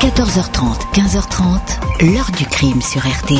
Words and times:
14h30, 0.00 0.94
15h30, 0.94 2.14
l'heure 2.14 2.30
du 2.34 2.46
crime 2.46 2.80
sur 2.80 3.02
RTL. 3.02 3.38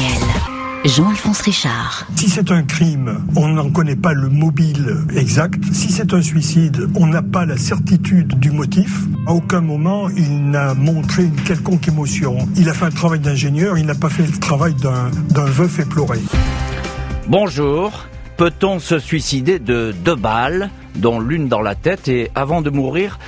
Jean-Alphonse 0.85 1.41
Richard. 1.41 2.07
Si 2.17 2.29
c'est 2.29 2.51
un 2.51 2.65
crime, 2.65 3.25
on 3.35 3.49
n'en 3.49 3.71
connaît 3.71 3.97
pas 3.97 4.13
le 4.13 4.29
mobile 4.29 5.07
exact. 5.17 5.65
Si 5.73 5.91
c'est 5.91 6.13
un 6.13 6.21
suicide, 6.21 6.91
on 6.97 7.07
n'a 7.07 7.23
pas 7.23 7.47
la 7.47 7.57
certitude 7.57 8.39
du 8.39 8.51
motif. 8.51 8.95
À 9.27 9.33
aucun 9.33 9.63
moment, 9.63 10.11
il 10.11 10.51
n'a 10.51 10.75
montré 10.75 11.23
une 11.25 11.41
quelconque 11.41 11.89
émotion. 11.89 12.37
Il 12.57 12.69
a 12.69 12.75
fait 12.75 12.85
un 12.85 12.91
travail 12.91 13.21
d'ingénieur, 13.21 13.79
il 13.79 13.87
n'a 13.87 13.95
pas 13.95 14.11
fait 14.11 14.27
le 14.27 14.39
travail 14.39 14.75
d'un 14.75 15.47
veuf 15.47 15.79
éploré. 15.79 16.19
Bonjour. 17.27 18.07
Peut-on 18.37 18.79
se 18.79 18.99
suicider 18.99 19.59
de 19.59 19.95
deux 20.05 20.17
balles, 20.17 20.71
dont 20.95 21.21
l'une 21.21 21.49
dans 21.49 21.61
la 21.61 21.75
tête, 21.75 22.09
et 22.09 22.31
avant 22.35 22.63
de 22.63 22.71
mourir, 22.71 23.19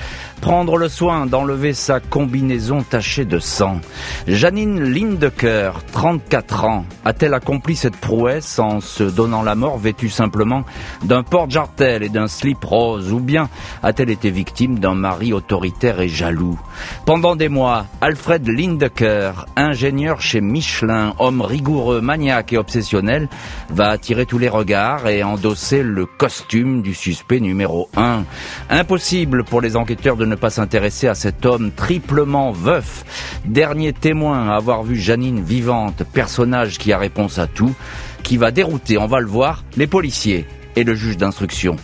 prendre 0.43 0.75
le 0.75 0.89
soin 0.89 1.25
d'enlever 1.25 1.73
sa 1.73 2.01
combinaison 2.01 2.83
tachée 2.83 3.23
de 3.23 3.39
sang. 3.39 3.79
Janine 4.27 4.83
Lindecker, 4.83 5.71
34 5.93 6.65
ans, 6.65 6.85
a-t-elle 7.05 7.33
accompli 7.33 7.77
cette 7.77 7.95
prouesse 7.95 8.59
en 8.59 8.81
se 8.81 9.03
donnant 9.03 9.41
la 9.41 9.55
mort 9.55 9.77
vêtue 9.77 10.09
simplement 10.09 10.65
d'un 11.05 11.23
porte-jartel 11.23 12.03
et 12.03 12.09
d'un 12.09 12.27
slip 12.27 12.61
rose 12.61 13.13
ou 13.13 13.21
bien 13.21 13.47
a-t-elle 13.83 14.09
été 14.09 14.31
victime 14.31 14.79
d'un 14.79 14.95
mari 14.95 15.31
autoritaire 15.31 16.01
et 16.01 16.09
jaloux? 16.09 16.59
Pendant 17.05 17.37
des 17.37 17.47
mois, 17.47 17.85
Alfred 18.01 18.45
Lindecker, 18.45 19.45
ingénieur 19.55 20.19
chez 20.19 20.41
Michelin, 20.41 21.13
homme 21.19 21.41
rigoureux, 21.41 22.01
maniaque 22.01 22.51
et 22.51 22.57
obsessionnel, 22.57 23.29
va 23.69 23.91
attirer 23.91 24.25
tous 24.25 24.39
les 24.39 24.49
regards 24.49 25.07
et 25.07 25.23
endosser 25.23 25.83
le 25.83 26.05
costume 26.05 26.81
du 26.81 26.93
suspect 26.93 27.39
numéro 27.39 27.87
1. 27.95 28.25
Impossible 28.69 29.45
pour 29.45 29.61
les 29.61 29.77
enquêteurs 29.77 30.17
de 30.17 30.32
ne 30.33 30.39
pas 30.39 30.49
s'intéresser 30.49 31.07
à 31.07 31.13
cet 31.13 31.45
homme 31.45 31.71
triplement 31.71 32.51
veuf, 32.51 33.05
dernier 33.45 33.93
témoin 33.93 34.49
à 34.49 34.55
avoir 34.55 34.81
vu 34.81 34.95
Janine 34.95 35.43
vivante, 35.43 36.03
personnage 36.11 36.79
qui 36.79 36.91
a 36.91 36.97
réponse 36.97 37.37
à 37.37 37.45
tout, 37.45 37.75
qui 38.23 38.37
va 38.37 38.49
dérouter, 38.49 38.97
on 38.97 39.05
va 39.05 39.19
le 39.19 39.27
voir, 39.27 39.63
les 39.77 39.85
policiers 39.85 40.47
et 40.75 40.83
le 40.83 40.95
juge 40.95 41.17
d'instruction. 41.17 41.75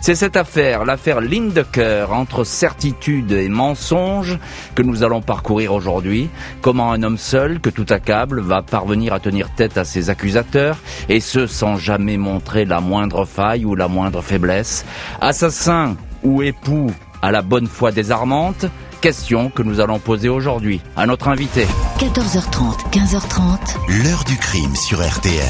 C'est 0.00 0.14
cette 0.14 0.38
affaire, 0.38 0.86
l'affaire 0.86 1.20
Lindecker, 1.20 2.06
entre 2.10 2.44
certitude 2.44 3.32
et 3.32 3.50
mensonge, 3.50 4.38
que 4.74 4.80
nous 4.80 5.02
allons 5.02 5.20
parcourir 5.20 5.74
aujourd'hui. 5.74 6.30
Comment 6.62 6.90
un 6.90 7.02
homme 7.02 7.18
seul, 7.18 7.60
que 7.60 7.68
tout 7.68 7.84
accable, 7.90 8.40
va 8.40 8.62
parvenir 8.62 9.12
à 9.12 9.20
tenir 9.20 9.50
tête 9.50 9.76
à 9.76 9.84
ses 9.84 10.08
accusateurs, 10.08 10.78
et 11.10 11.20
ce 11.20 11.46
sans 11.46 11.76
jamais 11.76 12.16
montrer 12.16 12.64
la 12.64 12.80
moindre 12.80 13.26
faille 13.26 13.66
ou 13.66 13.74
la 13.74 13.88
moindre 13.88 14.22
faiblesse. 14.22 14.86
Assassin 15.20 15.96
ou 16.22 16.40
époux 16.40 16.90
à 17.22 17.30
la 17.30 17.42
bonne 17.42 17.66
foi 17.66 17.92
désarmante 17.92 18.66
Question 19.00 19.48
que 19.48 19.62
nous 19.62 19.80
allons 19.80 19.98
poser 19.98 20.28
aujourd'hui 20.28 20.82
à 20.94 21.06
notre 21.06 21.28
invité. 21.28 21.66
14h30, 21.98 22.90
15h30. 22.92 24.04
L'heure 24.04 24.24
du 24.24 24.36
crime 24.36 24.76
sur 24.76 25.00
RTL. 25.00 25.40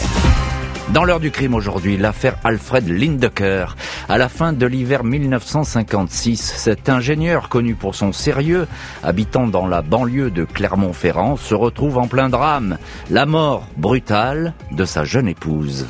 Dans 0.93 1.05
l'heure 1.05 1.19
du 1.19 1.33
crime 1.33 1.55
aujourd'hui, 1.55 1.97
l'affaire 1.97 2.37
Alfred 2.45 2.89
Lindecker. 2.89 3.77
À 4.09 4.19
la 4.19 4.29
fin 4.29 4.53
de 4.53 4.67
l'hiver 4.67 5.03
1956, 5.03 6.37
cet 6.37 6.89
ingénieur 6.89 7.49
connu 7.49 7.75
pour 7.75 7.97
son 7.97 8.13
sérieux, 8.13 8.69
habitant 9.03 9.49
dans 9.49 9.67
la 9.67 9.83
banlieue 9.83 10.31
de 10.31 10.45
Clermont-Ferrand, 10.45 11.37
se 11.37 11.55
retrouve 11.55 11.99
en 11.99 12.07
plein 12.07 12.29
drame. 12.29 12.79
La 13.11 13.27
mort 13.27 13.67
brutale 13.77 14.55
de 14.71 14.85
sa 14.85 15.03
jeune 15.03 15.27
épouse. 15.27 15.87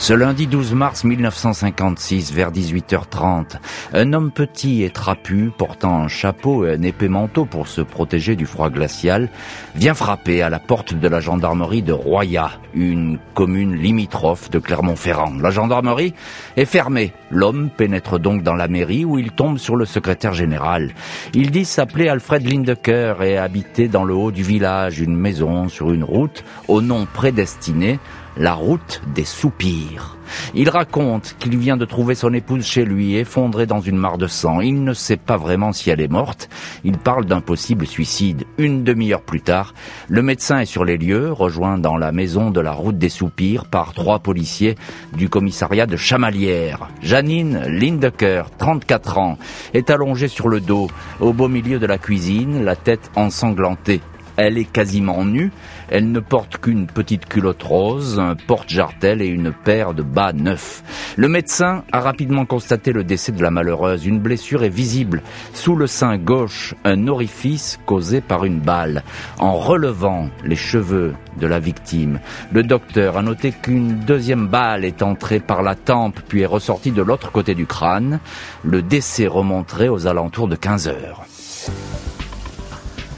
Ce 0.00 0.14
lundi 0.14 0.46
12 0.46 0.72
mars 0.72 1.04
1956, 1.04 2.32
vers 2.32 2.50
18h30, 2.50 3.58
un 3.92 4.12
homme 4.14 4.30
petit 4.30 4.82
et 4.82 4.88
trapu, 4.88 5.52
portant 5.56 6.04
un 6.04 6.08
chapeau 6.08 6.64
et 6.64 6.72
un 6.72 6.82
épais 6.82 7.08
manteau 7.08 7.44
pour 7.44 7.68
se 7.68 7.82
protéger 7.82 8.34
du 8.34 8.46
froid 8.46 8.70
glacial, 8.70 9.28
vient 9.74 9.92
frapper 9.92 10.40
à 10.40 10.48
la 10.48 10.58
porte 10.58 10.94
de 10.94 11.06
la 11.06 11.20
gendarmerie 11.20 11.82
de 11.82 11.92
Roya, 11.92 12.52
une 12.72 13.18
commune 13.34 13.74
limitrophe 13.76 14.48
de 14.48 14.58
Clermont-Ferrand. 14.58 15.34
La 15.38 15.50
gendarmerie 15.50 16.14
est 16.56 16.64
fermée. 16.64 17.12
L'homme 17.30 17.68
pénètre 17.68 18.18
donc 18.18 18.42
dans 18.42 18.54
la 18.54 18.68
mairie 18.68 19.04
où 19.04 19.18
il 19.18 19.32
tombe 19.32 19.58
sur 19.58 19.76
le 19.76 19.84
secrétaire 19.84 20.32
général. 20.32 20.94
Il 21.34 21.50
dit 21.50 21.66
s'appeler 21.66 22.08
Alfred 22.08 22.50
Lindecker 22.50 23.16
et 23.22 23.36
habiter 23.36 23.86
dans 23.86 24.04
le 24.04 24.14
haut 24.14 24.32
du 24.32 24.44
village, 24.44 24.98
une 24.98 25.14
maison 25.14 25.68
sur 25.68 25.92
une 25.92 26.04
route 26.04 26.42
au 26.68 26.80
nom 26.80 27.06
prédestiné 27.12 28.00
la 28.40 28.54
route 28.54 29.02
des 29.14 29.26
soupirs. 29.26 30.16
Il 30.54 30.70
raconte 30.70 31.36
qu'il 31.38 31.58
vient 31.58 31.76
de 31.76 31.84
trouver 31.84 32.14
son 32.14 32.32
épouse 32.32 32.64
chez 32.64 32.86
lui, 32.86 33.16
effondrée 33.16 33.66
dans 33.66 33.80
une 33.80 33.98
mare 33.98 34.16
de 34.16 34.28
sang. 34.28 34.60
Il 34.62 34.82
ne 34.82 34.94
sait 34.94 35.18
pas 35.18 35.36
vraiment 35.36 35.72
si 35.72 35.90
elle 35.90 36.00
est 36.00 36.10
morte. 36.10 36.48
Il 36.82 36.96
parle 36.96 37.26
d'un 37.26 37.42
possible 37.42 37.86
suicide. 37.86 38.44
Une 38.56 38.82
demi-heure 38.82 39.20
plus 39.20 39.42
tard, 39.42 39.74
le 40.08 40.22
médecin 40.22 40.60
est 40.60 40.64
sur 40.64 40.86
les 40.86 40.96
lieux, 40.96 41.30
rejoint 41.30 41.76
dans 41.76 41.98
la 41.98 42.12
maison 42.12 42.50
de 42.50 42.60
la 42.60 42.72
route 42.72 42.96
des 42.96 43.10
soupirs 43.10 43.66
par 43.66 43.92
trois 43.92 44.20
policiers 44.20 44.74
du 45.14 45.28
commissariat 45.28 45.84
de 45.84 45.98
Chamalières. 45.98 46.88
Janine 47.02 47.60
Lindecker, 47.66 48.44
34 48.56 49.18
ans, 49.18 49.38
est 49.74 49.90
allongée 49.90 50.28
sur 50.28 50.48
le 50.48 50.60
dos, 50.60 50.88
au 51.20 51.34
beau 51.34 51.48
milieu 51.48 51.78
de 51.78 51.86
la 51.86 51.98
cuisine, 51.98 52.64
la 52.64 52.76
tête 52.76 53.10
ensanglantée. 53.16 54.00
Elle 54.42 54.56
est 54.56 54.64
quasiment 54.64 55.22
nue. 55.24 55.52
Elle 55.90 56.12
ne 56.12 56.20
porte 56.20 56.58
qu'une 56.58 56.86
petite 56.86 57.26
culotte 57.26 57.62
rose, 57.62 58.18
un 58.20 58.36
porte-jartel 58.36 59.20
et 59.20 59.26
une 59.26 59.52
paire 59.52 59.92
de 59.92 60.02
bas 60.02 60.32
neufs. 60.32 60.82
Le 61.16 61.28
médecin 61.28 61.82
a 61.92 62.00
rapidement 62.00 62.46
constaté 62.46 62.92
le 62.92 63.02
décès 63.02 63.32
de 63.32 63.42
la 63.42 63.50
malheureuse. 63.50 64.06
Une 64.06 64.20
blessure 64.20 64.62
est 64.62 64.68
visible 64.68 65.22
sous 65.52 65.74
le 65.74 65.86
sein 65.88 66.16
gauche, 66.16 66.74
un 66.84 67.08
orifice 67.08 67.78
causé 67.86 68.20
par 68.20 68.44
une 68.44 68.60
balle. 68.60 69.02
En 69.38 69.54
relevant 69.54 70.30
les 70.44 70.56
cheveux 70.56 71.14
de 71.38 71.46
la 71.46 71.58
victime, 71.58 72.20
le 72.52 72.62
docteur 72.62 73.16
a 73.16 73.22
noté 73.22 73.52
qu'une 73.52 73.98
deuxième 73.98 74.46
balle 74.46 74.84
est 74.84 75.02
entrée 75.02 75.40
par 75.40 75.62
la 75.62 75.74
tempe 75.74 76.20
puis 76.28 76.42
est 76.42 76.46
ressortie 76.46 76.92
de 76.92 77.02
l'autre 77.02 77.32
côté 77.32 77.54
du 77.54 77.66
crâne. 77.66 78.20
Le 78.62 78.82
décès 78.82 79.26
remonterait 79.26 79.88
aux 79.88 80.06
alentours 80.06 80.48
de 80.48 80.56
15 80.56 80.88
heures. 80.88 81.24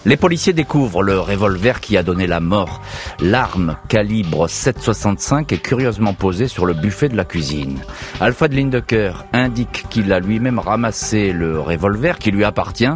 Les 0.05 0.17
policiers 0.17 0.53
découvrent 0.53 1.03
le 1.03 1.21
revolver 1.21 1.81
qui 1.81 1.97
a 1.97 2.03
donné 2.03 2.27
la 2.27 2.41
mort. 2.41 2.83
L'arme 3.21 3.77
calibre 3.89 4.49
7,65 4.49 5.55
est 5.55 5.59
curieusement 5.59 6.13
posée 6.13 6.49
sur 6.49 6.67
le 6.67 6.75
buffet 6.75 7.09
de 7.09 7.17
la 7.17 7.25
cuisine. 7.25 7.79
Alfred 8.21 8.53
Lindecker 8.53 9.13
indique 9.33 9.85
qu'il 9.91 10.13
a 10.13 10.19
lui-même 10.19 10.59
ramassé 10.59 11.33
le 11.33 11.61
revolver 11.61 12.19
qui 12.19 12.33
lui 12.33 12.43
appartient 12.43 12.91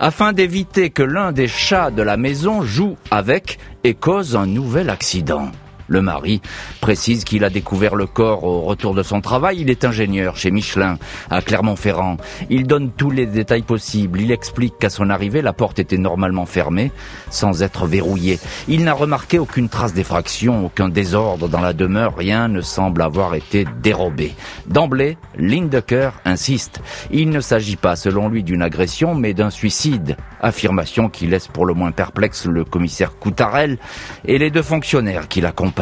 afin 0.00 0.32
d'éviter 0.32 0.90
que 0.90 1.04
l'un 1.04 1.30
des 1.30 1.46
chats 1.46 1.92
de 1.92 2.02
la 2.02 2.16
maison 2.16 2.62
joue 2.62 2.96
avec 3.12 3.58
et 3.84 3.94
cause 3.94 4.34
un 4.34 4.46
nouvel 4.46 4.90
accident. 4.90 5.52
Le 5.88 6.02
mari 6.02 6.42
précise 6.82 7.24
qu'il 7.24 7.44
a 7.44 7.50
découvert 7.50 7.96
le 7.96 8.06
corps 8.06 8.44
au 8.44 8.60
retour 8.60 8.94
de 8.94 9.02
son 9.02 9.22
travail. 9.22 9.60
Il 9.60 9.70
est 9.70 9.86
ingénieur 9.86 10.36
chez 10.36 10.50
Michelin, 10.50 10.98
à 11.30 11.40
Clermont-Ferrand. 11.40 12.18
Il 12.50 12.66
donne 12.66 12.90
tous 12.90 13.10
les 13.10 13.24
détails 13.24 13.62
possibles. 13.62 14.20
Il 14.20 14.30
explique 14.30 14.78
qu'à 14.78 14.90
son 14.90 15.08
arrivée, 15.08 15.40
la 15.40 15.54
porte 15.54 15.78
était 15.78 15.96
normalement 15.96 16.44
fermée, 16.44 16.92
sans 17.30 17.62
être 17.62 17.86
verrouillée. 17.86 18.38
Il 18.68 18.84
n'a 18.84 18.92
remarqué 18.92 19.38
aucune 19.38 19.70
trace 19.70 19.94
d'effraction, 19.94 20.66
aucun 20.66 20.90
désordre 20.90 21.48
dans 21.48 21.60
la 21.60 21.72
demeure. 21.72 22.16
Rien 22.16 22.48
ne 22.48 22.60
semble 22.60 23.00
avoir 23.00 23.34
été 23.34 23.66
dérobé. 23.82 24.34
D'emblée, 24.66 25.16
Lindecker 25.38 26.10
insiste. 26.26 26.82
Il 27.10 27.30
ne 27.30 27.40
s'agit 27.40 27.76
pas, 27.76 27.96
selon 27.96 28.28
lui, 28.28 28.42
d'une 28.42 28.62
agression, 28.62 29.14
mais 29.14 29.32
d'un 29.32 29.50
suicide. 29.50 30.18
Affirmation 30.42 31.08
qui 31.08 31.26
laisse 31.26 31.48
pour 31.48 31.64
le 31.64 31.72
moins 31.72 31.92
perplexe 31.92 32.44
le 32.44 32.64
commissaire 32.64 33.18
Coutarel 33.18 33.78
et 34.26 34.36
les 34.36 34.50
deux 34.50 34.62
fonctionnaires 34.62 35.28
qui 35.28 35.40
l'accompagnent. 35.40 35.77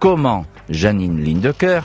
Comment 0.00 0.46
Janine 0.68 1.22
Lindecker 1.22 1.80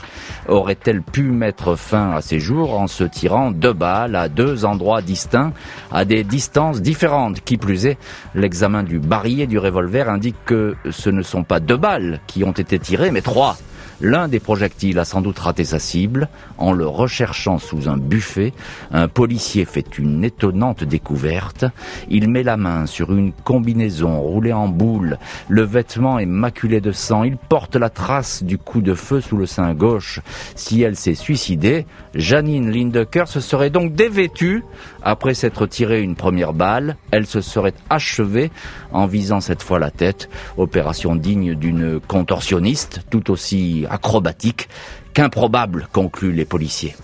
aurait-elle 0.48 1.02
pu 1.02 1.22
mettre 1.22 1.76
fin 1.76 2.10
à 2.10 2.20
ses 2.20 2.40
jours 2.40 2.78
en 2.78 2.86
se 2.86 3.04
tirant 3.04 3.50
deux 3.50 3.72
balles 3.72 4.16
à 4.16 4.28
deux 4.28 4.64
endroits 4.64 5.02
distincts, 5.02 5.52
à 5.92 6.04
des 6.04 6.24
distances 6.24 6.82
différentes? 6.82 7.40
Qui 7.40 7.56
plus 7.56 7.86
est, 7.86 7.98
l'examen 8.34 8.82
du 8.82 8.98
barillet 8.98 9.46
du 9.46 9.58
revolver 9.58 10.08
indique 10.08 10.36
que 10.44 10.74
ce 10.90 11.10
ne 11.10 11.22
sont 11.22 11.44
pas 11.44 11.60
deux 11.60 11.76
balles 11.76 12.20
qui 12.26 12.44
ont 12.44 12.52
été 12.52 12.78
tirées, 12.78 13.10
mais 13.10 13.22
trois. 13.22 13.56
L'un 14.00 14.28
des 14.28 14.40
projectiles 14.40 14.98
a 14.98 15.04
sans 15.04 15.20
doute 15.20 15.38
raté 15.38 15.64
sa 15.64 15.78
cible. 15.78 16.28
En 16.58 16.72
le 16.72 16.86
recherchant 16.86 17.58
sous 17.58 17.88
un 17.88 17.96
buffet, 17.96 18.52
un 18.92 19.08
policier 19.08 19.64
fait 19.64 19.98
une 19.98 20.24
étonnante 20.24 20.84
découverte. 20.84 21.64
Il 22.08 22.28
met 22.28 22.42
la 22.42 22.56
main 22.56 22.86
sur 22.86 23.12
une 23.12 23.32
combinaison 23.32 24.20
roulée 24.20 24.52
en 24.52 24.68
boule. 24.68 25.18
Le 25.48 25.62
vêtement 25.62 26.18
est 26.18 26.26
maculé 26.26 26.80
de 26.80 26.92
sang. 26.92 27.24
Il 27.24 27.36
porte 27.36 27.76
la 27.76 27.90
trace 27.90 28.42
du 28.42 28.58
coup 28.58 28.80
de 28.80 28.94
feu 28.94 29.20
sous 29.20 29.36
le 29.36 29.46
sein 29.46 29.74
gauche. 29.74 30.20
Si 30.54 30.82
elle 30.82 30.96
s'est 30.96 31.14
suicidée, 31.14 31.86
Janine 32.14 32.70
Lindecker 32.70 33.26
se 33.26 33.40
serait 33.40 33.70
donc 33.70 33.94
dévêtue. 33.94 34.64
Après 35.04 35.34
s'être 35.34 35.66
tiré 35.66 36.00
une 36.00 36.16
première 36.16 36.54
balle, 36.54 36.96
elle 37.10 37.26
se 37.26 37.42
serait 37.42 37.74
achevée 37.90 38.50
en 38.90 39.06
visant 39.06 39.42
cette 39.42 39.62
fois 39.62 39.78
la 39.78 39.90
tête. 39.90 40.30
Opération 40.56 41.14
digne 41.14 41.54
d'une 41.54 42.00
contorsionniste, 42.00 43.02
tout 43.10 43.30
aussi 43.30 43.84
acrobatique 43.90 44.68
qu'improbable, 45.12 45.88
concluent 45.92 46.32
les 46.32 46.46
policiers. 46.46 46.96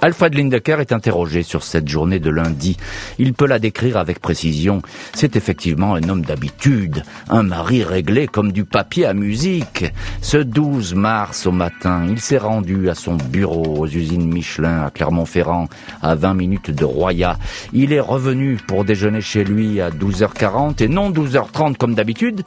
Alfred 0.00 0.34
Lindecker 0.34 0.76
est 0.80 0.92
interrogé 0.92 1.42
sur 1.42 1.62
cette 1.62 1.88
journée 1.88 2.18
de 2.18 2.28
lundi. 2.28 2.76
Il 3.18 3.32
peut 3.32 3.46
la 3.46 3.58
décrire 3.58 3.96
avec 3.96 4.20
précision. 4.20 4.82
C'est 5.14 5.36
effectivement 5.36 5.94
un 5.94 6.08
homme 6.08 6.22
d'habitude, 6.22 7.02
un 7.30 7.42
mari 7.42 7.82
réglé 7.82 8.26
comme 8.26 8.52
du 8.52 8.64
papier 8.64 9.06
à 9.06 9.14
musique. 9.14 9.86
Ce 10.20 10.36
12 10.36 10.94
mars 10.94 11.46
au 11.46 11.52
matin, 11.52 12.06
il 12.08 12.20
s'est 12.20 12.36
rendu 12.36 12.90
à 12.90 12.94
son 12.94 13.14
bureau 13.14 13.78
aux 13.78 13.86
usines 13.86 14.28
Michelin 14.28 14.84
à 14.84 14.90
Clermont-Ferrand, 14.90 15.68
à 16.02 16.14
20 16.14 16.34
minutes 16.34 16.70
de 16.70 16.84
Roya. 16.84 17.38
Il 17.72 17.92
est 17.94 18.00
revenu 18.00 18.58
pour 18.66 18.84
déjeuner 18.84 19.22
chez 19.22 19.44
lui 19.44 19.80
à 19.80 19.90
12h40 19.90 20.82
et 20.82 20.88
non 20.88 21.10
12h30 21.10 21.76
comme 21.76 21.94
d'habitude, 21.94 22.42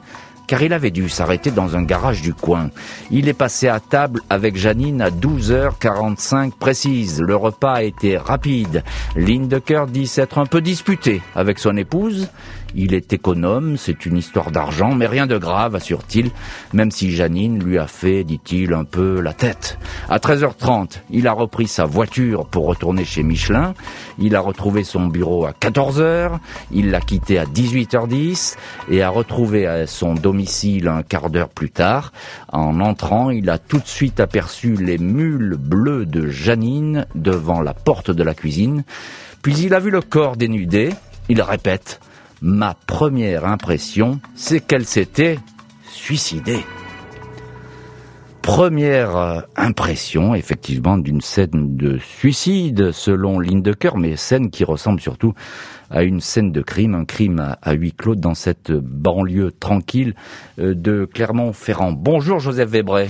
car 0.50 0.64
il 0.64 0.72
avait 0.72 0.90
dû 0.90 1.08
s'arrêter 1.08 1.52
dans 1.52 1.76
un 1.76 1.84
garage 1.84 2.22
du 2.22 2.34
coin. 2.34 2.70
Il 3.12 3.28
est 3.28 3.34
passé 3.34 3.68
à 3.68 3.78
table 3.78 4.20
avec 4.28 4.56
Janine 4.56 5.00
à 5.00 5.08
12h45 5.08 6.50
précise. 6.58 7.20
Le 7.20 7.36
repas 7.36 7.74
a 7.74 7.82
été 7.84 8.16
rapide. 8.16 8.82
Lindecker 9.14 9.84
dit 9.86 10.08
s'être 10.08 10.38
un 10.38 10.46
peu 10.46 10.60
disputé 10.60 11.22
avec 11.36 11.60
son 11.60 11.76
épouse. 11.76 12.28
Il 12.74 12.94
est 12.94 13.12
économe, 13.12 13.76
c'est 13.76 14.06
une 14.06 14.16
histoire 14.16 14.50
d'argent, 14.50 14.94
mais 14.94 15.06
rien 15.06 15.26
de 15.26 15.38
grave, 15.38 15.74
assure-t-il, 15.74 16.30
même 16.72 16.90
si 16.90 17.10
Janine 17.10 17.62
lui 17.62 17.78
a 17.78 17.86
fait, 17.86 18.24
dit-il, 18.24 18.72
un 18.72 18.84
peu 18.84 19.20
la 19.20 19.32
tête. 19.32 19.78
À 20.08 20.18
13h30, 20.18 21.00
il 21.10 21.26
a 21.26 21.32
repris 21.32 21.66
sa 21.66 21.84
voiture 21.84 22.46
pour 22.46 22.66
retourner 22.66 23.04
chez 23.04 23.22
Michelin. 23.22 23.74
Il 24.18 24.36
a 24.36 24.40
retrouvé 24.40 24.84
son 24.84 25.06
bureau 25.06 25.46
à 25.46 25.52
14h. 25.52 26.38
Il 26.72 26.90
l'a 26.90 27.00
quitté 27.00 27.38
à 27.38 27.44
18h10 27.44 28.56
et 28.90 29.02
a 29.02 29.08
retrouvé 29.08 29.84
son 29.86 30.14
domicile 30.14 30.88
un 30.88 31.02
quart 31.02 31.30
d'heure 31.30 31.48
plus 31.48 31.70
tard. 31.70 32.12
En 32.52 32.80
entrant, 32.80 33.30
il 33.30 33.50
a 33.50 33.58
tout 33.58 33.78
de 33.78 33.86
suite 33.86 34.20
aperçu 34.20 34.74
les 34.74 34.98
mules 34.98 35.56
bleues 35.58 36.06
de 36.06 36.28
Janine 36.28 37.06
devant 37.14 37.60
la 37.60 37.74
porte 37.74 38.10
de 38.10 38.22
la 38.22 38.34
cuisine. 38.34 38.84
Puis 39.42 39.58
il 39.58 39.74
a 39.74 39.80
vu 39.80 39.90
le 39.90 40.02
corps 40.02 40.36
dénudé. 40.36 40.90
Il 41.28 41.40
répète 41.42 42.00
ma 42.42 42.74
première 42.86 43.44
impression, 43.44 44.20
c'est 44.34 44.60
qu'elle 44.60 44.86
s'était 44.86 45.38
suicidée. 45.90 46.64
Première 48.42 49.16
euh, 49.16 49.40
impression, 49.56 50.34
effectivement, 50.34 50.96
d'une 50.96 51.20
scène 51.20 51.76
de 51.76 51.98
suicide, 51.98 52.90
selon 52.90 53.38
Lindecker, 53.38 53.96
mais 53.96 54.16
scène 54.16 54.50
qui 54.50 54.64
ressemble 54.64 55.00
surtout 55.00 55.34
à 55.90 56.04
une 56.04 56.20
scène 56.20 56.52
de 56.52 56.62
crime, 56.62 56.94
un 56.94 57.04
crime 57.04 57.56
à, 57.60 57.72
huis 57.72 57.92
clos 57.92 58.14
dans 58.14 58.34
cette 58.34 58.70
banlieue 58.70 59.50
tranquille 59.50 60.14
euh, 60.58 60.74
de 60.74 61.04
Clermont-Ferrand. 61.04 61.92
Bonjour 61.92 62.38
Joseph 62.38 62.70
Vebray. 62.70 63.08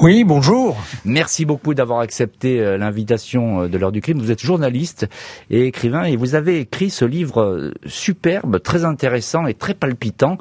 Oui, 0.00 0.24
bonjour. 0.24 0.78
Merci 1.04 1.44
beaucoup 1.44 1.74
d'avoir 1.74 2.00
accepté 2.00 2.60
euh, 2.60 2.78
l'invitation 2.78 3.62
euh, 3.62 3.68
de 3.68 3.76
l'heure 3.76 3.92
du 3.92 4.00
crime. 4.00 4.18
Vous 4.18 4.30
êtes 4.30 4.40
journaliste 4.40 5.08
et 5.50 5.66
écrivain 5.66 6.04
et 6.04 6.16
vous 6.16 6.36
avez 6.36 6.60
écrit 6.60 6.90
ce 6.90 7.04
livre 7.04 7.72
superbe, 7.84 8.62
très 8.62 8.84
intéressant 8.84 9.46
et 9.46 9.54
très 9.54 9.74
palpitant 9.74 10.38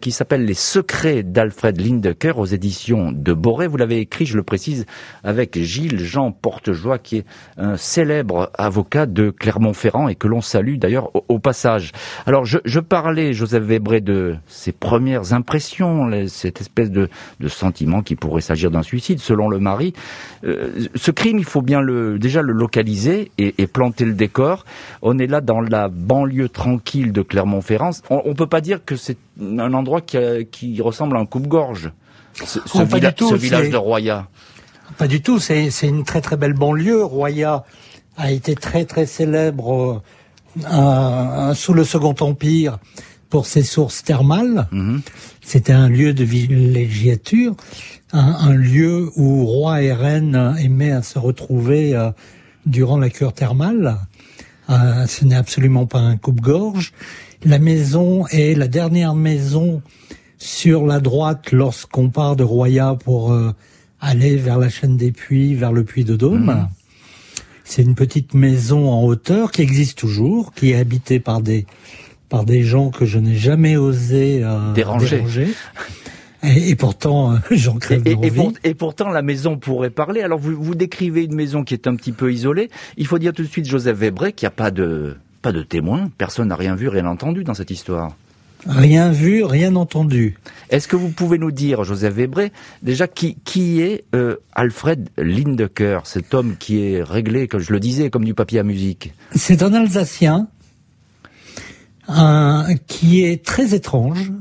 qui 0.00 0.10
s'appelle 0.10 0.44
Les 0.44 0.54
secrets 0.54 1.22
d'Alfred 1.22 1.80
Lindecker 1.80 2.38
aux 2.38 2.46
éditions 2.46 3.12
de 3.12 3.32
Boré. 3.32 3.66
Vous 3.66 3.76
l'avez 3.76 3.98
écrit, 3.98 4.26
je 4.26 4.36
le 4.36 4.42
précise, 4.42 4.86
avec 5.24 5.60
Gilles 5.60 5.98
Jean 5.98 6.32
Portejoie 6.32 6.98
qui 6.98 7.18
est 7.18 7.24
un 7.56 7.76
célèbre 7.76 8.50
avocat 8.56 9.06
de 9.06 9.30
Clermont-Ferrand 9.30 10.08
et 10.08 10.14
que 10.14 10.28
l'on 10.28 10.40
salue 10.40 10.76
d'ailleurs 10.76 11.10
au, 11.28 11.38
passage. 11.38 11.92
Alors 12.26 12.44
je, 12.44 12.80
parlais, 12.80 13.32
Joseph 13.32 13.62
Webré, 13.62 14.00
de 14.00 14.36
ses 14.46 14.72
premières 14.72 15.32
impressions, 15.32 16.10
cette 16.28 16.60
espèce 16.60 16.90
de, 16.90 17.08
sentiment 17.48 18.02
qu'il 18.02 18.16
pourrait 18.16 18.40
s'agir 18.40 18.70
d'un 18.70 18.82
suicide, 18.82 19.20
selon 19.20 19.48
le 19.48 19.58
mari. 19.58 19.92
Euh, 20.44 20.86
ce 20.94 21.10
crime, 21.10 21.38
il 21.38 21.44
faut 21.44 21.62
bien 21.62 21.80
le 21.80 22.18
déjà 22.18 22.42
le 22.42 22.52
localiser 22.52 23.30
et, 23.38 23.66
planter 23.66 24.04
le 24.04 24.14
décor. 24.14 24.64
On 25.02 25.18
est 25.18 25.26
là 25.26 25.40
dans 25.40 25.60
la 25.60 25.88
banlieue 25.88 26.48
tranquille 26.48 27.12
de 27.12 27.22
Clermont-Ferrand. 27.22 27.90
On, 28.10 28.28
ne 28.28 28.34
peut 28.34 28.46
pas 28.46 28.60
dire 28.60 28.84
que 28.84 28.96
c'est 28.96 29.18
un 29.40 29.72
endroit 29.72 30.00
qui, 30.00 30.80
ressemble 30.80 31.16
à 31.16 31.20
un 31.20 31.26
coupe-gorge. 31.26 31.92
Ce, 32.44 32.58
oh, 32.74 33.36
village 33.36 33.70
de 33.70 33.76
Roya. 33.76 34.28
Pas 34.98 35.08
du 35.08 35.22
tout. 35.22 35.38
C'est 35.38 35.70
une 35.82 36.04
très 36.04 36.20
très 36.20 36.36
belle 36.36 36.54
banlieue. 36.54 37.02
Roya 37.04 37.64
a 38.16 38.30
été 38.30 38.54
très 38.54 38.84
très 38.84 39.06
célèbre 39.06 40.02
sous 41.54 41.74
le 41.74 41.84
Second 41.84 42.14
Empire 42.20 42.78
pour 43.30 43.46
ses 43.46 43.62
sources 43.62 44.02
thermales. 44.02 44.68
Mhm. 44.72 45.02
C'était 45.42 45.72
un 45.72 45.88
lieu 45.88 46.12
de 46.12 46.24
villégiature, 46.24 47.54
un, 48.12 48.54
lieu 48.54 49.10
où 49.16 49.44
roi 49.44 49.82
et 49.82 49.92
reine 49.92 50.56
aimaient 50.58 50.92
à 50.92 51.02
se 51.02 51.18
retrouver 51.18 51.94
euh, 51.94 52.10
durant 52.66 52.98
la 52.98 53.10
cure 53.10 53.32
thermale. 53.32 53.98
Euh, 54.70 55.06
ce 55.06 55.24
n'est 55.24 55.36
absolument 55.36 55.86
pas 55.86 55.98
un 55.98 56.16
coupe-gorge. 56.16 56.92
La 57.44 57.58
maison 57.58 58.26
est 58.28 58.54
la 58.54 58.68
dernière 58.68 59.14
maison 59.14 59.82
sur 60.38 60.86
la 60.86 61.00
droite 61.00 61.52
lorsqu'on 61.52 62.10
part 62.10 62.36
de 62.36 62.44
Roya 62.44 62.96
pour 63.04 63.32
euh, 63.32 63.52
aller 64.00 64.36
vers 64.36 64.58
la 64.58 64.68
chaîne 64.68 64.96
des 64.96 65.12
puits, 65.12 65.54
vers 65.54 65.72
le 65.72 65.84
puits 65.84 66.04
de 66.04 66.16
Dôme. 66.16 66.46
Mhm. 66.46 66.68
C'est 67.68 67.82
une 67.82 67.96
petite 67.96 68.32
maison 68.32 68.88
en 68.88 69.04
hauteur 69.04 69.50
qui 69.50 69.60
existe 69.60 69.98
toujours, 69.98 70.54
qui 70.54 70.70
est 70.70 70.76
habitée 70.76 71.18
par 71.18 71.40
des 71.40 71.66
par 72.28 72.44
des 72.44 72.62
gens 72.62 72.90
que 72.90 73.04
je 73.04 73.18
n'ai 73.18 73.34
jamais 73.34 73.76
osé 73.76 74.40
euh, 74.42 74.72
déranger. 74.72 75.22
Et, 76.42 76.76
pourtant, 76.76 77.32
euh, 77.32 77.36
j'en 77.50 77.76
crève 77.78 78.02
et, 78.04 78.12
et, 78.12 78.32
et, 78.62 78.74
pourtant, 78.74 79.08
la 79.08 79.22
maison 79.22 79.58
pourrait 79.58 79.90
parler. 79.90 80.22
Alors, 80.22 80.38
vous, 80.38 80.54
vous 80.60 80.74
décrivez 80.74 81.24
une 81.24 81.34
maison 81.34 81.64
qui 81.64 81.74
est 81.74 81.88
un 81.88 81.96
petit 81.96 82.12
peu 82.12 82.32
isolée. 82.32 82.70
Il 82.96 83.06
faut 83.06 83.18
dire 83.18 83.32
tout 83.32 83.42
de 83.42 83.48
suite, 83.48 83.66
Joseph 83.66 83.98
Webre, 83.98 84.32
qu'il 84.32 84.46
n'y 84.46 84.48
a 84.48 84.50
pas 84.50 84.70
de, 84.70 85.16
pas 85.42 85.50
de 85.52 85.62
témoins. 85.62 86.08
Personne 86.18 86.48
n'a 86.48 86.56
rien 86.56 86.76
vu, 86.76 86.88
rien 86.88 87.06
entendu 87.06 87.42
dans 87.42 87.54
cette 87.54 87.70
histoire. 87.70 88.16
Rien 88.64 89.12
vu, 89.12 89.44
rien 89.44 89.76
entendu. 89.76 90.38
Est-ce 90.70 90.88
que 90.88 90.96
vous 90.96 91.10
pouvez 91.10 91.38
nous 91.38 91.52
dire, 91.52 91.84
Joseph 91.84 92.14
Webré, 92.14 92.52
déjà 92.82 93.06
qui, 93.06 93.36
qui 93.44 93.80
est 93.80 94.04
euh, 94.14 94.36
Alfred 94.54 95.08
Lindecker, 95.18 96.00
cet 96.04 96.34
homme 96.34 96.56
qui 96.58 96.82
est 96.82 97.02
réglé, 97.02 97.46
comme 97.46 97.60
je 97.60 97.72
le 97.72 97.80
disais, 97.80 98.10
comme 98.10 98.24
du 98.24 98.34
papier 98.34 98.58
à 98.58 98.62
musique? 98.64 99.12
C'est 99.34 99.62
un 99.62 99.72
Alsacien 99.74 100.48
qui 102.86 103.24
est 103.24 103.44
très 103.44 103.74
étrange, 103.74 104.32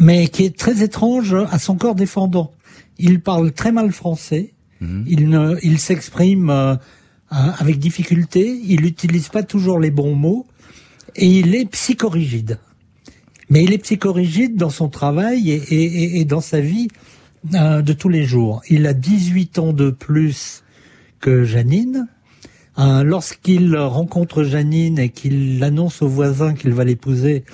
mais 0.00 0.28
qui 0.28 0.44
est 0.44 0.56
très 0.56 0.82
étrange 0.82 1.34
à 1.34 1.58
son 1.58 1.76
corps 1.76 1.94
défendant. 1.94 2.52
Il 2.98 3.20
parle 3.20 3.52
très 3.52 3.70
mal 3.70 3.92
français, 3.92 4.54
mhm. 4.80 5.04
il, 5.06 5.28
ne, 5.28 5.56
il 5.62 5.78
s'exprime 5.78 6.50
euh, 6.50 6.74
avec 7.30 7.78
difficulté, 7.78 8.60
il 8.64 8.82
n'utilise 8.82 9.28
pas 9.28 9.42
toujours 9.42 9.78
les 9.78 9.90
bons 9.90 10.14
mots, 10.14 10.46
et 11.14 11.26
il 11.26 11.54
est 11.54 11.66
psychorigide. 11.66 12.58
Mais 13.50 13.64
il 13.64 13.72
est 13.72 13.78
psychorigide 13.78 14.56
dans 14.56 14.70
son 14.70 14.88
travail 14.88 15.50
et, 15.50 16.24
dans 16.24 16.40
sa 16.40 16.60
vie 16.60 16.88
euh, 17.54 17.82
de 17.82 17.92
tous 17.92 18.08
les 18.08 18.24
jours. 18.24 18.60
Il 18.68 18.86
a 18.86 18.92
18 18.92 19.58
ans 19.58 19.72
de 19.72 19.90
plus 19.90 20.64
que 21.20 21.44
Janine. 21.44 22.08
Euh, 22.78 23.02
lorsqu'il 23.02 23.76
rencontre 23.76 24.44
Janine 24.44 24.98
et 24.98 25.08
qu'il 25.08 25.62
annonce 25.64 26.02
aux 26.02 26.08
voisins 26.08 26.54
qu'il 26.54 26.72
va 26.72 26.84
l'épouser, 26.84 27.44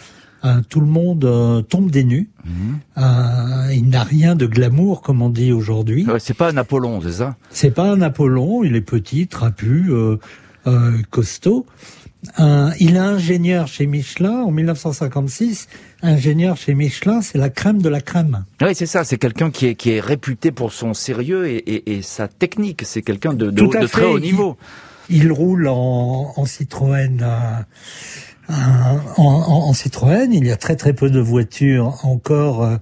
euh, 0.44 0.60
tout 0.68 0.80
le 0.80 0.86
monde 0.86 1.64
tombe 1.68 1.90
des 1.90 2.04
nues. 2.04 2.28
Mhm. 2.44 3.72
il 3.72 3.88
n'a 3.88 4.02
rien 4.02 4.34
de 4.34 4.46
glamour, 4.46 5.00
comme 5.00 5.22
on 5.22 5.30
dit 5.30 5.52
aujourd'hui. 5.52 6.06
c'est 6.18 6.34
pas 6.34 6.50
un 6.50 6.56
Apollon, 6.56 7.00
c'est 7.00 7.12
ça? 7.12 7.36
C'est 7.50 7.70
pas 7.70 7.90
un 7.90 8.02
Apollon. 8.02 8.64
Il 8.64 8.76
est 8.76 8.82
petit, 8.82 9.28
trapu, 9.28 9.90
costaud 11.10 11.66
il 12.80 12.96
est 12.96 12.98
ingénieur 12.98 13.66
chez 13.68 13.86
Michelin 13.86 14.42
en 14.42 14.50
1956. 14.50 15.68
Ingénieur 16.02 16.56
chez 16.56 16.74
Michelin, 16.74 17.22
c'est 17.22 17.38
la 17.38 17.50
crème 17.50 17.80
de 17.80 17.88
la 17.88 18.00
crème. 18.00 18.44
Oui, 18.60 18.74
c'est 18.74 18.86
ça. 18.86 19.04
C'est 19.04 19.18
quelqu'un 19.18 19.50
qui 19.50 19.66
est, 19.66 19.74
qui 19.74 19.90
est 19.90 20.00
réputé 20.00 20.50
pour 20.52 20.72
son 20.72 20.94
sérieux 20.94 21.46
et, 21.48 22.02
sa 22.02 22.28
technique. 22.28 22.82
C'est 22.84 23.02
quelqu'un 23.02 23.34
de, 23.34 23.50
de, 23.50 23.86
très 23.86 24.04
haut 24.04 24.20
niveau. 24.20 24.56
Il, 25.08 25.32
roule 25.32 25.68
en, 25.68 26.44
Citroën. 26.46 27.22
Euh, 28.50 28.52
en, 29.16 29.72
Citroën, 29.72 30.32
il 30.32 30.46
y 30.46 30.50
a 30.50 30.56
très 30.56 30.76
très 30.76 30.92
peu 30.92 31.10
de 31.10 31.20
voitures 31.20 32.04
encore 32.04 32.62
euh, 32.62 32.76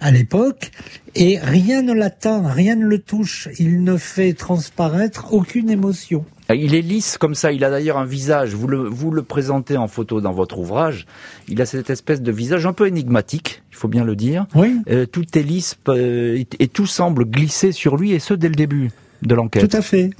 à 0.00 0.10
l'époque, 0.10 0.70
et 1.14 1.38
rien 1.38 1.82
ne 1.82 1.92
l'atteint, 1.92 2.46
rien 2.48 2.76
ne 2.76 2.86
le 2.86 2.98
touche. 2.98 3.48
Il 3.58 3.84
ne 3.84 3.96
fait 3.96 4.32
transparaître 4.32 5.32
aucune 5.32 5.70
émotion. 5.70 6.24
Euh, 6.50 6.54
il 6.54 6.74
est 6.74 6.82
lisse 6.82 7.18
comme 7.18 7.34
ça, 7.34 7.52
il 7.52 7.64
a 7.64 7.70
d'ailleurs 7.70 7.98
un 7.98 8.04
visage, 8.04 8.54
vous 8.54 8.66
le, 8.66 8.78
vous 8.78 9.10
le 9.10 9.22
présentez 9.22 9.76
en 9.76 9.88
photo 9.88 10.20
dans 10.20 10.32
votre 10.32 10.58
ouvrage, 10.58 11.06
il 11.48 11.60
a 11.62 11.66
cette 11.66 11.90
espèce 11.90 12.22
de 12.22 12.32
visage 12.32 12.66
un 12.66 12.72
peu 12.72 12.86
énigmatique, 12.86 13.62
il 13.70 13.76
faut 13.76 13.88
bien 13.88 14.04
le 14.04 14.16
dire. 14.16 14.46
Oui. 14.54 14.76
Euh, 14.90 15.06
tout 15.06 15.26
est 15.36 15.42
lisse 15.42 15.76
euh, 15.88 16.42
et, 16.58 16.68
tout 16.68 16.86
semble 16.86 17.24
glisser 17.24 17.72
sur 17.72 17.96
lui, 17.96 18.12
et 18.12 18.18
ce 18.18 18.34
dès 18.34 18.48
le 18.48 18.54
début 18.54 18.90
de 19.22 19.34
l'enquête. 19.34 19.68
Tout 19.68 19.76
à 19.76 19.82
fait, 19.82 20.10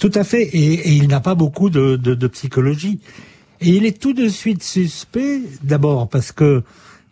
tout 0.00 0.12
à 0.14 0.24
fait, 0.24 0.42
et, 0.42 0.90
il 0.90 1.08
n'a 1.08 1.20
pas 1.20 1.34
beaucoup 1.34 1.70
de, 1.70 1.96
de, 1.96 2.26
psychologie. 2.28 3.00
Et 3.60 3.70
il 3.70 3.86
est 3.86 3.98
tout 3.98 4.12
de 4.12 4.28
suite 4.28 4.62
suspect, 4.62 5.40
d'abord 5.62 6.08
parce 6.08 6.32
que 6.32 6.62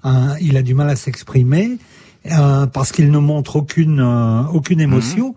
hein, 0.04 0.34
il 0.40 0.56
a 0.56 0.62
du 0.62 0.74
mal 0.74 0.88
à 0.90 0.96
s'exprimer, 0.96 1.78
parce 2.72 2.92
qu'il 2.92 3.10
ne 3.10 3.18
montre 3.18 3.56
aucune, 3.56 4.00
aucune 4.52 4.80
émotion. 4.80 5.28
Mhm. 5.28 5.34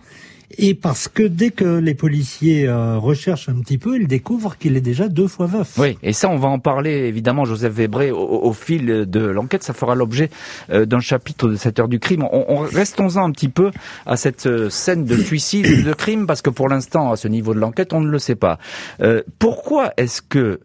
Et 0.57 0.73
parce 0.75 1.07
que 1.07 1.23
dès 1.23 1.51
que 1.51 1.79
les 1.79 1.95
policiers 1.95 2.67
euh, 2.67 2.97
recherchent 2.97 3.49
un 3.49 3.59
petit 3.61 3.77
peu, 3.77 3.99
ils 3.99 4.07
découvrent 4.07 4.57
qu'il 4.57 4.75
est 4.77 4.81
déjà 4.81 5.07
deux 5.07 5.27
fois 5.27 5.47
veuf. 5.47 5.77
Oui, 5.77 5.97
et 6.03 6.13
ça, 6.13 6.29
on 6.29 6.37
va 6.37 6.47
en 6.47 6.59
parler 6.59 6.91
évidemment, 6.91 7.45
Joseph 7.45 7.73
Vébré, 7.73 8.11
au, 8.11 8.53
fil 8.53 8.85
de 8.85 9.19
l'enquête. 9.25 9.63
Ça 9.63 9.73
fera 9.73 9.95
l'objet 9.95 10.29
euh, 10.69 10.85
d'un 10.85 10.99
chapitre 10.99 11.49
de 11.49 11.55
cette 11.55 11.79
heure 11.79 11.87
du 11.87 11.99
crime. 11.99 12.23
On, 12.31 12.59
restons-en 12.59 13.25
un 13.25 13.31
petit 13.31 13.49
peu 13.49 13.71
à 14.05 14.17
cette 14.17 14.47
euh, 14.47 14.69
scène 14.69 15.05
de 15.05 15.17
suicide, 15.17 15.83
de 15.83 15.93
crime, 15.93 16.25
parce 16.27 16.41
que 16.41 16.49
pour 16.49 16.69
l'instant, 16.69 17.11
à 17.11 17.15
ce 17.15 17.27
niveau 17.27 17.53
de 17.53 17.59
l'enquête, 17.59 17.93
on 17.93 18.01
ne 18.01 18.09
le 18.09 18.19
sait 18.19 18.35
pas. 18.35 18.57
pourquoi 19.39 19.93
est-ce 19.97 20.21
que 20.21 20.59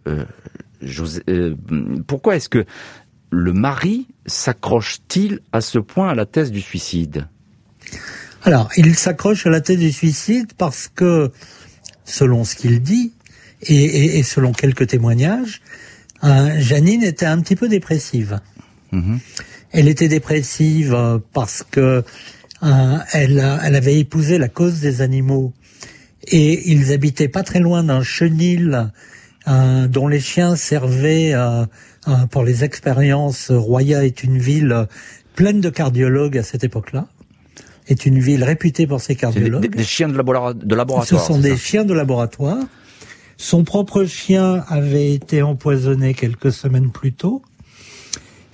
pourquoi 2.07 2.37
est-ce 2.37 2.49
que 2.49 2.65
le 3.31 3.53
mari 3.53 4.09
s'accroche-t-il 4.27 5.41
à 5.53 5.61
ce 5.61 5.79
point 5.79 6.09
à 6.09 6.15
la 6.15 6.27
thèse 6.27 6.51
du 6.51 6.61
suicide? 6.61 7.29
Alors, 8.43 8.71
il 8.77 8.95
s'accroche 8.95 9.47
à 9.47 9.51
la 9.51 9.61
tête 9.61 9.79
du 9.79 9.93
suicide 9.93 10.53
parce 10.57 10.89
que, 10.89 11.31
selon 12.05 12.45
ce 12.45 12.57
qu'il 12.57 12.81
dit, 12.83 13.13
et, 13.63 14.23
selon 14.23 14.53
quelques 14.53 14.87
témoignages, 14.87 15.61
euh, 16.25 16.59
Janine 16.59 17.03
était 17.03 17.27
un 17.27 17.41
petit 17.41 17.57
peu 17.57 17.69
dépressive. 17.69 18.41
Mhm. 18.93 19.21
Elle 19.73 19.89
était 19.89 20.09
dépressive 20.09 20.95
euh, 20.95 21.19
parce 21.33 21.63
que 21.71 22.03
euh, 22.63 22.99
elle, 23.13 23.41
avait 23.41 23.99
épousé 23.99 24.39
la 24.39 24.49
cause 24.49 24.81
des 24.81 25.03
animaux 25.03 25.53
et 26.27 26.71
ils 26.71 26.93
habitaient 26.93 27.29
pas 27.29 27.43
très 27.43 27.61
loin 27.61 27.85
d'un 27.85 28.03
chenil 28.03 28.91
dont 29.47 30.07
les 30.07 30.21
chiens 30.21 30.55
servaient 30.55 31.35
pour 32.31 32.45
les 32.45 32.63
expériences. 32.63 33.51
Roya 33.51 34.05
est 34.05 34.23
une 34.23 34.39
ville 34.39 34.87
pleine 35.35 35.63
de 35.63 35.71
cardiologues 35.71 36.37
à 36.37 36.43
cette 36.43 36.63
époque-là 36.63 37.09
est 37.91 38.07
une 38.07 38.19
ville 38.19 38.45
réputée 38.45 38.87
pour 38.87 39.01
ses 39.01 39.17
cardiologues. 39.17 39.69
Des, 39.69 39.85
chiens 39.85 40.09
de, 40.09 40.17
laboratoire. 40.17 41.05
Ce 41.07 41.17
sont 41.17 41.39
des 41.39 41.57
chiens 41.57 41.85
de 41.85 41.95
laboratoire. 41.95 42.59
Son 43.37 43.65
propre 43.65 44.05
chien 44.05 44.65
avait 44.69 45.13
été 45.15 45.43
empoisonné 45.43 46.15
quelques 46.15 46.53
semaines 46.53 46.91
plus 46.91 47.13
tôt. 47.13 47.43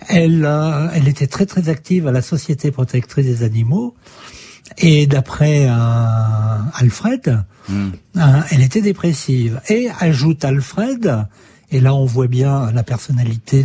Elle, 0.09 0.45
euh, 0.45 0.89
elle 0.95 1.09
était 1.09 1.27
très 1.27 1.45
très 1.47 1.69
active 1.69 2.07
à 2.07 2.13
la 2.13 2.23
Société 2.23 2.71
protectrice 2.71 3.27
des 3.27 3.43
animaux. 3.43 3.95
Et 4.79 5.07
d'après 5.07 5.67
euh, 5.69 5.75
Alfred, 6.75 7.45
hmm. 7.69 7.89
euh, 8.17 8.21
elle 8.51 8.63
était 8.63 8.81
dépressive. 8.81 9.61
Et 9.69 9.89
ajoute 9.99 10.45
Alfred, 10.45 11.27
et 11.71 11.81
là 11.81 11.95
on 11.95 12.05
voit 12.05 12.29
bien 12.29 12.71
la 12.73 12.83
personnalité 12.83 13.65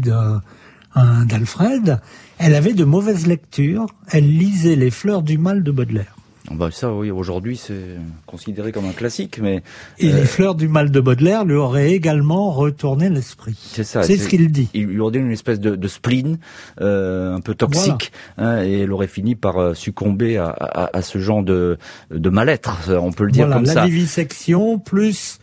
d'Alfred, 0.96 2.00
elle 2.42 2.56
avait 2.56 2.74
de 2.74 2.84
mauvaises 2.84 3.28
lectures. 3.28 3.86
Elle 4.12 4.38
lisait 4.38 4.76
Les 4.76 4.90
Fleurs 4.90 5.22
du 5.22 5.38
Mal 5.38 5.64
de 5.64 5.72
Baudelaire. 5.72 6.16
Ah 6.50 6.56
bah 6.56 6.70
ça, 6.72 6.92
oui, 6.92 7.12
aujourd'hui, 7.12 7.56
c'est 7.56 7.98
considéré 8.26 8.72
comme 8.72 8.86
un 8.86 8.94
classique, 8.94 9.40
mais... 9.40 9.62
Et 10.00 10.08
les 10.08 10.22
euh, 10.22 10.26
fleurs 10.26 10.56
du 10.56 10.68
mal 10.68 10.90
de 10.90 11.00
Baudelaire 11.00 11.46
lui 11.46 11.56
auraient 11.56 11.92
également 11.92 12.52
retourné 12.52 13.10
l'esprit. 13.10 13.56
C'est 13.58 13.84
ça. 13.84 14.02
C'est 14.02 14.18
ce 14.18 14.28
qu'il 14.28 14.52
dit. 14.52 14.68
Il 14.74 14.88
lui 14.88 15.00
aurait 15.00 15.12
donné 15.12 15.26
une 15.26 15.32
espèce 15.32 15.60
de, 15.60 15.88
spleen, 15.88 16.40
euh, 16.82 17.36
un 17.36 17.42
peu 17.42 17.54
toxique, 17.54 18.12
hein, 18.38 18.64
et 18.64 18.80
elle 18.80 18.92
aurait 18.92 19.08
fini 19.08 19.36
par 19.36 19.60
euh, 19.60 19.74
succomber 19.76 20.38
à, 20.38 21.02
ce 21.04 21.20
genre 21.20 21.44
de, 21.44 21.78
de 22.10 22.30
mal-être, 22.30 22.90
on 22.90 23.12
peut 23.12 23.26
le 23.26 23.32
dire 23.32 23.48
comme 23.48 23.66
la 23.66 23.74
ça. 23.74 23.82
La 23.82 23.86
vivisection, 23.86 24.80
plus 24.80 25.38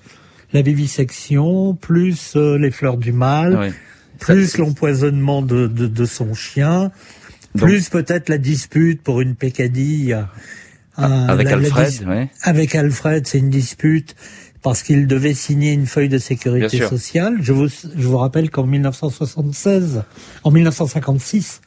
la 0.52 0.62
vivisection, 0.62 1.74
plus 1.74 2.34
les 2.34 2.70
fleurs 2.70 2.96
du 2.96 3.12
mal, 3.12 3.72
plus 4.18 4.58
l'empoisonnement 4.58 5.42
de, 5.42 5.66
de, 5.66 5.86
de, 5.86 6.04
son 6.04 6.34
chien, 6.34 6.90
plus 7.56 7.88
peut-être 7.88 8.28
la 8.28 8.38
dispute 8.38 9.02
pour 9.02 9.20
une 9.20 9.34
pécadille. 9.34 10.12
Euh, 10.12 11.26
avec 11.28 11.48
Alfred, 11.48 12.28
Avec 12.42 12.74
Alfred, 12.74 13.26
c'est 13.26 13.38
une 13.38 13.50
dispute 13.50 14.16
parce 14.62 14.82
qu'il 14.82 15.06
devait 15.06 15.34
signer 15.34 15.72
une 15.72 15.86
feuille 15.86 16.08
de 16.08 16.18
sécurité 16.18 16.80
sociale. 16.86 17.36
Je 17.40 17.52
vous, 17.52 17.68
je 17.68 18.08
vous 18.08 18.18
rappelle 18.18 18.50
qu'en 18.50 18.66
1976, 18.66 20.02
en 20.42 20.50
1956, 20.50 21.60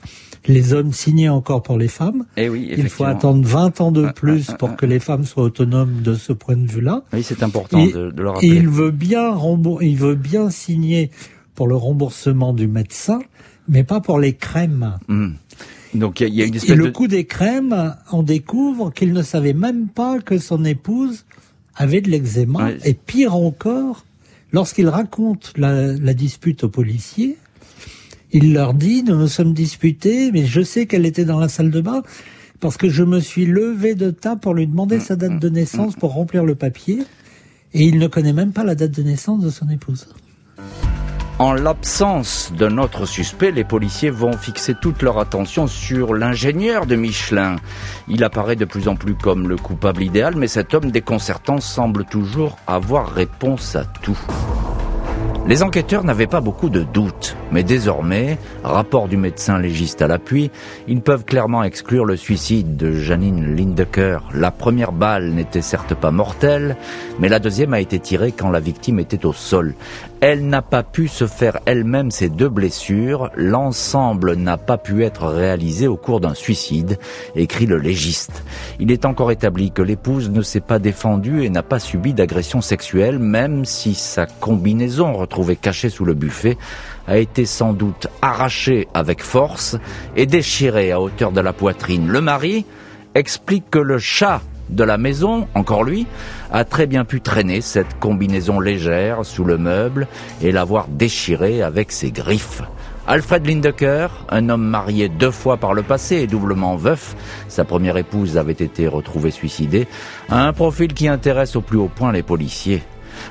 les 0.48 0.74
hommes 0.74 0.92
signaient 0.92 1.30
encore 1.30 1.64
pour 1.64 1.78
les 1.78 1.88
femmes. 1.88 2.26
Et 2.36 2.46
eh 2.46 2.50
oui, 2.50 2.70
il 2.76 2.90
faut 2.90 3.06
attendre 3.06 3.46
20 3.46 3.82
ans 3.82 3.92
de 3.92 4.10
plus 4.12 4.48
pour 4.58 4.76
que 4.76 4.86
les 4.86 5.00
femmes 5.00 5.26
soient 5.26 5.44
autonomes 5.44 6.02
de 6.02 6.16
ce 6.16 6.34
point 6.34 6.58
de 6.58 6.70
vue-là. 6.70 7.04
Oui, 7.14 7.24
c'est 7.24 7.44
important 7.44 7.86
de, 7.86 8.12
de, 8.12 8.22
le 8.22 8.30
rappeler. 8.30 8.48
il 8.48 8.68
veut 8.68 8.92
bien 8.92 9.38
il 9.82 9.98
veut 9.98 10.16
bien 10.16 10.50
signer 10.50 11.12
pour 11.56 11.68
le 11.68 11.76
remboursement 11.76 12.54
du 12.54 12.68
médecin, 12.68 13.20
mais 13.68 13.84
pas 13.84 14.02
pour 14.02 14.20
les 14.20 14.34
crèmes. 14.34 14.98
Hmm. 15.08 15.32
Donc 15.94 16.22
il 16.22 16.34
y, 16.34 16.42
a 16.42 16.46
une 16.46 16.56
espèce 16.56 16.72
Et 16.72 16.76
le 16.76 16.92
coût 16.92 17.08
des 17.08 17.26
crèmes, 17.26 17.96
on 18.12 18.24
découvre 18.24 18.92
qu'il 18.92 19.12
ne 19.14 19.22
savait 19.22 19.54
même 19.54 19.90
pas 19.90 20.20
que 20.20 20.38
son 20.38 20.64
épouse 20.64 21.26
avait 21.76 22.02
de 22.02 22.10
l'eczéma. 22.10 22.70
Et 22.86 22.94
pire 22.94 23.36
encore, 23.36 24.06
lorsqu'il 24.52 24.88
raconte 24.88 25.54
la, 25.58 25.94
la, 25.94 26.14
dispute 26.14 26.64
aux 26.64 26.70
policiers, 26.70 27.38
il 28.32 28.54
leur 28.54 28.74
dit, 28.74 29.04
nous 29.04 29.18
nous 29.18 29.28
sommes 29.28 29.54
disputés, 29.54 30.32
mais 30.32 30.46
je 30.46 30.62
sais 30.62 30.86
qu'elle 30.86 31.06
était 31.06 31.26
dans 31.26 31.40
la 31.40 31.50
salle 31.50 31.72
de 31.72 31.82
bain, 31.82 32.04
parce 32.62 32.78
que 32.78 32.90
je 32.90 33.04
me 33.04 33.20
suis 33.20 33.46
levé 33.46 33.96
de 33.96 34.12
tas 34.12 34.38
pour 34.38 34.54
lui 34.54 34.68
demander 34.68 34.98
hmm. 34.98 35.02
sa 35.02 35.16
date 35.18 35.40
de 35.40 35.50
naissance 35.50 35.96
pour 35.96 36.14
remplir 36.14 36.46
le 36.46 36.56
papier, 36.56 37.00
et 37.74 37.86
il 37.86 38.00
ne 38.00 38.08
connaît 38.08 38.34
même 38.34 38.54
pas 38.54 38.64
la 38.64 38.76
date 38.76 38.92
de 38.92 39.04
naissance 39.04 39.44
de 39.44 39.50
son 39.50 39.70
épouse. 39.70 40.08
En 41.42 41.54
l'absence 41.54 42.54
d'un 42.56 42.78
autre 42.78 43.08
suspect, 43.08 43.50
les 43.50 43.64
policiers 43.64 44.12
vont 44.12 44.34
fixer 44.34 44.76
toute 44.80 45.02
leur 45.02 45.18
attention 45.18 45.66
sur 45.66 46.14
l'ingénieur 46.14 46.86
de 46.86 46.96
Michelin. 46.96 47.56
Il 48.08 48.24
apparaît 48.24 48.56
de 48.56 48.64
plus 48.64 48.88
en 48.88 48.96
plus 48.96 49.16
comme 49.16 49.50
le 49.50 49.56
coupable 49.56 50.04
idéal, 50.04 50.36
mais 50.38 50.46
cet 50.46 50.76
homme 50.76 50.92
déconcertant 50.92 51.60
semble 51.60 52.06
toujours 52.06 52.60
avoir 52.68 53.12
réponse 53.12 53.76
à 53.76 53.86
tout. 53.86 54.20
Les 55.48 55.64
enquêteurs 55.64 56.04
n'avaient 56.04 56.28
pas 56.28 56.42
beaucoup 56.42 56.70
de 56.70 56.84
doutes, 56.84 57.36
mais 57.52 57.64
désormais, 57.64 58.38
rapport 58.64 59.08
du 59.08 59.18
médecin 59.18 59.58
légiste 59.58 60.04
à 60.04 60.08
l'appui, 60.08 60.52
ils 60.88 61.02
peuvent 61.02 61.26
clairement 61.26 61.64
exclure 61.64 62.06
le 62.06 62.16
suicide 62.16 62.78
de 62.78 62.92
Janine 62.92 63.56
Lindecker. 63.56 64.20
La 64.36 64.52
première 64.52 64.92
balle 64.92 65.32
n'était 65.32 65.64
certes 65.64 65.96
pas 65.96 66.12
mortelle, 66.12 66.78
mais 67.20 67.28
la 67.28 67.40
deuxième 67.40 67.74
a 67.74 67.82
été 67.82 67.98
tirée 67.98 68.32
quand 68.32 68.52
la 68.52 68.60
victime 68.60 69.00
était 69.00 69.26
au 69.26 69.34
sol. 69.34 69.74
Elle 70.24 70.48
n'a 70.48 70.62
pas 70.62 70.84
pu 70.84 71.08
se 71.08 71.26
faire 71.26 71.60
elle-même 71.66 72.12
ces 72.12 72.30
deux 72.30 72.48
blessures, 72.48 73.32
l'ensemble 73.36 74.36
n'a 74.36 74.56
pas 74.56 74.78
pu 74.78 75.04
être 75.04 75.26
réalisé 75.26 75.88
au 75.88 75.98
cours 75.98 76.20
d'un 76.20 76.36
suicide, 76.36 77.00
écrit 77.36 77.66
le 77.66 77.80
légiste. 77.80 78.44
Il 78.80 78.92
est 78.92 79.06
encore 79.06 79.32
établi 79.32 79.72
que 79.72 79.82
l'épouse 79.82 80.30
ne 80.30 80.44
s'est 80.44 80.62
pas 80.62 80.78
défendue 80.78 81.44
et 81.44 81.50
n'a 81.50 81.64
pas 81.64 81.80
subi 81.80 82.14
d'agression 82.14 82.62
sexuelle, 82.62 83.18
même 83.18 83.66
si 83.66 83.96
sa 83.96 84.28
combinaison 84.28 85.14
retrouvée 85.14 85.56
cachée 85.56 85.90
sous 85.90 86.06
le 86.06 86.14
buffet 86.14 86.56
a 87.08 87.18
été 87.18 87.48
sans 87.48 87.74
doute 87.74 88.06
arrachée 88.22 88.88
avec 88.94 89.24
force 89.24 89.76
et 90.16 90.28
déchirée 90.28 90.92
à 90.92 91.02
hauteur 91.02 91.32
de 91.32 91.42
la 91.42 91.52
poitrine. 91.52 92.08
Le 92.08 92.22
mari 92.22 92.68
explique 93.16 93.72
que 93.72 93.80
le 93.80 93.98
chat 93.98 94.42
de 94.72 94.84
la 94.84 94.98
maison, 94.98 95.48
encore 95.54 95.84
lui, 95.84 96.08
a 96.52 96.64
très 96.64 96.88
bien 96.88 97.06
pu 97.06 97.22
traîner 97.22 97.62
cette 97.62 98.00
combinaison 98.00 98.60
légère 98.60 99.26
sous 99.26 99.44
le 99.44 99.58
meuble 99.58 100.08
et 100.42 100.52
l'avoir 100.52 100.88
déchirée 100.88 101.62
avec 101.62 101.92
ses 101.92 102.12
griffes. 102.12 102.62
Alfred 103.08 103.46
Lindecker, 103.46 104.08
un 104.30 104.50
homme 104.50 104.64
marié 104.64 105.10
deux 105.10 105.32
fois 105.32 105.58
par 105.58 105.74
le 105.74 105.82
passé 105.82 106.18
et 106.18 106.28
doublement 106.28 106.76
veuf, 106.76 107.16
sa 107.48 107.66
première 107.66 107.98
épouse 107.98 108.38
avait 108.38 108.52
été 108.54 108.88
retrouvée 108.88 109.32
suicidée, 109.32 109.88
a 110.30 110.46
un 110.46 110.54
profil 110.54 110.94
qui 110.94 111.08
intéresse 111.08 111.56
au 111.56 111.62
plus 111.62 111.78
haut 111.78 111.92
point 111.94 112.12
les 112.12 112.24
policiers. 112.24 112.84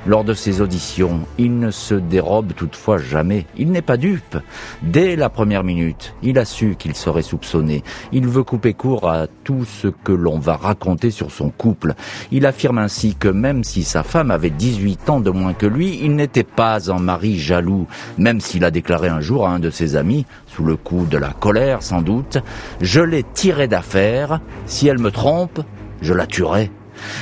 Lors 0.07 0.25
de 0.25 0.33
ses 0.33 0.63
auditions, 0.63 1.21
il 1.37 1.59
ne 1.59 1.71
se 1.71 1.95
dérobe 1.95 2.55
toutefois 2.55 2.97
jamais. 2.97 3.45
Il 3.59 3.71
n'est 3.71 3.83
pas 3.83 3.99
dupe. 3.99 4.39
Dès 4.83 5.15
la 5.15 5.29
première 5.29 5.63
minute, 5.63 6.15
il 6.23 6.39
a 6.39 6.47
su 6.47 6.77
qu'il 6.79 6.95
serait 6.97 7.21
soupçonné. 7.21 7.85
Il 8.11 8.27
veut 8.27 8.43
couper 8.43 8.73
court 8.73 9.11
à 9.11 9.27
tout 9.45 9.67
ce 9.67 9.89
que 9.89 10.13
l'on 10.13 10.39
va 10.39 10.57
raconter 10.57 11.11
sur 11.11 11.31
son 11.31 11.51
couple. 11.51 11.95
Il 12.33 12.47
affirme 12.47 12.79
ainsi 12.79 13.15
que 13.15 13.29
même 13.29 13.63
si 13.63 13.85
sa 13.85 14.03
femme 14.03 14.31
avait 14.31 14.49
18 14.49 15.11
ans 15.11 15.21
de 15.21 15.31
moins 15.31 15.53
que 15.53 15.67
lui, 15.67 16.01
il 16.03 16.17
n'était 16.17 16.45
pas 16.45 16.91
un 16.91 16.99
mari 16.99 17.39
jaloux, 17.39 17.87
même 18.17 18.41
s'il 18.41 18.65
a 18.65 18.71
déclaré 18.71 19.09
un 19.09 19.21
jour 19.21 19.47
à 19.47 19.51
un 19.51 19.59
de 19.59 19.69
ses 19.69 19.97
amis, 19.97 20.25
sous 20.47 20.65
le 20.65 20.77
coup 20.77 21.05
de 21.05 21.19
la 21.19 21.33
colère 21.33 21.83
sans 21.83 22.01
doute, 22.01 22.39
je 22.81 23.03
l'ai 23.03 23.23
tirée 23.23 23.69
d'affaire, 23.69 24.41
si 24.65 24.89
elle 24.89 24.99
me 24.99 25.11
trompe, 25.11 25.61
je 26.01 26.15
la 26.15 26.27
tuerai. 26.27 26.71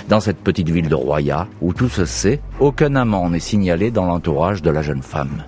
Dans 0.08 0.20
cette 0.20 0.38
petite 0.38 0.70
ville 0.70 0.88
de 0.88 0.94
Roya, 0.94 1.47
où 1.61 1.73
tout 1.73 1.88
se 1.88 2.04
sait, 2.04 2.40
aucun 2.61 2.94
amant 2.97 3.30
n'est 3.30 3.40
signalé 3.40 3.90
dans 3.90 4.04
l'entourage 4.04 4.62
de 4.62 4.70
la 4.70 4.82
jeune 4.82 5.02
femme. 5.02 5.44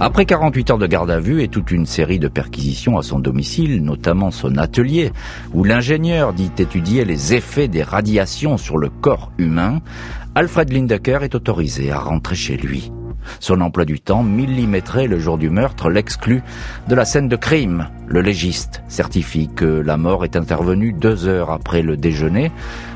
Après 0.00 0.24
48 0.24 0.70
heures 0.70 0.78
de 0.78 0.86
garde 0.86 1.10
à 1.10 1.20
vue 1.20 1.42
et 1.42 1.48
toute 1.48 1.70
une 1.70 1.86
série 1.86 2.18
de 2.18 2.26
perquisitions 2.26 2.98
à 2.98 3.02
son 3.02 3.20
domicile, 3.20 3.84
notamment 3.84 4.30
son 4.30 4.56
atelier, 4.56 5.12
où 5.54 5.62
l'ingénieur 5.62 6.32
dit 6.32 6.50
étudier 6.58 7.04
les 7.04 7.34
effets 7.34 7.68
des 7.68 7.84
radiations 7.84 8.56
sur 8.56 8.78
le 8.78 8.88
corps 8.88 9.30
humain, 9.38 9.80
Alfred 10.34 10.72
Lindecker 10.72 11.18
est 11.22 11.34
autorisé 11.34 11.92
à 11.92 12.00
rentrer 12.00 12.34
chez 12.34 12.56
lui. 12.56 12.90
Son 13.40 13.60
emploi 13.60 13.84
du 13.84 14.00
temps, 14.00 14.22
millimétré 14.22 15.06
le 15.06 15.18
jour 15.18 15.38
du 15.38 15.50
meurtre, 15.50 15.90
l'exclut 15.90 16.42
de 16.88 16.94
la 16.94 17.04
scène 17.04 17.28
de 17.28 17.36
crime. 17.36 17.88
Le 18.06 18.20
légiste 18.20 18.82
certifie 18.88 19.48
que 19.48 19.64
la 19.64 19.96
mort 19.96 20.24
est 20.24 20.36
intervenue 20.36 20.92
deux 20.92 21.26
heures 21.26 21.50
après 21.50 21.82
le 21.82 21.96
déjeuner. 21.96 22.52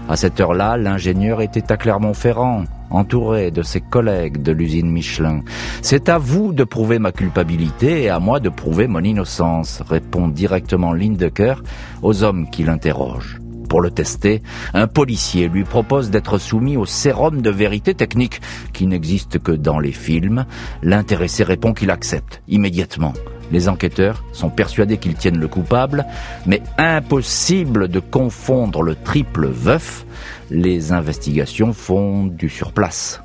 À 0.09 0.17
cette 0.17 0.41
heure-là, 0.41 0.77
l'ingénieur 0.77 1.41
était 1.41 1.73
à 1.73 1.77
Clermont-Ferrand, 1.77 2.65
entouré 2.91 3.51
de 3.51 3.63
ses 3.63 3.81
collègues 3.81 4.43
de 4.43 4.53
l'usine 4.53 4.91
Michelin. 4.91 5.43
C'est 5.83 6.09
à 6.09 6.19
vous 6.19 6.53
de 6.53 6.65
prouver 6.65 6.99
ma 6.99 7.13
culpabilité 7.13 8.05
et 8.05 8.11
à 8.11 8.21
moi 8.21 8.39
de 8.39 8.49
prouver 8.49 8.87
mon 8.87 9.03
innocence, 9.03 9.83
répond 9.89 10.29
directement 10.29 10.93
Lindecker 10.93 11.55
aux 12.03 12.23
hommes 12.23 12.49
qui 12.51 12.63
l'interrogent. 12.63 13.41
Pour 13.69 13.81
le 13.81 13.91
tester, 13.91 14.43
un 14.75 14.87
policier 14.87 15.49
lui 15.49 15.65
propose 15.65 16.11
d'être 16.11 16.39
soumis 16.39 16.77
au 16.77 16.87
sérum 16.87 17.43
de 17.43 17.51
vérité 17.51 17.95
technique 17.95 18.41
qui 18.73 18.87
n'existe 18.87 19.39
que 19.39 19.53
dans 19.53 19.79
les 19.79 19.93
films. 19.93 20.47
L'intéressé 20.83 21.43
répond 21.45 21.73
qu'il 21.73 21.91
accepte 21.91 22.43
immédiatement. 22.49 23.13
Les 23.53 23.69
enquêteurs 23.69 24.25
sont 24.33 24.51
persuadés 24.51 24.99
qu'ils 24.99 25.15
tiennent 25.15 25.39
le 25.39 25.49
coupable, 25.49 26.05
mais 26.47 26.63
impossible 26.79 27.89
de 27.89 28.01
confondre 28.01 28.83
le 28.83 28.95
triple 28.95 29.47
veuf. 29.47 30.05
Les 30.51 30.93
investigations 30.93 31.73
font 31.73 32.27
du 32.27 32.49
surplace. 32.49 33.21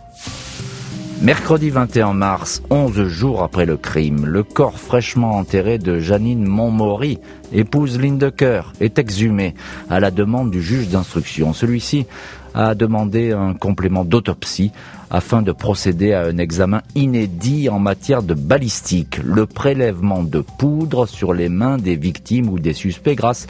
Mercredi 1.21 1.69
21 1.69 2.13
mars, 2.13 2.63
11 2.71 3.07
jours 3.07 3.43
après 3.43 3.67
le 3.67 3.77
crime, 3.77 4.25
le 4.25 4.41
corps 4.41 4.79
fraîchement 4.79 5.35
enterré 5.37 5.77
de 5.77 5.99
Janine 5.99 6.47
Montmaury, 6.47 7.19
épouse 7.53 7.99
Lindecker, 7.99 8.73
est 8.79 8.97
exhumé 8.97 9.53
à 9.91 9.99
la 9.99 10.09
demande 10.09 10.49
du 10.49 10.63
juge 10.63 10.89
d'instruction. 10.89 11.53
Celui-ci 11.53 12.07
a 12.55 12.73
demandé 12.73 13.33
un 13.33 13.53
complément 13.53 14.03
d'autopsie 14.03 14.71
afin 15.11 15.43
de 15.43 15.51
procéder 15.51 16.13
à 16.13 16.23
un 16.23 16.39
examen 16.39 16.81
inédit 16.95 17.69
en 17.69 17.77
matière 17.77 18.23
de 18.23 18.33
balistique, 18.33 19.19
le 19.23 19.45
prélèvement 19.45 20.23
de 20.23 20.39
poudre 20.39 21.05
sur 21.05 21.33
les 21.33 21.49
mains 21.49 21.77
des 21.77 21.97
victimes 21.97 22.49
ou 22.49 22.57
des 22.57 22.73
suspects 22.73 23.15
grâce 23.15 23.45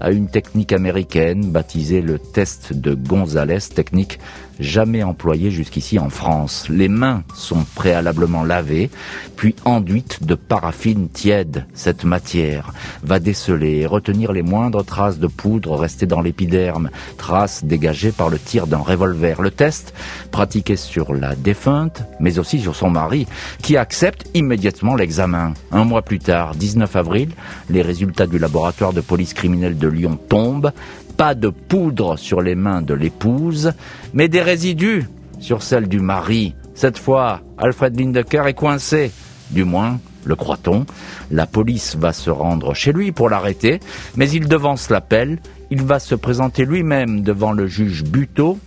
à 0.00 0.10
une 0.10 0.28
technique 0.28 0.72
américaine 0.72 1.50
baptisée 1.50 2.02
le 2.02 2.18
test 2.18 2.72
de 2.72 2.94
Gonzalez, 2.94 3.60
technique 3.74 4.20
jamais 4.60 5.02
employée 5.02 5.50
jusqu'ici 5.50 5.98
en 5.98 6.10
France. 6.10 6.66
Les 6.68 6.88
mains 6.88 7.24
sont 7.34 7.64
préalablement 7.74 8.44
lavées, 8.44 8.90
puis 9.36 9.54
enduites 9.64 10.24
de 10.24 10.34
paraffine 10.34 11.08
tiède. 11.08 11.66
Cette 11.74 12.04
matière 12.04 12.72
va 13.02 13.18
déceler 13.18 13.78
et 13.78 13.86
retenir 13.86 14.32
les 14.32 14.42
moindres 14.42 14.84
traces 14.84 15.18
de 15.18 15.26
poudre 15.26 15.76
restées 15.76 16.06
dans 16.06 16.20
l'épiderme, 16.20 16.90
traces 17.18 17.64
dégagées 17.64 18.12
par 18.12 18.30
le 18.30 18.38
tir 18.38 18.66
d'un 18.66 18.78
revolver. 18.78 19.42
Le 19.42 19.50
test, 19.50 19.94
pratiqué 20.30 20.76
sur 20.76 21.12
la 21.12 21.34
défunte, 21.34 22.02
mais 22.20 22.38
aussi 22.38 22.60
sur 22.60 22.76
son 22.76 22.90
mari, 22.90 23.26
qui 23.62 23.76
accepte 23.76 24.28
immédiatement 24.34 24.94
l'examen. 24.94 25.54
Un 25.72 25.84
mois 25.84 26.02
plus 26.02 26.18
tard, 26.18 26.54
19 26.54 26.96
avril, 26.96 27.30
les 27.70 27.82
résultats 27.82 28.26
du 28.26 28.38
laboratoire 28.38 28.92
de 28.92 29.00
police 29.00 29.34
criminelle 29.34 29.78
de 29.78 29.88
Lyon 29.88 30.18
tombent 30.28 30.72
pas 31.16 31.34
de 31.34 31.48
poudre 31.48 32.16
sur 32.18 32.40
les 32.40 32.54
mains 32.54 32.82
de 32.82 32.94
l'épouse, 32.94 33.72
mais 34.12 34.28
des 34.28 34.42
résidus 34.42 35.08
sur 35.40 35.62
celles 35.62 35.88
du 35.88 36.00
mari. 36.00 36.54
Cette 36.74 36.98
fois, 36.98 37.40
Alfred 37.58 37.98
Lindecker 37.98 38.42
est 38.46 38.54
coincé. 38.54 39.10
Du 39.50 39.64
moins, 39.64 39.98
le 40.24 40.36
croit-on. 40.36 40.84
La 41.30 41.46
police 41.46 41.96
va 41.96 42.12
se 42.12 42.30
rendre 42.30 42.74
chez 42.74 42.92
lui 42.92 43.12
pour 43.12 43.30
l'arrêter, 43.30 43.80
mais 44.16 44.28
il 44.30 44.48
devance 44.48 44.90
l'appel. 44.90 45.38
Il 45.70 45.82
va 45.82 45.98
se 45.98 46.14
présenter 46.14 46.64
lui-même 46.64 47.22
devant 47.22 47.52
le 47.52 47.66
juge 47.66 48.04
Buteau 48.04 48.58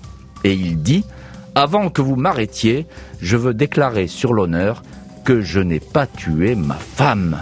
et 0.43 0.53
il 0.53 0.81
dit 0.81 1.05
Avant 1.55 1.89
que 1.89 2.01
vous 2.01 2.15
m'arrêtiez, 2.15 2.87
je 3.21 3.37
veux 3.37 3.53
déclarer 3.53 4.07
sur 4.07 4.33
l'honneur 4.33 4.83
que 5.23 5.41
je 5.41 5.59
n'ai 5.59 5.79
pas 5.79 6.07
tué 6.07 6.55
ma 6.55 6.75
femme. 6.75 7.37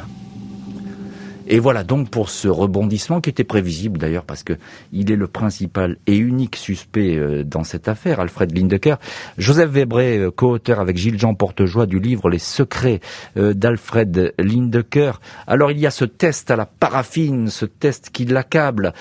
Et 1.50 1.60
voilà 1.60 1.84
donc 1.84 2.10
pour 2.10 2.30
ce 2.30 2.50
rebondissement 2.50 3.22
qui 3.22 3.30
était 3.30 3.46
prévisible 3.46 3.98
d'ailleurs 3.98 4.25
parce 4.25 4.44
que 4.44 4.54
il 4.92 5.12
est 5.12 5.16
le 5.16 5.27
principal 5.27 5.98
et 6.06 6.18
unique 6.18 6.58
suspect 6.58 7.16
euh, 7.16 7.44
dans 7.44 7.63
cette 7.63 7.88
affaire, 7.88 8.20
Alfred 8.20 8.56
Lindecker. 8.56 8.96
Joseph 9.38 9.70
Webré, 9.70 10.18
euh, 10.18 10.32
co-auteur 10.32 10.82
avec 10.82 10.98
Gilles-Jean 10.98 11.36
Portejoie 11.36 11.86
du 11.86 12.00
livre 12.00 12.30
Les 12.30 12.39
secrets 12.39 13.00
euh, 13.38 13.54
d'Alfred 13.54 14.34
Lindecker. 14.38 15.13
Alors 15.48 15.72
il 15.72 15.80
y 15.80 15.88
a 15.88 15.92
ce 15.92 16.04
test 16.04 16.51
à 16.51 16.58
la 16.58 16.66
paraffine, 16.66 17.50
ce 17.50 17.66
test 17.66 18.10
qui 18.12 18.25
l'accable. 18.25 18.94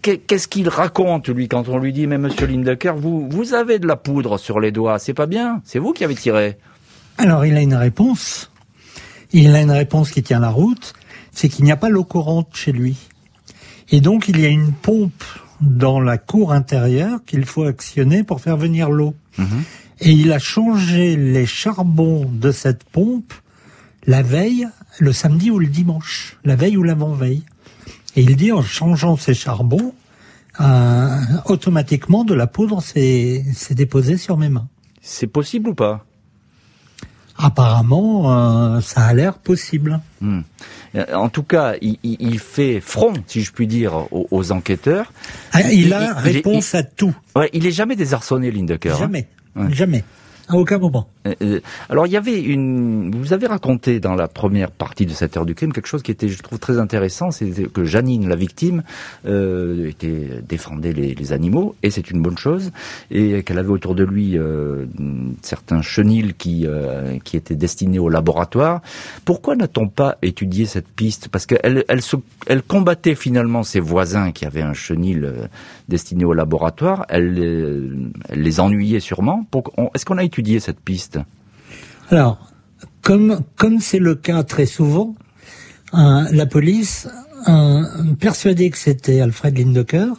Qu'est-ce 0.00 0.48
qu'il 0.48 0.70
raconte 0.70 1.28
lui 1.28 1.48
quand 1.48 1.68
on 1.68 1.78
lui 1.78 1.92
dit 1.92 2.06
mais 2.06 2.18
monsieur 2.18 2.46
Lindecker, 2.46 2.94
vous 2.96 3.28
vous 3.28 3.52
avez 3.52 3.78
de 3.78 3.86
la 3.86 3.96
poudre 3.96 4.38
sur 4.38 4.60
les 4.60 4.72
doigts, 4.72 4.98
c'est 4.98 5.14
pas 5.14 5.26
bien, 5.26 5.60
c'est 5.64 5.78
vous 5.78 5.92
qui 5.92 6.04
avez 6.04 6.14
tiré. 6.14 6.56
Alors 7.18 7.44
il 7.44 7.54
a 7.56 7.60
une 7.60 7.74
réponse. 7.74 8.50
Il 9.34 9.54
a 9.54 9.60
une 9.60 9.70
réponse 9.70 10.10
qui 10.10 10.22
tient 10.22 10.40
la 10.40 10.50
route 10.50 10.94
c'est 11.32 11.48
qu'il 11.48 11.64
n'y 11.64 11.72
a 11.72 11.76
pas 11.76 11.88
l'eau 11.88 12.04
courante 12.04 12.48
chez 12.52 12.72
lui. 12.72 12.96
Et 13.90 14.00
donc 14.00 14.28
il 14.28 14.40
y 14.40 14.46
a 14.46 14.48
une 14.48 14.72
pompe 14.72 15.24
dans 15.60 16.00
la 16.00 16.18
cour 16.18 16.52
intérieure 16.52 17.20
qu'il 17.24 17.44
faut 17.44 17.64
actionner 17.64 18.24
pour 18.24 18.40
faire 18.40 18.56
venir 18.56 18.90
l'eau. 18.90 19.14
Mhm. 19.38 19.62
Et 20.00 20.10
il 20.10 20.32
a 20.32 20.38
changé 20.38 21.16
les 21.16 21.46
charbons 21.46 22.24
de 22.24 22.50
cette 22.50 22.84
pompe 22.84 23.32
la 24.06 24.22
veille, 24.22 24.68
le 24.98 25.12
samedi 25.12 25.50
ou 25.50 25.58
le 25.58 25.66
dimanche, 25.66 26.38
la 26.44 26.56
veille 26.56 26.76
ou 26.76 26.82
l'avant-veille. 26.82 27.42
Et 28.16 28.22
il 28.22 28.36
dit 28.36 28.52
en 28.52 28.62
changeant 28.62 29.16
ces 29.16 29.34
charbons, 29.34 29.94
euh, 30.60 31.18
automatiquement 31.46 32.24
de 32.24 32.34
la 32.34 32.46
poudre 32.46 32.82
s'est 32.82 33.44
déposée 33.70 34.16
sur 34.16 34.36
mes 34.36 34.48
mains. 34.48 34.68
C'est 35.00 35.26
possible 35.26 35.70
ou 35.70 35.74
pas? 35.74 36.04
Apparemment, 37.38 38.76
euh, 38.76 38.80
ça 38.80 39.02
a 39.06 39.14
l'air 39.14 39.34
possible. 39.34 40.00
Hmm. 40.20 40.40
En 41.14 41.28
tout 41.30 41.42
cas, 41.42 41.74
il, 41.80 42.38
fait 42.38 42.80
front, 42.80 43.14
si 43.26 43.42
je 43.42 43.52
puis 43.52 43.66
dire, 43.66 44.06
aux, 44.10 44.52
enquêteurs. 44.52 45.12
Ah, 45.52 45.62
il, 45.62 45.92
a 45.94 46.14
réponse 46.14 46.74
à 46.74 46.82
tout. 46.82 47.14
Ouais, 47.34 47.48
il 47.54 47.66
est 47.66 47.72
jamais 47.72 47.96
désarçonné, 47.96 48.50
Lindecker. 48.50 48.90
Hein. 48.90 48.98
Jamais, 48.98 49.28
jamais. 49.70 50.04
À 50.48 50.56
aucun 50.56 50.78
moment. 50.78 51.08
Euh, 51.26 51.34
euh, 51.42 51.60
alors 51.88 52.06
il 52.06 52.12
y 52.12 52.16
avait 52.16 52.40
une, 52.40 53.14
vous 53.14 53.32
avez 53.32 53.46
raconté 53.46 54.00
dans 54.00 54.14
la 54.14 54.28
première 54.28 54.70
partie 54.70 55.06
de 55.06 55.12
cette 55.12 55.36
heure 55.36 55.46
du 55.46 55.54
crime 55.54 55.72
quelque 55.72 55.86
chose 55.86 56.02
qui 56.02 56.10
était, 56.10 56.28
je 56.28 56.42
trouve, 56.42 56.58
très 56.58 56.78
intéressant, 56.78 57.30
c'est 57.30 57.50
que 57.72 57.84
Janine, 57.84 58.28
la 58.28 58.36
victime, 58.36 58.82
euh, 59.26 59.88
était 59.88 60.42
défendait 60.46 60.92
les, 60.92 61.32
animaux 61.32 61.76
et 61.82 61.90
c'est 61.90 62.10
une 62.10 62.20
bonne 62.20 62.36
chose 62.36 62.72
et 63.10 63.42
qu'elle 63.44 63.58
avait 63.58 63.70
autour 63.70 63.94
de 63.94 64.04
lui 64.04 64.36
euh, 64.36 64.86
certains 65.40 65.80
chenils 65.80 66.34
qui 66.34 66.66
euh, 66.66 67.18
qui 67.24 67.36
étaient 67.36 67.54
destinés 67.54 68.00
au 68.00 68.08
laboratoire. 68.08 68.82
Pourquoi 69.24 69.54
n'a-t-on 69.54 69.88
pas 69.88 70.18
étudié 70.20 70.66
cette 70.66 70.88
piste? 70.88 71.28
Parce 71.28 71.46
qu'elle 71.46 71.84
elle 71.88 72.62
combattait 72.62 73.14
finalement 73.14 73.62
ses 73.62 73.80
voisins 73.80 74.32
qui 74.32 74.44
avaient 74.44 74.62
un 74.62 74.74
chenil 74.74 75.32
destiné 75.88 76.24
au 76.24 76.32
laboratoire. 76.32 77.06
Elle, 77.08 78.02
elle 78.28 78.42
les 78.42 78.60
ennuyait 78.60 79.00
sûrement. 79.00 79.46
Est-ce 79.94 80.04
qu'on 80.04 80.18
a 80.18 80.24
étudié 80.24 80.60
cette 80.60 80.80
piste? 80.80 81.11
Alors, 82.12 82.52
comme 83.00 83.42
comme 83.56 83.80
c'est 83.80 83.98
le 83.98 84.14
cas 84.14 84.42
très 84.42 84.66
souvent, 84.66 85.14
la 85.92 86.46
police, 86.46 87.08
persuadée 88.20 88.70
que 88.70 88.78
c'était 88.78 89.20
Alfred 89.20 89.58
Lindecker, 89.58 90.12